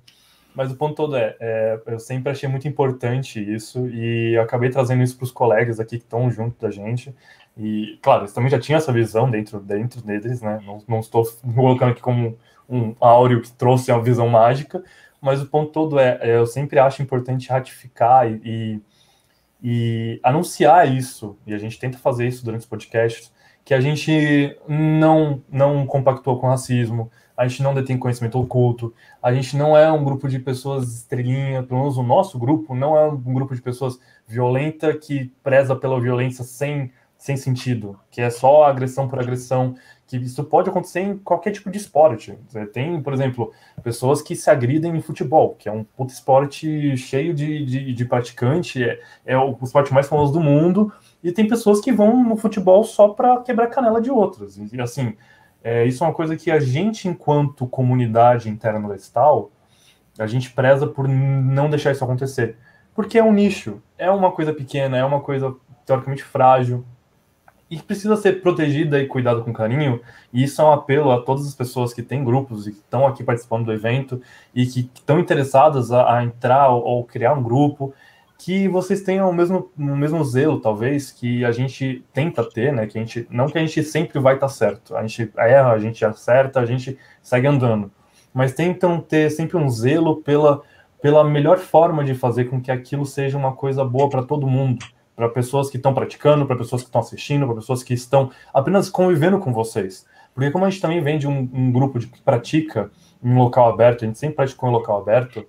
Mas 0.55 0.71
o 0.71 0.77
ponto 0.77 0.95
todo 0.95 1.17
é, 1.17 1.37
é, 1.41 1.81
eu 1.87 1.99
sempre 1.99 2.31
achei 2.31 2.49
muito 2.49 2.69
importante 2.69 3.41
isso 3.41 3.89
e 3.89 4.35
eu 4.37 4.43
acabei 4.43 4.71
trazendo 4.71 5.03
isso 5.03 5.17
para 5.17 5.25
os 5.25 5.33
colegas 5.33 5.81
aqui 5.81 5.99
que 5.99 6.05
estão 6.05 6.31
junto 6.31 6.61
da 6.61 6.71
gente. 6.71 7.13
E, 7.57 7.99
claro, 8.01 8.23
eles 8.23 8.33
também 8.33 8.51
já 8.51 8.59
tinham 8.59 8.79
essa 8.79 8.93
visão 8.93 9.29
dentro, 9.29 9.59
dentro 9.59 10.01
deles, 10.01 10.41
né? 10.41 10.61
Não, 10.65 10.83
não 10.87 11.01
estou 11.01 11.25
colocando 11.55 11.91
aqui 11.91 12.01
como 12.01 12.39
um 12.69 12.95
áureo 13.01 13.43
que 13.43 13.53
trouxe 13.53 13.91
uma 13.91 14.03
visão 14.03 14.29
mágica, 14.29 14.83
mas 15.21 15.43
o 15.43 15.47
ponto 15.47 15.73
todo 15.73 15.99
é, 15.99 16.19
é 16.21 16.37
eu 16.37 16.47
sempre 16.47 16.79
acho 16.79 17.03
importante 17.03 17.49
ratificar 17.49 18.31
e, 18.31 18.41
e, 18.45 18.81
e 19.63 20.21
anunciar 20.23 20.91
isso, 20.91 21.37
e 21.47 21.55
a 21.55 21.59
gente 21.59 21.79
tenta 21.79 21.99
fazer 21.99 22.27
isso 22.27 22.45
durante 22.45 22.61
os 22.61 22.67
podcasts, 22.67 23.33
que 23.65 23.75
a 23.75 23.81
gente 23.81 24.57
não, 24.69 25.43
não 25.51 25.87
compactou 25.87 26.39
com 26.39 26.49
racismo, 26.49 27.11
a 27.37 27.47
gente 27.47 27.63
não 27.63 27.75
detém 27.75 27.99
conhecimento 27.99 28.39
oculto, 28.39 28.95
a 29.23 29.33
gente 29.33 29.57
não 29.57 29.77
é 29.77 29.91
um 29.91 30.05
grupo 30.05 30.29
de 30.29 30.39
pessoas 30.39 30.95
estrelinha, 30.95 31.63
pelo 31.63 31.81
menos 31.81 31.97
o 31.97 32.03
nosso 32.03 32.39
grupo 32.39 32.75
não 32.75 32.97
é 32.97 33.07
um 33.07 33.17
grupo 33.17 33.55
de 33.55 33.63
pessoas 33.63 33.99
violenta 34.27 34.97
que 34.97 35.33
preza 35.43 35.75
pela 35.75 36.01
violência 36.01 36.45
sem, 36.45 36.93
sem 37.19 37.37
sentido, 37.37 37.99
que 38.11 38.21
é 38.21 38.31
só 38.31 38.65
agressão 38.65 39.09
por 39.09 39.19
agressão, 39.19 39.75
que 40.07 40.17
isso 40.19 40.45
pode 40.45 40.69
acontecer 40.69 41.01
em 41.01 41.17
qualquer 41.17 41.51
tipo 41.51 41.71
de 41.71 41.79
esporte. 41.79 42.39
Tem, 42.73 43.01
por 43.01 43.13
exemplo, 43.13 43.53
pessoas 43.83 44.21
que 44.21 44.37
se 44.37 44.51
agridem 44.51 44.95
em 44.95 45.01
futebol, 45.01 45.55
que 45.59 45.69
é 45.69 45.73
um 45.73 45.83
puto 45.83 46.13
esporte 46.13 46.97
cheio 46.97 47.33
de, 47.33 47.65
de, 47.65 47.93
de 47.93 48.05
praticante, 48.05 48.85
é, 48.85 49.01
é 49.25 49.39
o 49.39 49.57
esporte 49.63 49.93
mais 49.93 50.07
famoso 50.07 50.33
do 50.33 50.41
mundo, 50.41 50.93
e 51.23 51.33
tem 51.33 51.49
pessoas 51.49 51.81
que 51.81 51.91
vão 51.91 52.23
no 52.23 52.37
futebol 52.37 52.85
só 52.85 53.09
para 53.09 53.39
quebrar 53.41 53.69
canela 53.69 54.01
de 54.01 54.11
outras. 54.11 54.59
E 54.59 54.81
assim, 54.81 55.17
é, 55.65 55.87
isso 55.87 56.05
é 56.05 56.07
uma 56.07 56.13
coisa 56.13 56.37
que 56.37 56.51
a 56.51 56.61
gente, 56.61 57.09
enquanto 57.09 57.67
comunidade 57.67 58.51
interna 58.51 58.87
do 58.87 58.95
Estal, 58.95 59.51
a 60.19 60.27
gente 60.27 60.51
preza 60.51 60.87
por 60.87 61.09
não 61.09 61.71
deixar 61.71 61.91
isso 61.91 62.05
acontecer. 62.05 62.59
Porque 62.95 63.19
é 63.19 63.25
um 63.25 63.33
nicho, 63.33 63.83
é 63.97 64.11
uma 64.11 64.31
coisa 64.31 64.53
pequena, 64.53 64.99
é 64.99 65.05
uma 65.05 65.21
coisa 65.21 65.57
teoricamente 65.87 66.23
frágil 66.23 66.85
e 67.71 67.79
precisa 67.79 68.15
ser 68.17 68.43
protegida 68.43 69.01
e 69.01 69.07
cuidada 69.07 69.41
com 69.41 69.55
carinho. 69.55 70.01
E 70.31 70.45
isso 70.45 70.61
é 70.61 70.65
um 70.65 70.71
apelo 70.71 71.11
a 71.11 71.23
todas 71.23 71.47
as 71.47 71.55
pessoas 71.55 71.95
que 71.95 72.03
têm 72.03 72.23
grupos 72.23 72.67
e 72.67 72.73
que 72.73 72.79
estão 72.79 73.07
aqui 73.07 73.25
participando 73.25 73.65
do 73.65 73.73
evento 73.73 74.21
e 74.55 74.67
que 74.67 74.91
estão 74.95 75.19
interessadas 75.19 75.91
a, 75.91 76.19
a 76.19 76.25
entrar 76.25 76.69
ou, 76.69 76.85
ou 76.85 77.05
criar 77.05 77.33
um 77.33 77.43
grupo 77.43 77.95
que 78.39 78.69
vocês 78.69 79.03
tenham 79.03 79.29
o 79.29 79.33
mesmo, 79.33 79.71
o 79.79 79.97
mesmo 79.97 80.23
zelo, 80.25 80.61
talvez, 80.61 81.11
que 81.11 81.45
a 81.45 81.53
gente 81.53 82.05
tenta 82.13 82.45
ter, 82.45 82.73
né? 82.73 82.87
Que 82.87 82.99
a 82.99 83.01
gente, 83.01 83.27
não 83.31 83.47
que 83.47 83.57
a 83.59 83.61
gente 83.61 83.83
sempre 83.83 84.19
vai 84.19 84.35
estar 84.35 84.49
tá 84.49 84.53
certo, 84.53 84.97
a 84.97 85.07
gente 85.07 85.31
erra, 85.37 85.73
a 85.73 85.79
gente 85.79 86.05
acerta, 86.05 86.61
a 86.61 86.67
gente 86.67 86.99
segue 87.23 87.47
andando, 87.47 87.91
mas 88.33 88.53
tentam 88.53 89.01
ter 89.01 89.31
sempre 89.31 89.57
um 89.57 89.69
zelo 89.69 90.17
pela, 90.17 90.63
pela 91.01 91.25
melhor 91.25 91.59
forma 91.59 92.05
de 92.05 92.15
fazer 92.15 92.47
com 92.47 92.61
que 92.61 92.71
aquilo 92.71 93.07
seja 93.07 93.39
uma 93.39 93.53
coisa 93.53 93.85
boa 93.85 94.11
para 94.11 94.23
todo 94.23 94.47
mundo, 94.47 94.85
para 95.15 95.29
pessoas 95.29 95.71
que 95.71 95.77
estão 95.77 95.95
praticando, 95.95 96.45
para 96.45 96.57
pessoas 96.57 96.83
que 96.83 96.89
estão 96.89 97.01
assistindo, 97.01 97.47
para 97.47 97.55
pessoas 97.55 97.83
que 97.83 97.95
estão 97.95 98.31
apenas 98.53 98.91
convivendo 98.91 99.39
com 99.39 99.53
vocês. 99.53 100.05
Porque 100.35 100.51
como 100.51 100.65
a 100.65 100.71
gente 100.71 100.83
também 100.83 101.01
vem 101.01 101.17
de 101.17 101.29
um, 101.29 101.49
um 101.53 101.71
grupo 101.71 101.99
de, 101.99 102.09
que 102.09 102.21
pratica 102.21 102.91
em 103.23 103.31
um 103.31 103.39
local 103.39 103.73
aberto, 103.73 104.05
a 104.05 104.07
gente 104.09 104.19
sempre 104.19 104.37
praticou 104.37 104.69
em 104.69 104.73
local 104.73 105.01
aberto, 105.01 105.47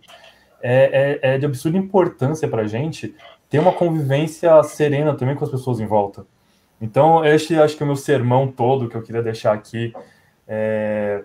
é, 0.67 1.19
é, 1.21 1.35
é 1.35 1.37
de 1.37 1.45
absurda 1.45 1.77
importância 1.77 2.47
para 2.47 2.63
a 2.63 2.67
gente 2.67 3.15
ter 3.47 3.59
uma 3.59 3.71
convivência 3.71 4.63
serena 4.63 5.13
também 5.13 5.35
com 5.35 5.45
as 5.45 5.51
pessoas 5.51 5.79
em 5.79 5.85
volta. 5.85 6.25
Então, 6.81 7.23
este 7.23 7.55
acho 7.55 7.77
que 7.77 7.83
é 7.83 7.85
o 7.85 7.87
meu 7.87 7.95
sermão 7.95 8.47
todo 8.47 8.89
que 8.89 8.95
eu 8.97 9.01
queria 9.03 9.21
deixar 9.21 9.53
aqui 9.53 9.93
é, 10.47 11.23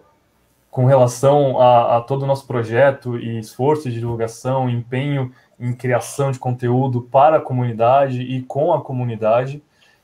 com 0.70 0.84
relação 0.84 1.58
a, 1.58 1.96
a, 1.96 2.00
todo 2.02 2.22
o 2.22 2.26
nosso 2.26 2.46
projeto 2.46 3.16
e 3.16 3.38
esforço 3.38 3.88
de 3.88 3.98
divulgação, 3.98 4.68
empenho 4.68 5.32
em 5.58 5.72
criação 5.72 6.30
de 6.30 6.38
conteúdo 6.38 7.02
para 7.02 7.38
a 7.38 7.40
comunidade 7.40 8.20
e 8.20 8.42
com 8.42 8.72
a 8.74 8.80
comunidade, 8.82 9.62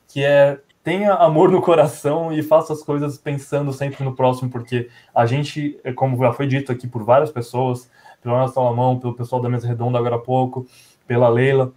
que 0.09 0.25
é 0.25 0.59
tenha 0.83 1.15
amor 1.15 1.51
no 1.51 1.61
coração 1.61 2.33
e 2.33 2.45
faça 2.45 2.73
as 2.73 2.81
coisas 2.81 3.19
pensando 3.19 3.73
sempre 3.73 4.05
no 4.05 4.15
próximo, 4.15 4.49
porque 4.49 4.89
a 5.13 5.27
gente, 5.27 5.77
como 5.97 6.17
já 6.17 6.33
foi 6.33 6.47
dito 6.47 6.71
aqui 6.71 6.87
por 6.87 7.03
várias 7.03 7.29
pessoas, 7.33 7.91
pelo 8.27 8.39
Ana 8.39 8.49
Salomão, 8.49 8.99
pelo 8.99 9.15
pessoal 9.15 9.41
da 9.41 9.49
mesa 9.49 9.69
redonda 9.69 9.99
agora 9.99 10.17
há 10.17 10.19
pouco, 10.19 10.67
pela 11.07 11.29
Leila, 11.29 11.73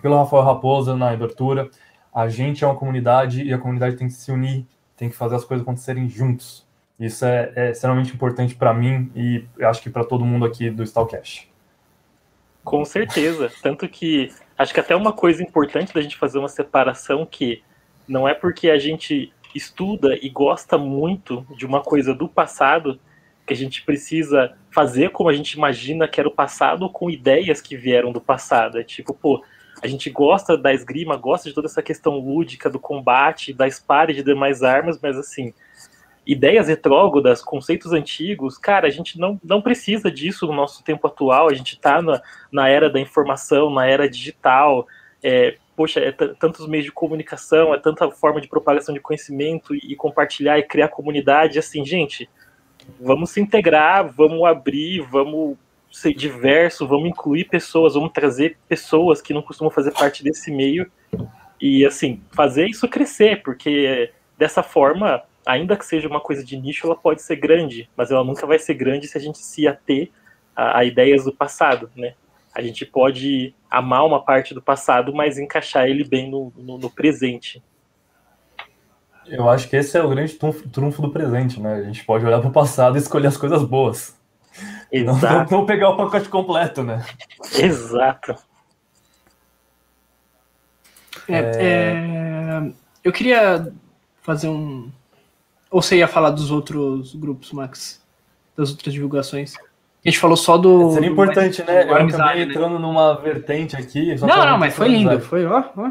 pelo 0.00 0.16
Rafael 0.16 0.42
Raposa 0.42 0.96
na 0.96 1.10
abertura. 1.10 1.68
A 2.14 2.30
gente 2.30 2.64
é 2.64 2.66
uma 2.66 2.74
comunidade 2.74 3.42
e 3.42 3.52
a 3.52 3.58
comunidade 3.58 3.96
tem 3.96 4.06
que 4.06 4.14
se 4.14 4.32
unir, 4.32 4.66
tem 4.96 5.10
que 5.10 5.14
fazer 5.14 5.34
as 5.34 5.44
coisas 5.44 5.62
acontecerem 5.62 6.08
juntos. 6.08 6.66
Isso 6.98 7.26
é, 7.26 7.52
é 7.54 7.70
extremamente 7.72 8.14
importante 8.14 8.54
para 8.54 8.72
mim 8.72 9.12
e 9.14 9.44
acho 9.60 9.82
que 9.82 9.90
para 9.90 10.02
todo 10.02 10.24
mundo 10.24 10.46
aqui 10.46 10.70
do 10.70 10.82
Stalcast. 10.82 11.52
Com 12.64 12.82
certeza. 12.86 13.52
Tanto 13.62 13.86
que 13.86 14.32
acho 14.56 14.72
que 14.72 14.80
até 14.80 14.96
uma 14.96 15.12
coisa 15.12 15.42
importante 15.42 15.92
da 15.92 16.00
gente 16.00 16.16
fazer 16.16 16.38
uma 16.38 16.48
separação 16.48 17.26
que 17.26 17.62
não 18.08 18.26
é 18.26 18.32
porque 18.32 18.70
a 18.70 18.78
gente 18.78 19.30
estuda 19.54 20.16
e 20.22 20.30
gosta 20.30 20.78
muito 20.78 21.46
de 21.54 21.66
uma 21.66 21.82
coisa 21.82 22.14
do 22.14 22.26
passado 22.26 22.98
que 23.50 23.54
a 23.54 23.56
gente 23.56 23.82
precisa 23.82 24.54
fazer 24.70 25.10
como 25.10 25.28
a 25.28 25.32
gente 25.32 25.54
imagina 25.54 26.06
que 26.06 26.20
era 26.20 26.28
o 26.28 26.32
passado 26.32 26.88
com 26.88 27.10
ideias 27.10 27.60
que 27.60 27.76
vieram 27.76 28.12
do 28.12 28.20
passado. 28.20 28.78
É 28.78 28.84
tipo, 28.84 29.12
pô, 29.12 29.42
a 29.82 29.88
gente 29.88 30.08
gosta 30.08 30.56
da 30.56 30.72
esgrima, 30.72 31.16
gosta 31.16 31.48
de 31.48 31.54
toda 31.54 31.66
essa 31.66 31.82
questão 31.82 32.16
lúdica 32.16 32.70
do 32.70 32.78
combate, 32.78 33.52
da 33.52 33.66
espada 33.66 34.12
e 34.12 34.14
de 34.14 34.22
demais 34.22 34.62
armas, 34.62 35.00
mas 35.02 35.18
assim, 35.18 35.52
ideias 36.24 36.68
retrógradas, 36.68 37.42
conceitos 37.42 37.92
antigos, 37.92 38.56
cara, 38.56 38.86
a 38.86 38.90
gente 38.90 39.18
não, 39.18 39.40
não 39.42 39.60
precisa 39.60 40.12
disso 40.12 40.46
no 40.46 40.52
nosso 40.52 40.84
tempo 40.84 41.08
atual, 41.08 41.50
a 41.50 41.54
gente 41.54 41.72
está 41.72 42.00
na, 42.00 42.22
na 42.52 42.68
era 42.68 42.88
da 42.88 43.00
informação, 43.00 43.68
na 43.68 43.84
era 43.84 44.08
digital, 44.08 44.86
é, 45.24 45.56
poxa, 45.74 45.98
é 45.98 46.12
tantos 46.12 46.68
meios 46.68 46.84
de 46.84 46.92
comunicação, 46.92 47.74
é 47.74 47.80
tanta 47.80 48.08
forma 48.12 48.40
de 48.40 48.46
propagação 48.46 48.94
de 48.94 49.00
conhecimento 49.00 49.74
e, 49.74 49.80
e 49.92 49.96
compartilhar 49.96 50.56
e 50.56 50.62
criar 50.62 50.86
comunidade, 50.86 51.58
assim, 51.58 51.84
gente, 51.84 52.30
vamos 53.00 53.30
se 53.30 53.40
integrar, 53.40 54.10
vamos 54.12 54.44
abrir, 54.44 55.00
vamos 55.02 55.56
ser 55.90 56.14
diverso, 56.14 56.86
vamos 56.86 57.08
incluir 57.08 57.44
pessoas, 57.44 57.94
vamos 57.94 58.12
trazer 58.12 58.56
pessoas 58.68 59.20
que 59.20 59.34
não 59.34 59.42
costumam 59.42 59.70
fazer 59.70 59.92
parte 59.92 60.22
desse 60.22 60.50
meio 60.50 60.90
e 61.60 61.84
assim 61.84 62.22
fazer 62.30 62.66
isso 62.66 62.88
crescer, 62.88 63.42
porque 63.42 64.12
dessa 64.38 64.62
forma, 64.62 65.22
ainda 65.44 65.76
que 65.76 65.84
seja 65.84 66.08
uma 66.08 66.20
coisa 66.20 66.44
de 66.44 66.56
nicho, 66.56 66.86
ela 66.86 66.96
pode 66.96 67.22
ser 67.22 67.36
grande, 67.36 67.88
mas 67.96 68.10
ela 68.10 68.24
nunca 68.24 68.46
vai 68.46 68.58
ser 68.58 68.74
grande 68.74 69.06
se 69.06 69.18
a 69.18 69.20
gente 69.20 69.38
se 69.38 69.66
ater 69.66 70.10
a, 70.54 70.78
a 70.78 70.84
ideias 70.84 71.24
do 71.24 71.32
passado, 71.32 71.90
né? 71.94 72.14
A 72.54 72.62
gente 72.62 72.84
pode 72.84 73.54
amar 73.70 74.04
uma 74.04 74.24
parte 74.24 74.52
do 74.54 74.60
passado, 74.60 75.14
mas 75.14 75.38
encaixar 75.38 75.88
ele 75.88 76.02
bem 76.02 76.28
no, 76.28 76.52
no, 76.56 76.78
no 76.78 76.90
presente. 76.90 77.62
Eu 79.30 79.48
acho 79.48 79.68
que 79.68 79.76
esse 79.76 79.96
é 79.96 80.02
o 80.02 80.08
grande 80.08 80.34
trunfo 80.34 81.02
do 81.02 81.10
presente, 81.10 81.60
né? 81.60 81.74
A 81.74 81.82
gente 81.84 82.04
pode 82.04 82.24
olhar 82.26 82.40
para 82.40 82.48
o 82.48 82.52
passado 82.52 82.96
e 82.96 82.98
escolher 82.98 83.28
as 83.28 83.36
coisas 83.36 83.62
boas. 83.62 84.14
Exato. 84.90 85.52
Não, 85.52 85.60
não 85.60 85.66
pegar 85.66 85.90
o 85.90 85.96
pacote 85.96 86.28
completo, 86.28 86.82
né? 86.82 87.04
Exato. 87.54 88.34
É, 91.28 91.38
é... 91.38 92.72
Eu 93.04 93.12
queria 93.12 93.72
fazer 94.22 94.48
um. 94.48 94.90
Ou 95.70 95.80
você 95.80 95.96
ia 95.96 96.08
falar 96.08 96.30
dos 96.30 96.50
outros 96.50 97.14
grupos, 97.14 97.52
Max? 97.52 98.02
Das 98.56 98.70
outras 98.70 98.92
divulgações? 98.92 99.54
A 99.56 100.08
gente 100.08 100.18
falou 100.18 100.36
só 100.36 100.58
do. 100.58 100.92
Seria 100.92 101.08
importante, 101.08 101.62
do... 101.62 101.66
né? 101.66 101.84
Eu 101.84 101.94
acabei 101.94 102.44
né? 102.44 102.50
entrando 102.50 102.78
numa 102.78 103.14
vertente 103.14 103.76
aqui. 103.76 104.14
Não, 104.16 104.44
não, 104.44 104.58
mas 104.58 104.74
foi 104.74 104.88
lindo. 104.88 105.20
Foi, 105.20 105.46
ó, 105.46 105.64
ó. 105.76 105.90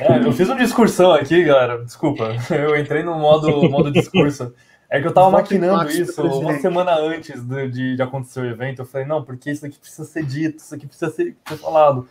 É, 0.00 0.18
eu 0.18 0.32
fiz 0.32 0.48
uma 0.48 0.58
discursão 0.58 1.12
aqui, 1.12 1.44
galera. 1.44 1.84
Desculpa. 1.84 2.34
Eu 2.50 2.76
entrei 2.76 3.02
no 3.02 3.14
modo, 3.16 3.68
modo 3.70 3.92
discurso. 3.92 4.52
É 4.90 5.00
que 5.00 5.08
eu 5.08 5.12
tava 5.12 5.30
maquinando 5.30 5.90
isso 5.90 6.22
uma 6.22 6.58
semana 6.58 6.94
antes 6.96 7.42
de, 7.42 7.68
de, 7.68 7.96
de, 7.96 8.02
acontecer 8.02 8.40
o 8.40 8.46
evento. 8.46 8.82
Eu 8.82 8.86
falei, 8.86 9.06
não, 9.06 9.24
porque 9.24 9.50
isso 9.50 9.66
aqui 9.66 9.76
precisa 9.76 10.04
ser 10.04 10.24
dito, 10.24 10.58
isso 10.58 10.72
aqui 10.72 10.86
precisa 10.86 11.10
ser, 11.10 11.36
ser 11.48 11.56
falado. 11.56 12.06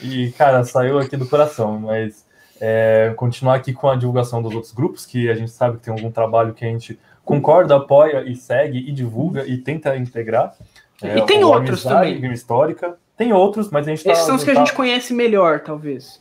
E, 0.00 0.30
cara, 0.32 0.62
saiu 0.62 0.98
aqui 0.98 1.16
do 1.16 1.26
coração. 1.26 1.80
Mas 1.80 2.24
é, 2.60 3.12
continuar 3.16 3.56
aqui 3.56 3.72
com 3.72 3.88
a 3.88 3.96
divulgação 3.96 4.40
dos 4.40 4.54
outros 4.54 4.72
grupos, 4.72 5.04
que 5.04 5.28
a 5.28 5.34
gente 5.34 5.50
sabe 5.50 5.78
que 5.78 5.84
tem 5.84 5.92
algum 5.92 6.12
trabalho 6.12 6.54
que 6.54 6.64
a 6.64 6.68
gente 6.68 6.96
concorda, 7.24 7.76
apoia 7.76 8.22
e 8.24 8.36
segue 8.36 8.78
e 8.78 8.92
divulga 8.92 9.44
e 9.46 9.58
tenta 9.58 9.96
integrar. 9.96 10.54
É, 11.02 11.18
e 11.18 11.26
tem 11.26 11.42
outros 11.42 11.82
também. 11.82 12.32
Histórica. 12.32 12.96
Tem 13.16 13.32
outros, 13.32 13.68
mas 13.70 13.86
a 13.86 13.90
gente 13.90 14.04
tá, 14.04 14.12
Esses 14.12 14.24
são 14.24 14.36
os 14.36 14.44
que 14.44 14.52
tá- 14.52 14.60
a 14.60 14.64
gente 14.64 14.74
conhece 14.74 15.12
melhor, 15.12 15.60
talvez. 15.60 16.20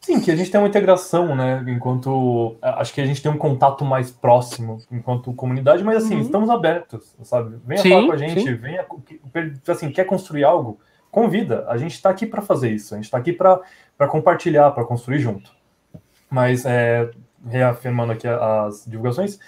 Sim, 0.00 0.18
que 0.20 0.30
a 0.30 0.36
gente 0.36 0.50
tem 0.50 0.58
uma 0.58 0.68
integração, 0.68 1.36
né? 1.36 1.62
Enquanto. 1.68 2.56
Acho 2.62 2.92
que 2.94 3.00
a 3.02 3.06
gente 3.06 3.22
tem 3.22 3.30
um 3.30 3.36
contato 3.36 3.84
mais 3.84 4.10
próximo 4.10 4.78
enquanto 4.90 5.32
comunidade, 5.34 5.84
mas 5.84 6.04
assim, 6.04 6.14
Uhum. 6.14 6.20
estamos 6.22 6.48
abertos, 6.48 7.14
sabe? 7.22 7.58
Venha 7.66 7.82
Sim, 7.82 7.90
falar 7.90 8.06
com 8.06 8.12
a 8.12 8.16
gente, 8.16 8.40
sim. 8.42 8.54
venha. 8.54 8.86
Assim, 9.68 9.90
quer 9.90 10.04
construir 10.04 10.42
algo? 10.44 10.80
Convida. 11.10 11.66
A 11.68 11.76
gente 11.76 11.92
está 11.94 12.08
aqui 12.08 12.24
para 12.24 12.40
fazer 12.40 12.70
isso, 12.70 12.94
a 12.94 12.96
gente 12.96 13.04
está 13.04 13.18
aqui 13.18 13.32
para 13.32 13.60
compartilhar, 14.08 14.70
para 14.70 14.84
construir 14.84 15.18
junto. 15.18 15.52
Mas, 16.30 16.64
é, 16.64 17.10
reafirmando 17.46 18.12
aqui 18.12 18.26
as 18.26 18.84
divulgações, 18.86 19.38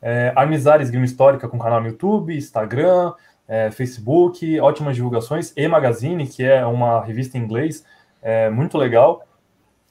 é, 0.00 0.32
Armizares 0.34 0.88
Grima 0.88 1.04
Histórica 1.04 1.48
com 1.48 1.58
canal 1.58 1.80
no 1.82 1.88
YouTube, 1.88 2.34
Instagram, 2.36 3.12
é, 3.46 3.70
Facebook, 3.70 4.58
ótimas 4.60 4.94
divulgações, 4.96 5.52
e 5.56 5.68
Magazine, 5.68 6.26
que 6.26 6.44
é 6.44 6.64
uma 6.64 7.04
revista 7.04 7.36
em 7.36 7.42
inglês, 7.42 7.84
é, 8.22 8.48
muito 8.48 8.78
legal. 8.78 9.26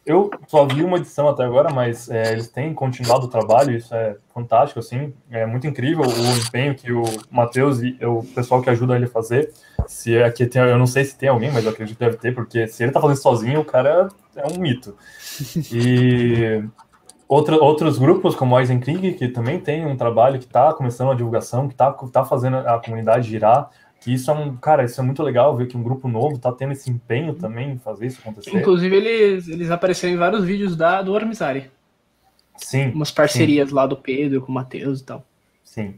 Eu 0.04 0.32
só 0.48 0.66
vi 0.66 0.84
uma 0.84 0.98
edição 0.98 1.30
até 1.30 1.44
agora, 1.44 1.72
mas 1.72 2.10
é, 2.10 2.32
eles 2.32 2.48
têm 2.48 2.74
continuado 2.74 3.28
o 3.28 3.30
trabalho, 3.30 3.76
isso 3.76 3.94
é 3.94 4.18
fantástico, 4.34 4.80
assim, 4.80 5.14
é 5.30 5.46
muito 5.46 5.68
incrível 5.68 6.04
o 6.04 6.38
empenho 6.38 6.74
que 6.74 6.92
o 6.92 7.04
Matheus 7.30 7.84
e 7.84 7.96
o 8.04 8.24
pessoal 8.34 8.64
que 8.64 8.70
ajuda 8.72 8.96
ele 8.96 9.06
a 9.06 9.10
fazer. 9.10 9.54
Se 9.86 10.18
é 10.18 10.30
que 10.32 10.48
tem, 10.48 10.60
eu 10.60 10.78
não 10.78 10.88
sei 10.88 11.06
se 11.06 11.16
tem 11.16 11.30
alguém, 11.30 11.52
mas 11.52 11.64
eu 11.64 11.72
acredito 11.72 11.98
que 11.98 12.04
deve 12.04 12.18
ter, 12.18 12.34
porque 12.34 12.68
se 12.68 12.82
ele 12.82 12.92
tá 12.92 13.00
fazendo 13.00 13.22
sozinho, 13.22 13.60
o 13.60 13.66
cara 13.66 14.10
é 14.36 14.48
um 14.48 14.60
mito. 14.60 14.96
E 15.72 16.64
outra, 17.28 17.56
outros 17.58 17.98
grupos, 17.98 18.36
como 18.36 18.56
o 18.56 18.60
Eisenkrieg, 18.60 19.14
que 19.14 19.28
também 19.28 19.60
tem 19.60 19.86
um 19.86 19.96
trabalho 19.96 20.40
que 20.40 20.46
está 20.46 20.74
começando 20.74 21.12
a 21.12 21.16
divulgação, 21.16 21.68
que 21.68 21.74
está 21.74 21.92
tá 21.92 22.26
fazendo 22.26 22.58
a 22.58 22.80
comunidade 22.80 23.30
girar, 23.30 23.70
que 24.02 24.12
isso 24.12 24.32
é 24.32 24.34
um, 24.34 24.58
cara, 24.58 24.84
isso 24.84 25.00
é 25.00 25.04
muito 25.04 25.22
legal 25.22 25.56
ver 25.56 25.68
que 25.68 25.78
um 25.78 25.84
grupo 25.84 26.08
novo 26.08 26.36
está 26.36 26.52
tendo 26.52 26.74
esse 26.74 26.90
empenho 26.90 27.36
também 27.36 27.74
em 27.74 27.78
fazer 27.78 28.08
isso 28.08 28.20
acontecer. 28.20 28.58
Inclusive, 28.58 28.96
eles, 28.96 29.48
eles 29.48 29.70
apareceram 29.70 30.16
em 30.16 30.18
vários 30.18 30.44
vídeos 30.44 30.76
da, 30.76 31.04
do 31.04 31.16
Armizari. 31.16 31.70
Sim, 32.58 32.92
Umas 32.92 33.12
parcerias 33.12 33.70
lá 33.72 33.86
do 33.86 33.96
Pedro 33.96 34.42
com 34.42 34.52
o 34.52 34.56
Matheus 34.56 35.02
e 35.02 35.06
tal. 35.06 35.24
sim. 35.64 35.96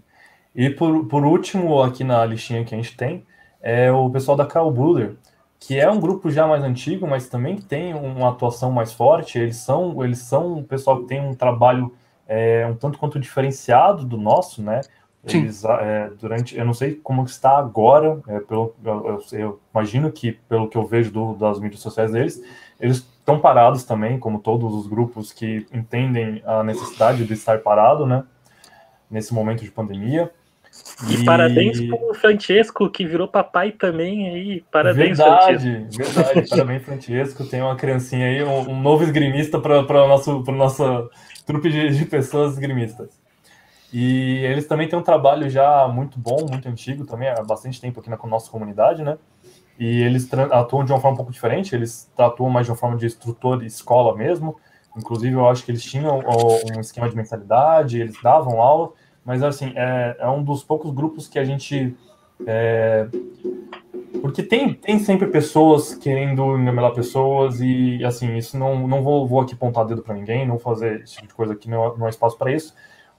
E 0.56 0.70
por, 0.70 1.08
por 1.08 1.26
último, 1.26 1.82
aqui 1.82 2.04
na 2.04 2.24
listinha 2.26 2.64
que 2.64 2.76
a 2.76 2.78
gente 2.78 2.96
tem, 2.96 3.26
é 3.60 3.92
o 3.92 4.08
pessoal 4.10 4.38
da 4.38 4.46
Carl 4.46 4.70
Bruder, 4.70 5.16
que 5.60 5.80
é 5.80 5.90
um 5.90 6.00
grupo 6.00 6.30
já 6.30 6.46
mais 6.46 6.64
antigo, 6.64 7.08
mas 7.08 7.28
também 7.28 7.58
tem 7.58 7.94
uma 7.96 8.30
atuação 8.30 8.72
mais 8.72 8.94
forte. 8.94 9.40
Eles 9.40 9.56
são, 9.56 10.04
eles 10.04 10.20
são 10.20 10.58
um 10.58 10.64
pessoal 10.64 11.00
que 11.02 11.08
tem 11.08 11.22
um 11.22 11.34
trabalho 11.34 11.92
é, 12.28 12.68
um 12.68 12.76
tanto 12.76 12.98
quanto 12.98 13.20
diferenciado 13.20 14.06
do 14.06 14.18
nosso, 14.18 14.62
né? 14.62 14.82
Eles, 15.26 15.64
é, 15.64 16.10
durante, 16.20 16.58
eu 16.58 16.66
não 16.66 16.74
sei 16.74 16.96
como 16.96 17.24
está 17.24 17.58
agora, 17.58 18.20
é, 18.28 18.40
pelo, 18.42 18.76
eu, 18.84 19.22
eu- 19.32 19.40
eu 19.40 19.60
imagino 19.74 20.12
que 20.12 20.34
pelo 20.34 20.68
que 20.68 20.78
eu 20.78 20.86
vejo 20.86 21.12
do- 21.12 21.34
das 21.36 21.60
mídias 21.60 21.82
sociais 21.82 22.12
deles, 22.12 22.44
eles 22.80 22.98
estão 22.98 23.40
parados 23.40 23.86
também, 23.86 24.20
como 24.20 24.40
todos 24.40 24.74
os 24.74 24.86
grupos 24.86 25.32
que 25.32 25.66
entendem 25.74 26.42
a 26.46 26.62
necessidade 26.64 27.26
de 27.26 27.34
estar 27.34 27.60
parado, 27.60 28.06
né? 28.06 28.26
Nesse 29.10 29.34
momento 29.34 29.64
de 29.64 29.72
pandemia. 29.72 30.30
E, 31.10 31.24
parabéns 31.24 31.80
pro 31.80 32.14
Francesco, 32.16 32.90
que 32.90 33.06
virou 33.06 33.28
papai 33.28 33.72
também 33.72 34.28
aí. 34.30 34.64
Parabéns, 34.72 35.20
Francesco. 35.20 35.64
verdade, 35.64 35.98
verdade. 35.98 36.50
Parabéns, 36.50 36.84
Francesco. 36.84 37.46
Tem 37.46 37.62
uma 37.62 37.76
criancinha 37.76 38.26
aí, 38.26 38.44
um, 38.44 38.72
um 38.72 38.82
novo 38.82 39.04
esgrimista 39.04 39.60
para 39.60 39.80
o 39.82 40.08
nosso 40.08 40.44
pra 40.44 40.54
nossa 40.54 41.08
trupe 41.46 41.70
de, 41.70 41.90
de 41.96 42.06
pessoas 42.06 42.54
esgrimistas. 42.54 43.23
E 43.94 44.38
eles 44.44 44.66
também 44.66 44.90
têm 44.90 44.98
um 44.98 45.04
trabalho 45.04 45.48
já 45.48 45.88
muito 45.88 46.20
bom, 46.20 46.48
muito 46.50 46.68
antigo 46.68 47.06
também, 47.06 47.30
há 47.30 47.44
bastante 47.44 47.80
tempo 47.80 48.00
aqui 48.00 48.10
na 48.10 48.18
nossa 48.24 48.50
comunidade, 48.50 49.04
né? 49.04 49.20
E 49.80 50.02
eles 50.02 50.28
atuam 50.52 50.84
de 50.84 50.92
uma 50.92 51.00
forma 51.00 51.14
um 51.14 51.18
pouco 51.18 51.32
diferente, 51.32 51.76
eles 51.76 52.12
atuam 52.18 52.50
mais 52.50 52.66
de 52.66 52.72
uma 52.72 52.78
forma 52.78 52.98
de 52.98 53.06
instrutor 53.06 53.64
escola 53.64 54.16
mesmo. 54.16 54.58
Inclusive, 54.98 55.36
eu 55.36 55.48
acho 55.48 55.64
que 55.64 55.72
eles 55.72 55.84
tinham 55.84 56.22
um 56.76 56.80
esquema 56.80 57.08
de 57.08 57.16
mensalidade, 57.16 58.02
eles 58.02 58.16
davam 58.22 58.60
aula, 58.60 58.92
mas 59.24 59.44
assim, 59.44 59.72
é, 59.76 60.18
é 60.20 60.28
um 60.28 60.44
dos 60.44 60.64
poucos 60.64 60.92
grupos 60.92 61.28
que 61.28 61.38
a 61.38 61.46
gente. 61.46 61.96
é, 62.48 63.08
porque 64.22 64.42
tem, 64.42 64.74
tem 64.74 65.00
sempre 65.00 65.28
pessoas 65.28 65.96
querendo 65.96 66.58
engamelar 66.58 66.94
pessoas 66.94 67.60
e, 67.60 68.04
assim, 68.06 68.38
isso 68.38 68.58
não, 68.58 68.88
não 68.88 69.04
vou, 69.04 69.28
vou 69.28 69.42
aqui 69.42 69.54
apontar 69.54 69.86
dedo 69.86 70.02
para 70.02 70.16
ninguém, 70.16 70.48
não 70.48 70.58
fazer 70.58 71.02
esse 71.02 71.16
tipo 71.16 71.28
de 71.28 71.34
coisa 71.34 71.54
aqui, 71.54 71.70
não, 71.70 71.98
não 71.98 72.06
há 72.06 72.10
espaço 72.10 72.38
para 72.38 72.52
isso, 72.52 72.74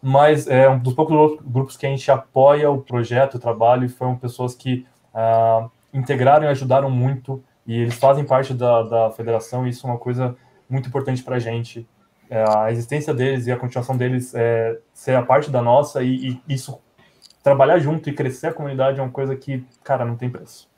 mas 0.07 0.46
é 0.46 0.68
um 0.68 0.78
dos 0.78 0.92
poucos 0.92 1.40
grupos 1.42 1.78
que 1.78 1.86
a 1.86 1.88
gente 1.88 2.11
apoia 2.11 2.70
o 2.70 2.82
projeto, 2.82 3.36
o 3.36 3.38
trabalho, 3.38 3.86
e 3.86 3.88
foram 3.88 4.14
pessoas 4.16 4.55
que 4.55 4.86
ah, 5.14 5.66
integraram 5.94 6.44
e 6.44 6.48
ajudaram 6.48 6.90
muito, 6.90 7.42
e 7.66 7.80
eles 7.80 7.94
fazem 7.94 8.22
parte 8.22 8.52
da, 8.52 8.82
da 8.82 9.11
federação, 9.12 9.66
e 9.66 9.70
isso 9.70 9.86
é 9.86 9.90
uma 9.90 9.98
coisa 9.98 10.36
muito 10.68 10.90
importante 10.90 11.22
para 11.22 11.36
a 11.36 11.38
gente. 11.38 11.88
É, 12.28 12.44
a 12.55 12.70
existência 12.70 13.14
deles 13.14 13.46
e 13.46 13.52
a 13.52 13.57
continuação 13.57 13.96
deles 13.96 14.34
é, 14.34 14.78
ser 14.92 15.16
a 15.16 15.22
parte 15.22 15.50
da 15.50 15.62
nossa, 15.62 16.02
e, 16.02 16.38
e 16.48 16.55
isso, 16.55 16.78
trabalhar 17.42 17.78
junto 17.78 18.11
e 18.11 18.12
crescer 18.12 18.48
a 18.48 18.52
comunidade 18.52 19.00
é 19.00 19.02
uma 19.02 19.11
coisa 19.11 19.34
que, 19.34 19.64
cara, 19.82 20.05
não 20.05 20.16
tem 20.16 20.28
preço. 20.28 20.68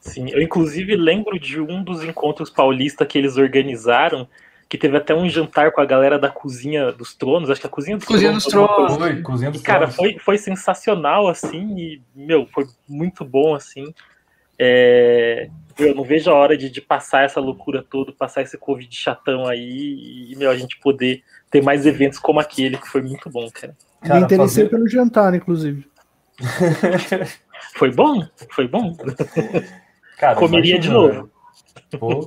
Sim, 0.00 0.28
eu 0.30 0.42
inclusive 0.42 0.96
lembro 0.96 1.38
de 1.38 1.60
um 1.60 1.84
dos 1.84 2.02
encontros 2.02 2.50
paulistas 2.50 3.06
que 3.06 3.16
eles 3.16 3.36
organizaram, 3.36 4.26
que 4.68 4.78
teve 4.78 4.96
até 4.96 5.14
um 5.14 5.28
jantar 5.28 5.70
com 5.72 5.80
a 5.80 5.84
galera 5.84 6.18
da 6.18 6.28
Cozinha 6.28 6.90
dos 6.92 7.14
Tronos, 7.14 7.50
acho 7.50 7.60
que 7.60 7.66
a 7.66 7.70
Cozinha 7.70 7.96
dos 7.96 8.06
Cozinha 8.06 8.30
Tronos. 8.30 8.44
dos 8.44 8.52
Tronos. 8.52 8.96
Foi, 8.96 9.22
cozinha 9.22 9.50
dos 9.50 9.60
E, 9.60 9.64
cara, 9.64 9.80
Tronos. 9.80 9.96
foi, 9.96 10.18
foi 10.18 10.38
sensacional, 10.38 11.28
assim, 11.28 11.76
e, 11.78 12.02
meu, 12.14 12.46
foi 12.46 12.64
muito 12.88 13.24
bom, 13.24 13.54
assim. 13.54 13.92
É, 14.58 15.48
eu 15.78 15.94
não 15.94 16.04
vejo 16.04 16.30
a 16.30 16.34
hora 16.34 16.56
de, 16.56 16.70
de 16.70 16.80
passar 16.80 17.24
essa 17.24 17.40
loucura 17.40 17.82
toda, 17.88 18.12
passar 18.12 18.42
esse 18.42 18.56
Covid 18.56 18.88
chatão 18.94 19.46
aí, 19.46 20.28
e, 20.30 20.36
meu, 20.36 20.50
a 20.50 20.56
gente 20.56 20.78
poder 20.80 21.22
ter 21.50 21.62
mais 21.62 21.86
eventos 21.86 22.18
como 22.18 22.40
aquele, 22.40 22.78
que 22.78 22.88
foi 22.88 23.02
muito 23.02 23.28
bom, 23.30 23.48
cara. 23.52 23.76
Cara, 24.00 24.20
Me 24.20 24.24
interessei 24.24 24.64
fazer- 24.64 24.70
pelo 24.70 24.88
jantar, 24.88 25.34
inclusive. 25.34 25.86
Foi 27.76 27.90
bom? 27.92 28.26
Foi 28.50 28.66
bom? 28.68 28.96
Cara, 30.18 30.36
Comeria 30.36 30.78
de 30.78 30.88
imagina, 30.88 30.94
novo. 30.94 31.12
velho. 31.12 31.98
Pô. 31.98 32.26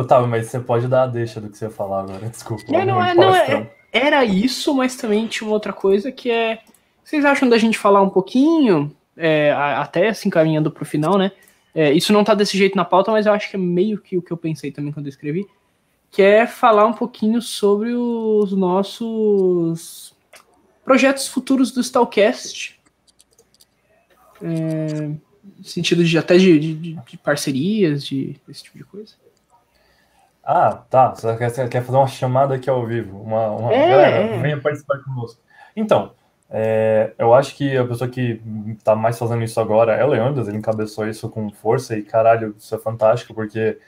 Otávio, 0.00 0.28
mas 0.28 0.46
você 0.46 0.60
pode 0.60 0.86
dar 0.88 1.04
a 1.04 1.06
deixa 1.06 1.40
do 1.40 1.48
que 1.48 1.56
você 1.58 1.64
ia 1.66 1.70
falar 1.70 2.00
agora, 2.00 2.26
desculpa. 2.30 2.64
É, 2.74 2.84
não, 2.84 3.02
é, 3.02 3.14
muito 3.14 3.20
não, 3.20 3.32
palastrão. 3.32 3.70
Era 3.92 4.24
isso, 4.24 4.74
mas 4.74 4.96
também 4.96 5.26
tinha 5.26 5.46
uma 5.48 5.54
outra 5.54 5.72
coisa 5.72 6.12
que 6.12 6.30
é. 6.30 6.60
Vocês 7.02 7.24
acham 7.24 7.48
da 7.48 7.56
gente 7.56 7.78
falar 7.78 8.02
um 8.02 8.10
pouquinho, 8.10 8.94
é, 9.16 9.50
até 9.52 10.12
se 10.12 10.28
encaminhando 10.28 10.70
pro 10.70 10.84
final, 10.84 11.16
né? 11.16 11.32
É, 11.74 11.92
isso 11.92 12.12
não 12.12 12.22
tá 12.24 12.34
desse 12.34 12.56
jeito 12.58 12.76
na 12.76 12.84
pauta, 12.84 13.10
mas 13.10 13.24
eu 13.26 13.32
acho 13.32 13.48
que 13.48 13.56
é 13.56 13.58
meio 13.58 13.98
que 13.98 14.16
o 14.16 14.22
que 14.22 14.30
eu 14.30 14.36
pensei 14.36 14.70
também 14.70 14.92
quando 14.92 15.06
eu 15.06 15.10
escrevi. 15.10 15.46
Que 16.10 16.22
é 16.22 16.46
falar 16.46 16.86
um 16.86 16.92
pouquinho 16.92 17.40
sobre 17.40 17.92
os 17.94 18.52
nossos 18.52 20.14
projetos 20.84 21.28
futuros 21.28 21.70
do 21.72 21.80
Stalcast. 21.80 22.78
É, 24.42 25.08
no 25.58 25.64
sentido 25.64 26.04
de 26.04 26.16
até 26.18 26.36
de, 26.36 26.58
de- 26.58 26.94
de 26.94 27.16
parcerias, 27.18 28.04
de 28.04 28.36
esse 28.48 28.62
tipo 28.62 28.78
de 28.78 28.84
coisa. 28.84 29.14
Ah, 30.50 30.72
tá. 30.88 31.14
Você 31.14 31.36
quer, 31.36 31.50
você 31.50 31.68
quer 31.68 31.82
fazer 31.82 31.98
uma 31.98 32.06
chamada 32.06 32.54
aqui 32.54 32.70
ao 32.70 32.86
vivo. 32.86 33.20
Uma, 33.20 33.50
uma... 33.50 33.70
É, 33.70 33.90
Galera, 33.90 34.16
é. 34.16 34.38
venha 34.38 34.58
participar 34.58 34.98
conosco. 35.04 35.38
Então, 35.76 36.12
é, 36.48 37.12
eu 37.18 37.34
acho 37.34 37.54
que 37.54 37.76
a 37.76 37.84
pessoa 37.84 38.08
que 38.08 38.40
tá 38.82 38.96
mais 38.96 39.18
fazendo 39.18 39.44
isso 39.44 39.60
agora 39.60 39.92
é 39.94 40.02
o 40.02 40.08
Leandro, 40.08 40.48
ele 40.48 40.56
encabeçou 40.56 41.06
isso 41.06 41.28
com 41.28 41.50
força 41.50 41.94
e 41.98 42.02
caralho, 42.02 42.54
isso 42.56 42.74
é 42.74 42.78
fantástico, 42.78 43.34
porque, 43.34 43.78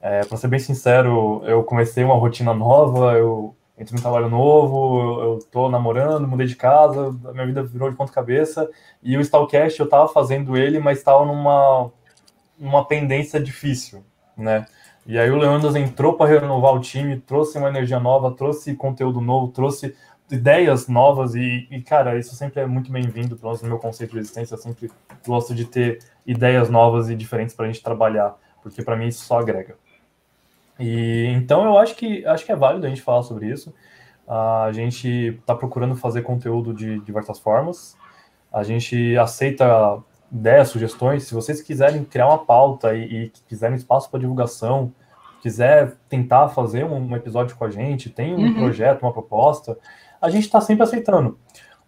é, 0.00 0.24
pra 0.24 0.36
ser 0.36 0.48
bem 0.48 0.58
sincero, 0.58 1.40
eu 1.46 1.62
comecei 1.62 2.02
uma 2.02 2.16
rotina 2.16 2.52
nova, 2.52 3.12
eu 3.12 3.54
entrei 3.78 3.96
num 3.96 4.02
trabalho 4.02 4.28
novo, 4.28 5.00
eu, 5.00 5.34
eu 5.34 5.38
tô 5.52 5.70
namorando, 5.70 6.26
mudei 6.26 6.48
de 6.48 6.56
casa, 6.56 7.16
a 7.26 7.32
minha 7.32 7.46
vida 7.46 7.62
virou 7.62 7.88
de 7.88 7.96
ponta 7.96 8.12
cabeça, 8.12 8.68
e 9.00 9.16
o 9.16 9.20
Stalcast 9.20 9.78
eu 9.78 9.88
tava 9.88 10.08
fazendo 10.08 10.56
ele, 10.56 10.80
mas 10.80 11.00
tava 11.00 11.24
numa, 11.24 11.92
numa 12.58 12.84
pendência 12.84 13.38
difícil, 13.38 14.04
né? 14.36 14.66
E 15.08 15.18
aí 15.18 15.30
o 15.30 15.38
Leandros 15.38 15.74
entrou 15.74 16.18
para 16.18 16.30
renovar 16.30 16.74
o 16.74 16.80
time, 16.80 17.18
trouxe 17.18 17.56
uma 17.56 17.70
energia 17.70 17.98
nova, 17.98 18.30
trouxe 18.30 18.76
conteúdo 18.76 19.22
novo, 19.22 19.50
trouxe 19.50 19.96
ideias 20.30 20.86
novas 20.86 21.34
e, 21.34 21.66
e, 21.70 21.80
cara, 21.80 22.18
isso 22.18 22.36
sempre 22.36 22.60
é 22.60 22.66
muito 22.66 22.92
bem-vindo 22.92 23.34
pelo 23.34 23.48
menos 23.48 23.62
no 23.62 23.68
meu 23.68 23.78
conceito 23.78 24.12
de 24.12 24.18
existência. 24.18 24.52
Eu 24.52 24.58
sempre 24.58 24.90
gosto 25.26 25.54
de 25.54 25.64
ter 25.64 26.00
ideias 26.26 26.68
novas 26.68 27.08
e 27.08 27.16
diferentes 27.16 27.54
para 27.54 27.64
a 27.64 27.68
gente 27.68 27.82
trabalhar, 27.82 28.36
porque 28.62 28.82
para 28.82 28.96
mim 28.96 29.06
isso 29.06 29.24
só 29.24 29.38
agrega. 29.38 29.76
E 30.78 31.24
então 31.34 31.64
eu 31.64 31.78
acho 31.78 31.94
que 31.94 32.26
acho 32.26 32.44
que 32.44 32.52
é 32.52 32.56
válido 32.56 32.84
a 32.84 32.90
gente 32.90 33.00
falar 33.00 33.22
sobre 33.22 33.46
isso. 33.50 33.74
A 34.28 34.68
gente 34.72 35.08
está 35.40 35.54
procurando 35.54 35.96
fazer 35.96 36.20
conteúdo 36.20 36.74
de 36.74 37.00
diversas 37.00 37.38
formas. 37.38 37.96
A 38.52 38.62
gente 38.62 39.16
aceita 39.16 40.02
ideias, 40.30 40.68
sugestões. 40.68 41.24
Se 41.24 41.34
vocês 41.34 41.62
quiserem 41.62 42.04
criar 42.04 42.26
uma 42.28 42.44
pauta 42.44 42.94
e, 42.94 43.24
e 43.24 43.32
quiserem 43.48 43.74
espaço 43.74 44.10
para 44.10 44.20
divulgação, 44.20 44.92
quiser 45.40 45.94
tentar 46.08 46.48
fazer 46.48 46.84
um, 46.84 46.96
um 46.96 47.16
episódio 47.16 47.56
com 47.56 47.64
a 47.64 47.70
gente, 47.70 48.10
tem 48.10 48.34
um 48.34 48.38
Uhum. 48.40 48.54
projeto, 48.54 49.02
uma 49.02 49.12
proposta, 49.12 49.78
a 50.20 50.28
gente 50.30 50.44
está 50.44 50.60
sempre 50.60 50.82
aceitando. 50.82 51.38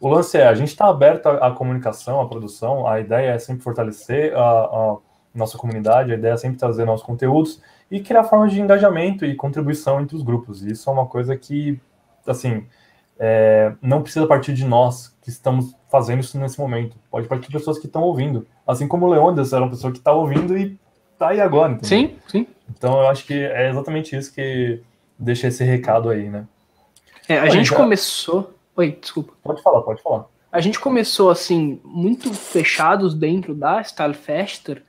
O 0.01 0.09
lance 0.09 0.39
é, 0.39 0.47
a 0.47 0.55
gente 0.55 0.69
está 0.69 0.87
aberto 0.87 1.27
à, 1.27 1.49
à 1.49 1.51
comunicação, 1.51 2.21
à 2.21 2.29
produção, 2.29 2.87
a 2.87 3.01
ideia 3.01 3.33
é 3.33 3.39
sempre 3.39 3.63
fortalecer 3.63 4.35
a, 4.35 4.41
a, 4.41 4.97
nossa 5.35 5.59
comunidade, 5.59 6.13
a 6.13 6.17
ideia 6.17 6.33
é 6.33 6.37
sempre 6.37 6.59
trazer 6.59 6.85
nossos 6.85 7.05
conteúdos 7.05 7.61
e 7.91 8.01
criar 8.01 8.25
formas 8.25 8.53
de 8.53 8.61
engajamento 8.61 9.25
e 9.25 9.35
contribuição 9.35 10.01
entre 10.01 10.17
os 10.17 10.23
grupos. 10.23 10.63
Isso 10.63 10.89
é 10.89 10.93
uma 10.93 11.07
coisa 11.07 11.37
que, 11.37 11.79
assim, 12.27 12.65
é, 13.19 13.75
não 13.83 14.03
precisa 14.03 14.27
partir 14.27 14.55
de 14.55 14.65
nós 14.65 15.15
que 15.21 15.29
estamos 15.29 15.77
fazendo 15.91 16.21
isso 16.21 16.39
nesse 16.39 16.59
momento. 16.59 16.97
Pode 17.11 17.29
partir 17.29 17.49
de 17.49 17.59
pessoas 17.59 17.79
que 17.79 17.87
estão 17.87 18.03
ouvindo. 18.03 18.47
Assim 18.67 18.89
como 18.89 19.07
o 19.07 19.11
Leônidas 19.11 19.53
era 19.53 19.63
uma 19.63 19.71
pessoa 19.71 19.93
que 19.93 19.99
está 19.99 20.13
ouvindo 20.13 20.57
e 20.57 20.79
está 21.13 21.29
aí 21.29 21.41
agora. 21.41 21.73
Entendeu? 21.73 22.09
Sim, 22.09 22.17
sim. 22.27 22.47
Então 22.71 23.01
eu 23.01 23.09
acho 23.09 23.25
que 23.25 23.35
é 23.35 23.69
exatamente 23.69 24.17
isso 24.17 24.33
que 24.33 24.81
deixa 25.19 25.49
esse 25.49 25.65
recado 25.65 26.09
aí, 26.09 26.29
né? 26.29 26.47
É, 27.29 27.39
a 27.39 27.49
gente 27.49 27.71
já... 27.71 27.77
começou. 27.77 28.55
Oi, 28.77 28.99
desculpa. 29.01 29.33
Pode 29.43 29.63
falar, 29.63 29.83
pode 29.83 30.03
falar. 30.03 30.27
A 30.51 30.61
gente 30.61 30.81
começou 30.81 31.31
assim, 31.31 31.81
muito 31.85 32.33
fechados 32.33 33.15
dentro 33.15 33.55
da 33.55 33.81
Stylefester, 33.83 34.83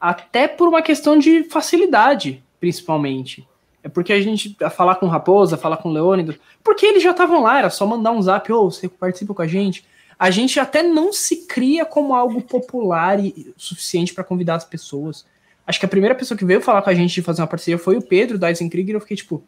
até 0.00 0.48
por 0.48 0.68
uma 0.68 0.80
questão 0.80 1.18
de 1.18 1.44
facilidade, 1.44 2.42
principalmente. 2.58 3.46
É 3.82 3.88
porque 3.88 4.12
a 4.12 4.20
gente 4.20 4.56
a 4.62 4.70
falar 4.70 4.94
com 4.94 5.06
Raposa, 5.06 5.56
falar 5.56 5.76
com 5.78 5.90
Leônidas, 5.90 6.36
porque 6.62 6.86
eles 6.86 7.02
já 7.02 7.10
estavam 7.10 7.42
lá, 7.42 7.58
era 7.58 7.68
só 7.68 7.84
mandar 7.84 8.12
um 8.12 8.22
zap, 8.22 8.50
ou 8.52 8.66
oh, 8.66 8.70
você 8.70 8.88
participa 8.88 9.34
com 9.34 9.42
a 9.42 9.46
gente. 9.46 9.84
A 10.18 10.30
gente 10.30 10.60
até 10.60 10.82
não 10.82 11.12
se 11.12 11.46
cria 11.46 11.84
como 11.84 12.14
algo 12.14 12.40
popular 12.40 13.18
e 13.18 13.52
suficiente 13.56 14.14
para 14.14 14.22
convidar 14.22 14.54
as 14.54 14.64
pessoas. 14.64 15.26
Acho 15.66 15.78
que 15.78 15.86
a 15.86 15.88
primeira 15.88 16.14
pessoa 16.14 16.36
que 16.36 16.44
veio 16.44 16.60
falar 16.60 16.82
com 16.82 16.90
a 16.90 16.94
gente 16.94 17.14
de 17.14 17.22
fazer 17.22 17.40
uma 17.40 17.46
parceria 17.46 17.78
foi 17.78 17.96
o 17.96 18.02
Pedro 18.02 18.38
da 18.38 18.48
Eisenkrieger, 18.48 18.94
eu 18.94 19.00
fiquei 19.00 19.16
tipo, 19.16 19.44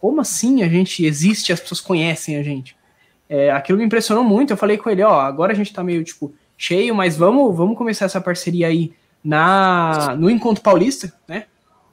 como 0.00 0.20
assim 0.20 0.62
a 0.62 0.68
gente 0.68 1.04
existe 1.04 1.52
as 1.52 1.60
pessoas 1.60 1.80
conhecem 1.80 2.36
a 2.36 2.42
gente? 2.42 2.76
É, 3.28 3.50
aquilo 3.50 3.78
me 3.78 3.84
impressionou 3.84 4.22
muito. 4.22 4.52
Eu 4.52 4.56
falei 4.56 4.76
com 4.76 4.90
ele, 4.90 5.02
ó, 5.02 5.20
agora 5.20 5.52
a 5.52 5.56
gente 5.56 5.72
tá 5.72 5.82
meio 5.82 6.04
tipo 6.04 6.34
cheio, 6.56 6.94
mas 6.94 7.16
vamos, 7.16 7.56
vamos 7.56 7.76
começar 7.76 8.04
essa 8.04 8.20
parceria 8.20 8.68
aí 8.68 8.92
na 9.22 10.14
no 10.18 10.28
Encontro 10.28 10.62
Paulista, 10.62 11.12
né? 11.26 11.46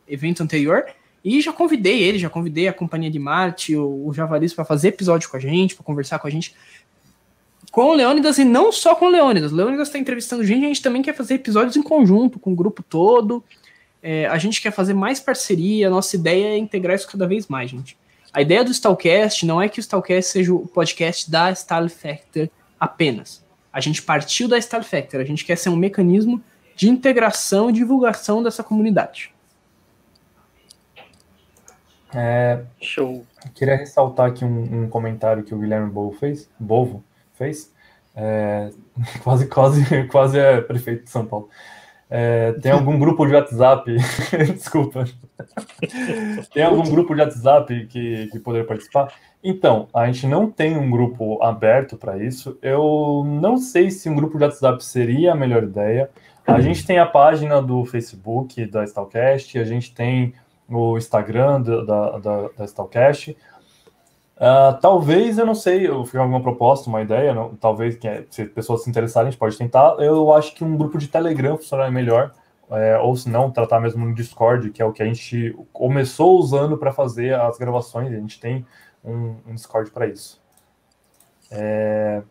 Evento 0.08 0.44
anterior. 0.44 0.86
E 1.24 1.40
já 1.40 1.54
convidei 1.54 2.02
ele, 2.02 2.18
já 2.18 2.30
convidei 2.30 2.68
a 2.68 2.74
Companhia 2.74 3.10
de 3.10 3.20
Marte, 3.20 3.76
o, 3.76 4.08
o 4.08 4.14
Javalis 4.14 4.54
para 4.54 4.66
fazer 4.66 4.90
episódio 4.90 5.30
com 5.30 5.38
a 5.38 5.40
gente, 5.40 5.76
para 5.76 5.84
conversar 5.86 6.20
com 6.20 6.28
a 6.28 6.32
gente. 6.32 6.56
Com 7.72 7.92
o 7.92 7.94
Leônidas 7.94 8.38
e 8.38 8.44
não 8.44 8.72
só 8.72 8.94
com 8.94 9.06
o 9.06 9.10
Leônidas. 9.10 9.54
O 9.54 9.56
Leônidas 9.56 9.88
está 9.88 9.98
entrevistando 9.98 10.44
gente, 10.44 10.66
a 10.66 10.68
gente 10.68 10.82
também 10.82 11.02
quer 11.02 11.16
fazer 11.16 11.36
episódios 11.36 11.78
em 11.78 11.82
conjunto, 11.82 12.38
com 12.38 12.52
o 12.52 12.56
grupo 12.56 12.84
todo. 12.84 13.44
É, 14.04 14.28
a 14.28 14.38
gente 14.38 14.62
quer 14.62 14.72
fazer 14.72 14.94
mais 14.94 15.20
parceria, 15.20 15.88
a 15.88 15.90
nossa 15.90 16.16
ideia 16.16 16.48
é 16.48 16.58
integrar 16.58 16.96
isso 16.96 17.08
cada 17.08 17.26
vez 17.26 17.48
mais, 17.48 17.72
gente. 17.72 17.98
A 18.34 18.42
ideia 18.42 18.64
do 18.64 18.72
Stalcast 18.72 19.46
não 19.46 19.62
é 19.62 19.70
que 19.70 19.80
o 19.80 19.82
Stalcast 19.82 20.32
seja 20.32 20.54
o 20.54 20.68
podcast 20.68 21.30
da 21.30 21.54
Style 21.54 21.90
Factor 21.90 22.50
apenas. 22.80 23.44
A 23.72 23.80
gente 23.80 24.02
partiu 24.02 24.48
da 24.48 24.60
Style 24.60 24.84
Factor, 24.84 25.22
a 25.22 25.26
gente 25.26 25.46
quer 25.46 25.58
ser 25.58 25.70
um 25.70 25.76
mecanismo 25.76 26.44
de 26.76 26.90
integração 26.90 27.70
e 27.70 27.74
divulgação 27.74 28.42
dessa 28.42 28.64
comunidade. 28.64 29.34
É, 32.14 32.64
Show. 32.82 33.26
Queria 33.54 33.76
ressaltar 33.76 34.28
aqui 34.28 34.44
um, 34.44 34.84
um, 34.84 34.90
comentário 34.90 35.44
que 35.44 35.54
o 35.54 35.58
Guilherme 35.58 35.90
Bovo 35.90 36.18
fez. 36.18 36.50
Bovo 36.60 37.04
fez. 37.42 37.74
É, 38.16 38.70
quase, 39.24 39.48
quase, 39.48 40.04
quase 40.08 40.40
é 40.40 40.62
prefeito 40.62 41.06
de 41.06 41.10
São 41.10 41.26
Paulo. 41.26 41.50
É, 42.14 42.52
tem 42.62 42.72
algum 42.72 43.00
grupo 43.00 43.26
de 43.26 43.34
WhatsApp? 43.34 43.96
Desculpa. 44.54 45.06
tem 46.54 46.64
algum 46.64 46.84
grupo 46.84 47.16
de 47.16 47.22
WhatsApp 47.22 47.88
que, 47.88 48.28
que 48.28 48.40
poderia 48.40 48.68
participar? 48.68 49.14
Então, 49.42 49.88
a 49.94 50.06
gente 50.06 50.28
não 50.28 50.52
tem 50.52 50.78
um 50.78 50.92
grupo 50.92 51.42
aberto 51.42 51.98
para 51.98 52.22
isso. 52.22 52.60
Eu 52.62 53.24
não 53.26 53.58
sei 53.58 53.90
se 53.90 54.10
um 54.10 54.16
grupo 54.16 54.38
de 54.38 54.44
WhatsApp 54.44 54.84
seria 54.84 55.32
a 55.32 55.36
melhor 55.36 55.64
ideia. 55.64 56.10
A 56.46 56.60
gente 56.60 56.86
tem 56.86 57.00
a 57.00 57.06
página 57.06 57.62
do 57.62 57.86
Facebook 57.86 58.66
da 58.66 58.84
Stalcast, 58.84 59.58
a 59.58 59.64
gente 59.64 59.94
tem 59.94 60.34
o 60.68 60.98
Instagram 60.98 61.62
da, 61.62 62.18
da, 62.20 62.50
da 62.58 62.66
Stalcast. 62.66 63.38
Uh, 64.42 64.76
talvez, 64.82 65.38
eu 65.38 65.46
não 65.46 65.54
sei, 65.54 65.88
eu 65.88 66.04
fiz 66.04 66.16
alguma 66.16 66.42
proposta, 66.42 66.90
uma 66.90 67.00
ideia, 67.00 67.32
não, 67.32 67.56
talvez 67.56 67.96
é, 68.04 68.26
se 68.28 68.46
pessoas 68.46 68.84
se 68.84 68.90
interessarem, 68.90 69.28
a 69.28 69.32
gente 69.32 69.40
pode 69.40 69.56
tentar. 69.56 69.98
Eu 70.00 70.34
acho 70.34 70.56
que 70.56 70.64
um 70.64 70.76
grupo 70.76 70.98
de 70.98 71.08
Telegram 71.08 71.58
funcionaria 71.58 71.92
melhor, 71.92 72.34
é, 72.72 72.98
ou 72.98 73.16
se 73.16 73.30
não, 73.30 73.52
tratar 73.52 73.80
mesmo 73.80 74.04
no 74.04 74.16
Discord, 74.16 74.72
que 74.72 74.82
é 74.82 74.86
o 74.86 74.92
que 74.92 75.04
a 75.04 75.06
gente 75.06 75.56
começou 75.72 76.40
usando 76.40 76.76
para 76.76 76.92
fazer 76.92 77.36
as 77.36 77.60
gravações, 77.60 78.12
a 78.12 78.16
gente 78.16 78.40
tem 78.40 78.66
um, 79.06 79.36
um 79.46 79.54
Discord 79.54 79.92
para 79.92 80.08
isso. 80.08 80.42
É... 81.52 82.24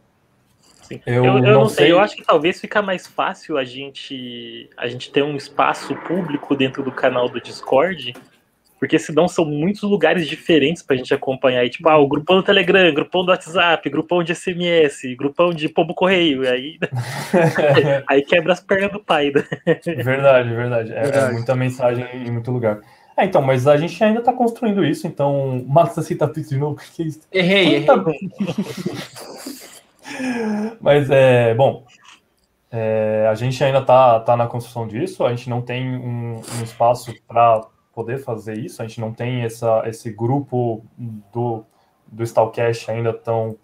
Eu, 1.07 1.25
eu, 1.25 1.45
eu, 1.45 1.61
não 1.61 1.69
sei. 1.69 1.85
sei, 1.85 1.93
eu 1.93 2.01
acho 2.01 2.17
que 2.17 2.25
talvez 2.25 2.61
fica 2.61 2.83
mais 2.83 3.07
fácil 3.07 3.57
a 3.57 3.63
gente 3.63 4.69
a 4.77 4.89
gente 4.89 5.13
ter 5.13 5.23
um 5.23 5.37
espaço 5.37 5.95
público 5.95 6.57
dentro 6.57 6.83
do 6.83 6.91
canal 6.91 7.29
do 7.29 7.41
Discord 7.41 8.13
porque 8.81 8.99
senão 8.99 9.29
são 9.29 9.45
muitos 9.45 9.83
lugares 9.83 10.27
diferentes 10.27 10.83
pra 10.83 10.97
gente 10.97 11.13
acompanhar. 11.13 11.63
E, 11.67 11.69
tipo, 11.69 11.87
ah, 11.87 11.99
o 11.99 12.09
grupão 12.09 12.37
do 12.37 12.43
Telegram, 12.43 12.95
grupão 12.95 13.23
do 13.23 13.31
WhatsApp, 13.31 13.91
grupão 13.91 14.25
de 14.25 14.35
SMS, 14.35 15.03
grupão 15.19 15.51
de 15.51 15.69
pombo 15.69 15.95
correio. 15.95 16.49
Aí, 16.49 16.79
aí 18.09 18.23
quebra 18.23 18.55
as 18.55 18.61
pernas 18.61 18.91
do 18.91 18.99
pai. 18.99 19.31
Né? 19.31 19.45
Verdade, 20.03 20.49
verdade. 20.55 20.93
É, 20.95 21.03
verdade. 21.03 21.31
é 21.31 21.33
muita 21.33 21.55
mensagem 21.55 22.07
em 22.15 22.31
muito 22.31 22.51
lugar. 22.51 22.81
É, 23.19 23.27
então, 23.27 23.43
mas 23.43 23.67
a 23.67 23.77
gente 23.77 24.03
ainda 24.03 24.23
tá 24.23 24.33
construindo 24.33 24.83
isso, 24.83 25.07
então. 25.07 25.63
Massa 25.69 26.01
cita 26.01 26.27
Pix 26.27 26.49
de 26.49 26.57
novo, 26.57 26.77
que 26.77 27.03
é 27.03 27.05
isso? 27.05 27.21
Errei, 27.31 27.75
errei. 27.75 27.85
Tá 27.85 28.03
mas 30.81 31.11
é. 31.11 31.55
Bom. 31.55 31.85
É, 32.73 33.27
a 33.29 33.35
gente 33.35 33.63
ainda 33.63 33.83
tá, 33.83 34.21
tá 34.21 34.37
na 34.37 34.47
construção 34.47 34.87
disso, 34.87 35.27
a 35.27 35.31
gente 35.31 35.51
não 35.51 35.61
tem 35.61 35.85
um, 35.89 36.37
um 36.37 36.63
espaço 36.63 37.13
para 37.27 37.67
poder 38.01 38.19
fazer 38.19 38.59
isso. 38.59 38.81
A 38.81 38.87
gente 38.87 38.99
não 39.01 39.13
tem 39.13 39.43
essa, 39.43 39.83
esse 39.87 40.11
grupo 40.11 40.83
do, 41.31 41.63
do 42.07 42.23
Stalcast 42.23 42.91
ainda 42.91 43.13
tão, 43.13 43.59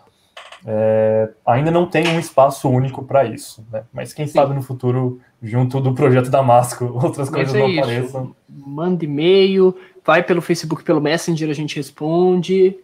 é, 0.69 1.29
ainda 1.47 1.71
não 1.71 1.87
tem 1.87 2.09
um 2.09 2.19
espaço 2.19 2.69
único 2.69 3.05
para 3.05 3.25
isso, 3.25 3.65
né? 3.71 3.85
Mas 3.93 4.13
quem 4.13 4.27
Sim. 4.27 4.33
sabe 4.33 4.53
no 4.53 4.63
futuro, 4.63 5.21
junto 5.41 5.81
do 5.81 5.95
projeto 5.95 6.29
Damasco, 6.29 6.87
outras 7.01 7.31
coisas 7.31 7.55
é 7.55 7.59
não 7.59 7.69
isso. 7.69 7.79
apareçam. 7.79 8.37
Manda 8.49 9.05
e-mail, 9.05 9.77
vai 10.05 10.25
pelo 10.25 10.43
Facebook, 10.43 10.83
pelo 10.83 11.01
Messenger, 11.01 11.49
a 11.49 11.55
gente 11.55 11.77
responde. 11.77 12.77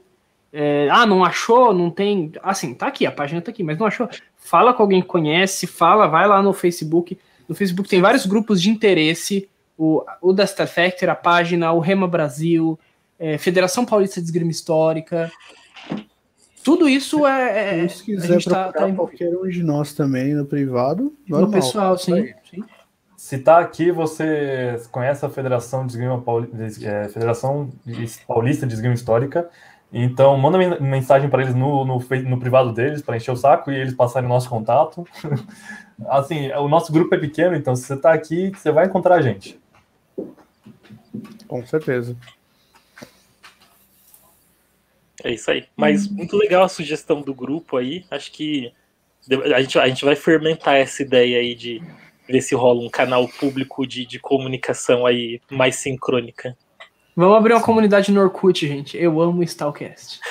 É, 0.52 0.86
ah, 0.92 1.04
não 1.04 1.24
achou? 1.24 1.74
Não 1.74 1.90
tem. 1.90 2.30
Assim, 2.40 2.72
tá 2.72 2.86
aqui, 2.86 3.04
a 3.04 3.10
página 3.10 3.42
tá 3.42 3.50
aqui, 3.50 3.64
mas 3.64 3.76
não 3.76 3.86
achou? 3.86 4.08
Fala 4.36 4.72
com 4.72 4.82
alguém 4.82 5.02
que 5.02 5.08
conhece, 5.08 5.66
fala, 5.66 6.06
vai 6.06 6.28
lá 6.28 6.40
no 6.40 6.52
Facebook. 6.52 7.18
No 7.48 7.54
Facebook 7.54 7.88
tem 7.88 8.00
vários 8.00 8.26
grupos 8.26 8.62
de 8.62 8.70
interesse. 8.70 9.48
O, 9.76 10.04
o 10.20 10.32
da 10.32 10.46
Star 10.46 10.68
Factor, 10.68 11.08
a 11.08 11.16
página, 11.16 11.72
o 11.72 11.80
Rema 11.80 12.06
Brasil, 12.06 12.78
é, 13.18 13.36
Federação 13.38 13.84
Paulista 13.84 14.20
de 14.20 14.26
Esgrima 14.26 14.52
Histórica. 14.52 15.32
Tudo 16.64 16.88
isso 16.88 17.26
é. 17.26 17.84
é 17.84 17.88
se 17.88 18.04
quiser 18.04 18.42
procurar 18.42 18.72
tá, 18.72 18.86
tá 18.86 18.92
qualquer 18.92 19.36
um 19.36 19.48
de 19.48 19.62
nós 19.62 19.92
também 19.92 20.34
no 20.34 20.44
privado. 20.44 21.14
Normal, 21.28 21.48
no 21.48 21.52
pessoal, 21.52 21.98
sim, 21.98 22.32
sim. 22.48 22.62
Se 23.16 23.38
tá 23.38 23.58
aqui, 23.58 23.92
você 23.92 24.80
conhece 24.90 25.24
a 25.24 25.28
Federação 25.28 25.86
de 25.86 25.92
Esgrima 25.92 26.22
é, 26.82 27.08
Federação 27.08 27.70
Paulista 28.26 28.66
de 28.66 28.74
Esgrima 28.74 28.94
Histórica. 28.94 29.48
Então, 29.92 30.36
manda 30.38 30.58
mensagem 30.80 31.28
para 31.28 31.42
eles 31.42 31.54
no, 31.54 31.84
no, 31.84 31.98
no, 31.98 32.40
privado 32.40 32.72
deles, 32.72 33.02
para 33.02 33.16
encher 33.16 33.30
o 33.30 33.36
saco 33.36 33.70
e 33.70 33.76
eles 33.76 33.94
passarem 33.94 34.26
o 34.26 34.32
nosso 34.32 34.48
contato. 34.48 35.06
assim, 36.08 36.50
o 36.52 36.66
nosso 36.66 36.90
grupo 36.90 37.14
é 37.14 37.18
pequeno, 37.18 37.54
então 37.54 37.76
se 37.76 37.84
você 37.84 37.94
está 37.94 38.12
aqui, 38.12 38.50
você 38.50 38.72
vai 38.72 38.86
encontrar 38.86 39.16
a 39.16 39.22
gente. 39.22 39.60
Com 41.46 41.64
certeza. 41.66 42.16
É 45.24 45.32
isso 45.32 45.50
aí. 45.50 45.64
Mas 45.76 46.06
hum. 46.06 46.14
muito 46.14 46.36
legal 46.36 46.64
a 46.64 46.68
sugestão 46.68 47.22
do 47.22 47.34
grupo 47.34 47.76
aí. 47.76 48.04
Acho 48.10 48.30
que 48.32 48.72
a 49.54 49.60
gente, 49.60 49.78
a 49.78 49.88
gente 49.88 50.04
vai 50.04 50.16
fermentar 50.16 50.76
essa 50.76 51.02
ideia 51.02 51.38
aí 51.38 51.54
de 51.54 51.80
ver 52.28 52.40
se 52.40 52.54
rola 52.54 52.82
um 52.82 52.90
canal 52.90 53.28
público 53.28 53.86
de, 53.86 54.04
de 54.04 54.18
comunicação 54.18 55.06
aí 55.06 55.40
mais 55.50 55.76
sincrônica. 55.76 56.56
Vamos 57.14 57.36
abrir 57.36 57.52
uma 57.52 57.62
comunidade 57.62 58.10
no 58.10 58.22
Orkut, 58.22 58.66
gente. 58.66 58.96
Eu 58.96 59.20
amo 59.20 59.42
Stalcast. 59.42 60.18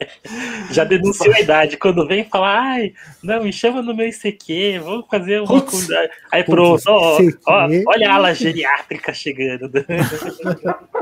Já 0.70 0.84
denunciou 0.84 1.34
a 1.34 1.40
idade. 1.40 1.76
Quando 1.76 2.06
vem 2.06 2.24
falar, 2.24 2.60
ai, 2.60 2.92
não, 3.22 3.42
me 3.42 3.52
chama 3.52 3.82
no 3.82 3.94
meu 3.94 4.08
ICQ, 4.08 4.80
vamos 4.80 5.06
fazer 5.10 5.40
uma 5.40 5.60
coisa. 5.60 6.10
Aí 6.30 6.44
pronto, 6.44 6.82
ó, 6.86 7.20
ICQ. 7.20 7.38
ó, 7.46 7.68
olha 7.88 8.10
a 8.10 8.14
ala 8.14 8.34
geriátrica 8.34 9.12
chegando. 9.12 9.70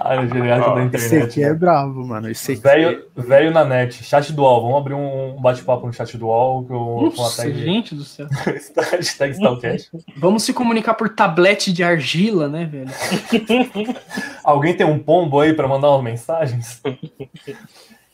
Ah, 0.00 0.20
o 0.20 0.26
geriatra 0.26 0.74
da 0.74 0.84
Esse 0.84 1.06
internet. 1.06 1.24
aqui 1.24 1.44
é 1.44 1.48
né? 1.48 1.54
bravo, 1.54 2.04
mano. 2.04 2.28
Esse 2.28 2.52
aqui. 2.52 2.62
Velho, 2.62 3.06
velho 3.16 3.50
na 3.50 3.64
net, 3.64 4.02
chat 4.02 4.32
do 4.32 4.42
UOL. 4.42 4.62
Vamos 4.62 4.78
abrir 4.78 4.94
um 4.94 5.40
bate-papo 5.40 5.86
no 5.86 5.92
chat 5.92 6.16
do 6.16 6.26
UOL 6.26 6.64
com, 6.64 7.10
com 7.14 7.24
a 7.24 7.30
tag, 7.30 7.54
gente 7.54 7.94
do 7.94 8.04
céu. 8.04 8.26
hashtag 8.90 9.34
Stalcast. 9.34 9.90
Vamos 10.16 10.42
se 10.42 10.52
comunicar 10.52 10.94
por 10.94 11.08
tablete 11.10 11.72
de 11.72 11.82
argila, 11.82 12.48
né, 12.48 12.64
velho? 12.64 12.90
Alguém 14.42 14.76
tem 14.76 14.86
um 14.86 14.98
pombo 14.98 15.40
aí 15.40 15.52
para 15.52 15.68
mandar 15.68 15.90
umas 15.90 16.02
mensagens? 16.04 16.82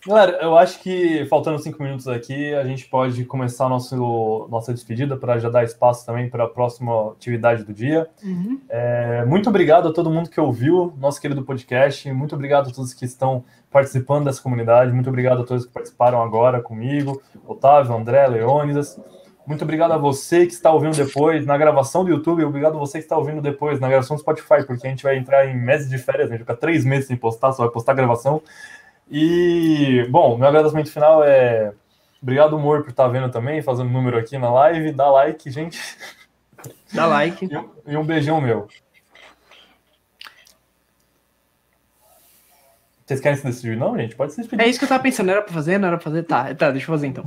Galera, 0.06 0.38
eu 0.42 0.56
acho 0.58 0.80
que 0.80 1.24
faltando 1.30 1.58
cinco 1.58 1.82
minutos 1.82 2.06
aqui, 2.06 2.54
a 2.54 2.62
gente 2.62 2.86
pode 2.86 3.24
começar 3.24 3.70
nosso, 3.70 4.46
nossa 4.50 4.74
despedida 4.74 5.16
para 5.16 5.38
já 5.38 5.48
dar 5.48 5.64
espaço 5.64 6.04
também 6.04 6.28
para 6.28 6.44
a 6.44 6.48
próxima 6.48 7.12
atividade 7.12 7.64
do 7.64 7.72
dia. 7.72 8.06
Uhum. 8.22 8.60
É, 8.68 9.24
muito 9.24 9.48
obrigado 9.48 9.88
a 9.88 9.92
todo 9.94 10.10
mundo 10.10 10.28
que 10.28 10.38
ouviu 10.38 10.92
nosso 10.98 11.18
querido 11.18 11.42
podcast. 11.42 12.12
Muito 12.12 12.34
obrigado 12.34 12.68
a 12.68 12.72
todos 12.72 12.92
que 12.92 13.06
estão 13.06 13.44
participando 13.70 14.26
dessa 14.26 14.42
comunidade. 14.42 14.92
Muito 14.92 15.08
obrigado 15.08 15.40
a 15.40 15.44
todos 15.44 15.64
que 15.64 15.72
participaram 15.72 16.22
agora 16.22 16.60
comigo, 16.60 17.22
Otávio, 17.46 17.96
André, 17.96 18.26
Leônidas. 18.26 19.00
Muito 19.46 19.62
obrigado 19.62 19.92
a 19.92 19.98
você 19.98 20.46
que 20.46 20.52
está 20.52 20.70
ouvindo 20.70 20.96
depois 20.96 21.46
na 21.46 21.56
gravação 21.56 22.04
do 22.04 22.10
YouTube. 22.10 22.44
Obrigado 22.44 22.76
a 22.76 22.78
você 22.78 22.98
que 22.98 23.04
está 23.04 23.16
ouvindo 23.16 23.40
depois 23.40 23.80
na 23.80 23.88
gravação 23.88 24.16
do 24.16 24.20
Spotify, 24.20 24.66
porque 24.66 24.86
a 24.86 24.90
gente 24.90 25.02
vai 25.02 25.16
entrar 25.16 25.46
em 25.46 25.56
meses 25.56 25.88
de 25.88 25.96
férias, 25.96 26.28
a 26.28 26.36
gente 26.36 26.44
vai 26.44 26.54
ficar 26.54 26.56
três 26.56 26.84
meses 26.84 27.06
sem 27.06 27.16
postar, 27.16 27.52
só 27.52 27.64
vai 27.64 27.72
postar 27.72 27.92
a 27.92 27.94
gravação. 27.94 28.42
E, 29.16 30.04
bom, 30.10 30.36
meu 30.36 30.48
agradecimento 30.48 30.90
final 30.90 31.22
é 31.22 31.72
obrigado, 32.20 32.56
Humor, 32.56 32.82
por 32.82 32.90
estar 32.90 33.06
vendo 33.06 33.30
também, 33.30 33.62
fazendo 33.62 33.88
número 33.88 34.18
aqui 34.18 34.36
na 34.36 34.50
live. 34.52 34.90
Dá 34.90 35.08
like, 35.08 35.48
gente. 35.52 35.80
Dá 36.92 37.06
like. 37.06 37.44
E 37.48 37.56
um, 37.56 37.70
e 37.86 37.96
um 37.96 38.04
beijão 38.04 38.40
meu. 38.40 38.66
Vocês 43.06 43.20
querem 43.20 43.38
se 43.38 43.46
despedir, 43.46 43.76
não, 43.76 43.96
gente? 43.96 44.16
Pode 44.16 44.32
se 44.32 44.40
despedir. 44.40 44.64
É 44.64 44.68
isso 44.68 44.80
que 44.80 44.84
eu 44.84 44.88
tava 44.88 45.04
pensando, 45.04 45.30
era 45.30 45.42
pra 45.42 45.54
fazer, 45.54 45.78
não 45.78 45.86
era 45.86 45.96
pra 45.96 46.04
fazer? 46.04 46.24
Tá, 46.24 46.52
tá, 46.52 46.72
deixa 46.72 46.86
eu 46.86 46.94
fazer 46.94 47.06
então. 47.06 47.22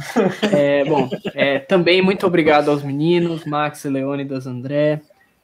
É, 0.51 0.83
bom, 0.83 1.07
é, 1.33 1.59
também 1.59 2.01
muito 2.01 2.27
obrigado 2.27 2.69
aos 2.69 2.83
meninos, 2.83 3.45
Max, 3.45 3.85
Leônidas, 3.85 4.45
André. 4.45 4.99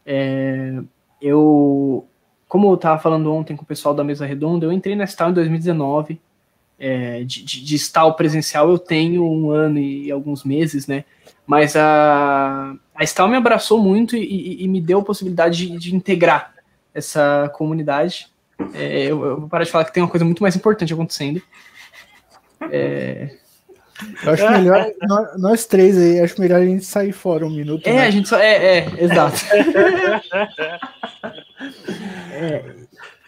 É, 0.05 0.73
eu, 1.21 2.05
como 2.49 2.69
eu 2.69 2.75
tava 2.75 2.99
falando 2.99 3.33
ontem 3.33 3.55
com 3.55 3.63
o 3.63 3.65
pessoal 3.65 3.95
da 3.95 4.03
mesa 4.03 4.25
redonda, 4.25 4.65
eu 4.65 4.73
entrei 4.73 4.93
na 4.93 5.05
Stal 5.05 5.29
em 5.29 5.33
2019. 5.33 6.19
É, 6.85 7.23
de, 7.23 7.43
de, 7.43 7.63
de 7.63 7.75
Stal 7.77 8.13
presencial 8.13 8.69
eu 8.69 8.77
tenho 8.77 9.23
um 9.25 9.51
ano 9.51 9.79
e 9.79 10.11
alguns 10.11 10.43
meses, 10.43 10.85
né? 10.85 11.05
Mas 11.47 11.77
a, 11.77 12.75
a 12.93 13.03
Stal 13.05 13.29
me 13.29 13.37
abraçou 13.37 13.81
muito 13.81 14.17
e, 14.17 14.19
e- 14.23 14.63
e 14.65 14.67
me 14.67 14.81
deu 14.81 14.99
a 14.99 15.03
possibilidade 15.03 15.65
de, 15.65 15.77
de 15.77 15.95
integrar 15.95 16.53
essa 16.93 17.49
comunidade. 17.55 18.27
É, 18.73 19.03
eu, 19.03 19.23
eu 19.23 19.39
vou 19.39 19.47
parar 19.49 19.63
de 19.63 19.71
falar 19.71 19.85
que 19.85 19.93
tem 19.93 20.03
uma 20.03 20.09
coisa 20.09 20.25
muito 20.25 20.43
mais 20.43 20.57
importante 20.57 20.93
acontecendo. 20.93 21.41
Eu 24.25 24.33
acho 24.33 24.49
melhor, 24.51 24.91
nós, 25.03 25.41
nós 25.41 25.65
três 25.65 25.97
aí, 25.97 26.19
acho 26.19 26.39
melhor 26.39 26.61
a 26.61 26.65
gente 26.65 26.83
sair 26.83 27.11
fora 27.13 27.45
um 27.45 27.49
minuto. 27.49 27.87
É, 27.87 27.93
né? 27.93 28.07
a 28.07 28.11
gente 28.11 28.27
só. 28.27 28.37
É, 28.37 28.79
é, 28.79 28.87
exato. 29.03 29.37
É, 32.35 32.65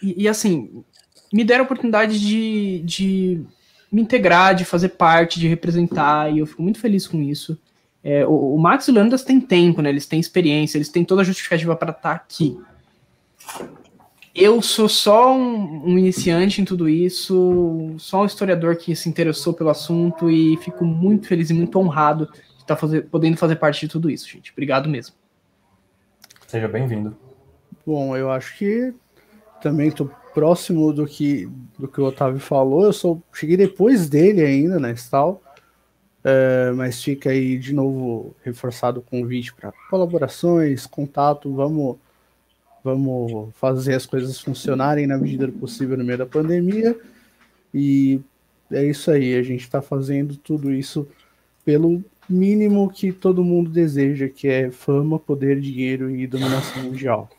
e, 0.02 0.24
e, 0.24 0.28
assim, 0.28 0.84
me 1.36 1.44
deram 1.44 1.64
a 1.64 1.66
oportunidade 1.66 2.18
de, 2.18 2.82
de 2.86 3.42
me 3.92 4.02
integrar, 4.02 4.56
de 4.56 4.64
fazer 4.64 4.90
parte, 4.90 5.38
de 5.38 5.50
representar, 5.50 6.34
e 6.34 6.40
eu 6.40 6.46
fico 6.46 6.64
muito 6.64 6.80
feliz 6.80 7.06
com 7.06 7.22
isso. 7.22 7.60
É, 8.02 8.26
o, 8.26 8.56
o 8.56 8.58
Max 8.58 8.88
e 8.88 8.92
o 8.92 8.94
Landas 8.94 9.22
têm 9.22 9.42
tempo, 9.42 9.82
né? 9.82 9.90
Eles 9.90 10.06
têm 10.06 10.18
experiência, 10.18 10.78
eles 10.78 10.88
têm 10.88 11.04
toda 11.04 11.24
a 11.24 11.26
justificativa 11.26 11.76
para 11.76 11.92
estar 11.92 12.14
aqui. 12.14 12.58
Eu 14.34 14.62
sou 14.62 14.88
só 14.88 15.36
um, 15.36 15.92
um 15.92 16.00
iniciante 16.00 16.62
em 16.62 16.66
tudo 16.66 16.88
isso, 16.88 17.94
só 17.98 18.22
um 18.22 18.26
historiador 18.26 18.78
que 18.78 18.96
se 18.96 19.10
interessou 19.10 19.54
pelo 19.54 19.70
assunto 19.70 20.32
e 20.32 20.56
fico 20.58 20.86
muito 20.86 21.28
feliz 21.28 21.50
e 21.50 21.54
muito 21.54 21.78
honrado 21.78 22.28
de 22.32 22.62
estar 22.62 22.78
fazer- 22.78 23.10
podendo 23.10 23.36
fazer 23.36 23.58
parte 23.58 23.82
de 23.82 23.90
tudo 23.90 24.10
isso, 24.10 24.30
gente. 24.30 24.54
Obrigado 24.54 24.88
mesmo. 24.88 25.14
Seja 26.48 26.70
bem-vindo. 26.70 27.14
Bom, 27.86 28.16
eu 28.16 28.32
acho 28.32 28.58
que 28.58 28.94
também 29.62 29.92
tô 29.92 30.10
próximo 30.36 30.92
do 30.92 31.08
que, 31.08 31.50
do 31.80 31.88
que 31.88 32.02
o 32.02 32.04
Otávio 32.04 32.42
falou. 32.42 32.84
Eu 32.84 32.92
sou, 32.92 33.24
cheguei 33.34 33.56
depois 33.56 34.10
dele 34.10 34.42
ainda 34.42 34.78
na 34.78 34.92
Stal, 34.92 35.42
é, 36.22 36.74
mas 36.76 37.02
fica 37.02 37.30
aí 37.30 37.58
de 37.58 37.74
novo 37.74 38.36
reforçado 38.44 39.00
o 39.00 39.02
convite 39.04 39.54
para 39.54 39.72
colaborações, 39.90 40.86
contato. 40.86 41.54
Vamos, 41.54 41.96
vamos 42.84 43.56
fazer 43.56 43.94
as 43.94 44.06
coisas 44.06 44.38
funcionarem 44.42 45.08
na 45.08 45.18
medida 45.18 45.48
do 45.48 45.54
possível 45.54 45.96
no 45.96 46.04
meio 46.04 46.18
da 46.18 46.26
pandemia. 46.26 47.00
E 47.74 48.20
é 48.70 48.84
isso 48.84 49.10
aí. 49.10 49.36
A 49.36 49.42
gente 49.42 49.62
está 49.62 49.82
fazendo 49.82 50.36
tudo 50.36 50.70
isso 50.74 51.08
pelo 51.64 52.04
mínimo 52.28 52.90
que 52.90 53.14
todo 53.14 53.42
mundo 53.42 53.70
deseja, 53.70 54.28
que 54.28 54.50
é 54.50 54.70
fama, 54.70 55.18
poder, 55.18 55.62
dinheiro 55.62 56.14
e 56.14 56.28
dominação 56.28 56.84
mundial. 56.84 57.30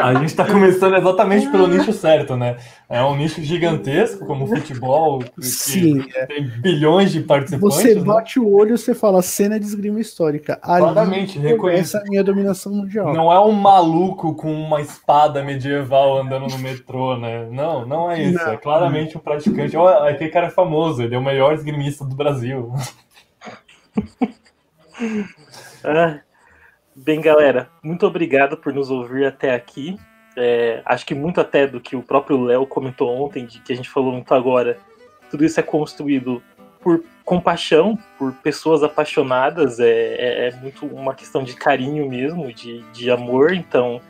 A 0.00 0.14
gente 0.14 0.26
está 0.26 0.44
começando 0.44 0.96
exatamente 0.96 1.48
pelo 1.48 1.66
nicho 1.66 1.92
certo, 1.94 2.36
né? 2.36 2.56
É 2.88 3.02
um 3.02 3.16
nicho 3.16 3.42
gigantesco, 3.42 4.26
como 4.26 4.44
o 4.44 4.48
futebol, 4.48 5.18
que 5.18 5.44
Sim, 5.44 6.04
é. 6.14 6.26
tem 6.26 6.46
bilhões 6.46 7.12
de 7.12 7.20
participantes. 7.20 7.76
Você 7.76 7.94
né? 7.94 8.02
bate 8.02 8.38
o 8.38 8.52
olho 8.52 8.74
e 8.74 8.78
você 8.78 8.94
fala 8.94 9.22
cena 9.22 9.58
de 9.58 9.66
esgrima 9.66 10.00
histórica. 10.00 10.56
Claramente, 10.56 11.38
reconheço. 11.38 11.58
começa 11.60 11.98
a 11.98 12.04
minha 12.04 12.22
dominação 12.22 12.72
mundial. 12.72 13.12
Não 13.12 13.32
é 13.32 13.40
um 13.40 13.52
maluco 13.52 14.34
com 14.34 14.52
uma 14.52 14.80
espada 14.80 15.42
medieval 15.42 16.18
andando 16.18 16.46
no 16.46 16.58
metrô, 16.58 17.16
né? 17.16 17.48
Não, 17.50 17.86
não 17.86 18.10
é 18.10 18.22
isso. 18.22 18.44
Não. 18.44 18.52
É 18.52 18.56
claramente 18.56 19.16
um 19.16 19.20
praticante. 19.20 19.76
Ó, 19.76 19.88
aquele 20.06 20.30
cara 20.30 20.46
é 20.46 20.50
famoso, 20.50 21.02
ele 21.02 21.14
é 21.14 21.18
o 21.18 21.24
melhor 21.24 21.54
esgrimista 21.54 22.04
do 22.04 22.14
Brasil. 22.14 22.72
Ah, 25.84 26.20
bem, 26.96 27.20
galera, 27.20 27.68
muito 27.82 28.06
obrigado 28.06 28.56
por 28.56 28.72
nos 28.72 28.90
ouvir 28.90 29.26
até 29.26 29.54
aqui. 29.54 29.96
É, 30.36 30.82
acho 30.84 31.06
que 31.06 31.14
muito 31.14 31.40
até 31.40 31.66
do 31.66 31.80
que 31.80 31.96
o 31.96 32.02
próprio 32.02 32.42
Léo 32.42 32.66
comentou 32.66 33.08
ontem, 33.24 33.46
de 33.46 33.60
que 33.60 33.72
a 33.72 33.76
gente 33.76 33.88
falou 33.88 34.12
muito 34.12 34.32
agora, 34.34 34.78
tudo 35.30 35.44
isso 35.44 35.58
é 35.58 35.62
construído 35.62 36.42
por 36.80 37.02
compaixão, 37.24 37.98
por 38.18 38.32
pessoas 38.34 38.82
apaixonadas, 38.82 39.80
é, 39.80 39.88
é- 39.88 40.48
é 40.48 40.56
muito 40.60 40.86
uma 40.86 41.14
questão 41.14 41.42
de 41.42 41.54
carinho 41.54 42.08
mesmo, 42.08 42.52
de, 42.52 42.82
de 42.92 43.10
amor. 43.10 43.52
Então, 43.52 44.00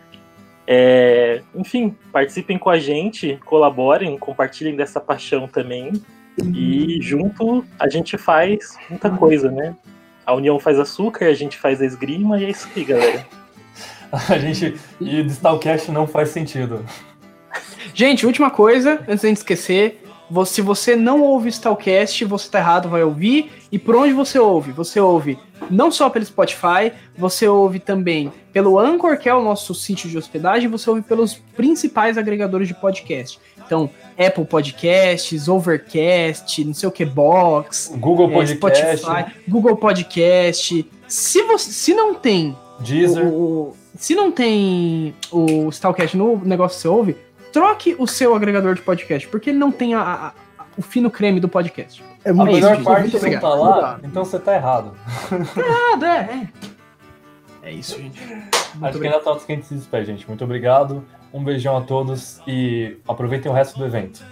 é, 0.67 1.43
enfim, 1.55 1.97
participem 2.13 2.59
com 2.59 2.69
a 2.69 2.79
gente, 2.79 3.39
colaborem, 3.45 4.19
compartilhem 4.19 4.77
dessa 4.77 5.01
paixão 5.01 5.47
também. 5.49 5.93
E 6.55 6.99
junto 7.01 7.65
a 7.79 7.89
gente 7.89 8.19
faz 8.19 8.77
muita 8.91 9.09
coisa, 9.09 9.51
né? 9.51 9.75
A 10.27 10.35
união 10.35 10.59
faz 10.59 10.79
açúcar, 10.79 11.27
a 11.27 11.35
gente 11.35 11.57
faz 11.57 11.81
a 11.81 11.87
esgrima 11.87 12.39
e 12.41 12.45
é 12.45 12.51
isso 12.51 12.69
aí, 12.75 12.85
galera. 12.85 13.27
A 14.29 14.39
gente. 14.39 14.77
E 15.01 15.23
de 15.23 15.33
Stalcast 15.33 15.91
não 15.91 16.07
faz 16.07 16.31
sentido. 16.31 16.85
Gente, 17.93 18.25
última 18.25 18.51
coisa, 18.51 19.01
antes 19.09 19.23
de 19.23 19.33
esquecer. 19.33 20.03
Se 20.45 20.61
você 20.61 20.97
não 20.97 21.23
ouve 21.23 21.49
Stalcast, 21.49 22.25
você 22.25 22.51
tá 22.51 22.59
errado, 22.59 22.89
vai 22.89 23.03
ouvir. 23.03 23.53
E 23.71 23.79
por 23.79 23.95
onde 23.95 24.13
você 24.13 24.39
ouve? 24.39 24.73
Você 24.73 24.99
ouve 24.99 25.39
não 25.71 25.91
só 25.91 26.11
pelo 26.11 26.25
Spotify, 26.25 26.93
você 27.17 27.47
ouve 27.47 27.79
também 27.79 28.33
pelo 28.53 28.79
Anchor, 28.79 29.19
que 29.19 29.29
é 29.29 29.35
o 29.35 29.43
nosso 29.43 29.75
sítio 29.75 30.11
de 30.11 30.19
hospedagem, 30.19 30.69
você 30.69 30.89
ouve 30.91 31.03
pelos 31.03 31.35
principais 31.35 32.19
agregadores 32.19 32.69
de 32.69 32.75
podcast. 32.75 33.39
Então, 33.65 33.91
Apple 34.19 34.45
Podcasts, 34.45 35.49
Overcast, 35.49 36.65
não 36.65 36.75
sei 36.75 36.89
o 36.89 36.93
que, 36.93 37.05
Box, 37.05 37.93
Google 37.97 38.31
é, 38.31 38.35
Podcast, 38.57 38.97
Spotify, 38.99 39.33
Google 39.49 39.77
Podcast. 39.77 40.91
Se, 41.09 41.43
você, 41.43 41.71
se 41.73 41.95
não 41.95 42.15
tem 42.15 42.57
Deezer. 42.81 43.25
o, 43.25 43.29
o- 43.71 43.77
se 43.99 44.15
não 44.15 44.31
tem 44.31 45.15
o 45.33 45.69
Stalcast 45.71 46.17
no 46.17 46.37
negócio 46.45 46.77
que 46.77 46.83
você 46.83 46.89
ouve, 46.89 47.17
troque 47.53 47.97
o 47.99 48.07
seu 48.07 48.35
agregador 48.35 48.75
de 48.75 48.83
podcast, 48.83 49.27
porque 49.29 49.51
ele 49.51 49.59
não 49.59 49.73
tem 49.73 49.95
a- 49.95 50.01
a- 50.03 50.27
a- 50.59 50.65
o 50.77 50.83
fino 50.83 51.11
creme 51.11 51.41
do 51.41 51.49
podcast. 51.49 52.05
É 52.25 52.31
A 52.31 52.35
muito 52.35 52.51
isso, 52.51 52.61
melhor 52.61 52.77
gente. 52.77 52.85
parte 52.85 53.11
não 53.13 53.17
obrigado. 53.19 53.41
tá 53.41 53.49
lá, 53.55 54.01
então 54.05 54.25
você 54.25 54.39
tá 54.39 54.55
errado. 54.55 54.93
Nada, 55.57 56.07
é, 56.07 56.21
é. 56.21 56.49
É 57.67 57.73
isso, 57.73 58.01
gente. 58.01 58.25
Muito 58.25 58.87
Acho 58.87 59.01
que 59.01 59.07
ainda 59.07 59.19
tá 59.19 59.37
que 59.37 59.53
a 59.53 59.55
gente 59.57 59.67
se 59.67 59.75
despede, 59.75 60.07
gente. 60.07 60.29
Muito 60.29 60.45
obrigado. 60.45 61.05
Um 61.33 61.43
beijão 61.43 61.77
a 61.77 61.81
todos 61.81 62.41
e 62.47 62.97
aproveitem 63.09 63.51
o 63.51 63.55
resto 63.55 63.77
do 63.77 63.85
evento. 63.85 64.25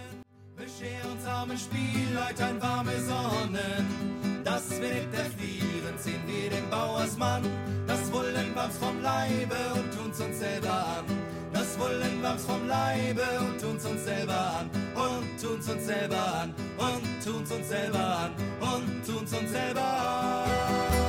Wir 6.26 6.50
den 6.50 6.68
Bauersmann. 6.70 7.42
Das 7.86 8.12
wollen 8.12 8.54
vom 8.80 9.02
Leibe 9.02 9.56
und 9.74 9.90
tun's 9.94 10.20
uns 10.20 10.38
selber 10.38 10.70
an. 10.70 11.04
Das 11.52 11.78
wollen 11.78 12.22
wir's 12.22 12.44
vom 12.44 12.68
Leibe 12.68 13.22
und 13.40 13.60
tun's 13.60 13.84
uns 13.84 14.04
selber 14.04 14.60
an. 14.60 14.70
Und 14.94 15.40
tun's 15.40 15.68
uns 15.68 15.86
selber 15.86 16.42
an. 16.42 16.54
Und 16.78 17.24
tun's 17.24 17.50
uns 17.50 17.68
selber 17.68 17.98
an. 17.98 18.34
Und 18.60 19.04
tun's 19.04 19.32
uns 19.32 19.50
selber 19.50 19.80
an. 19.80 21.03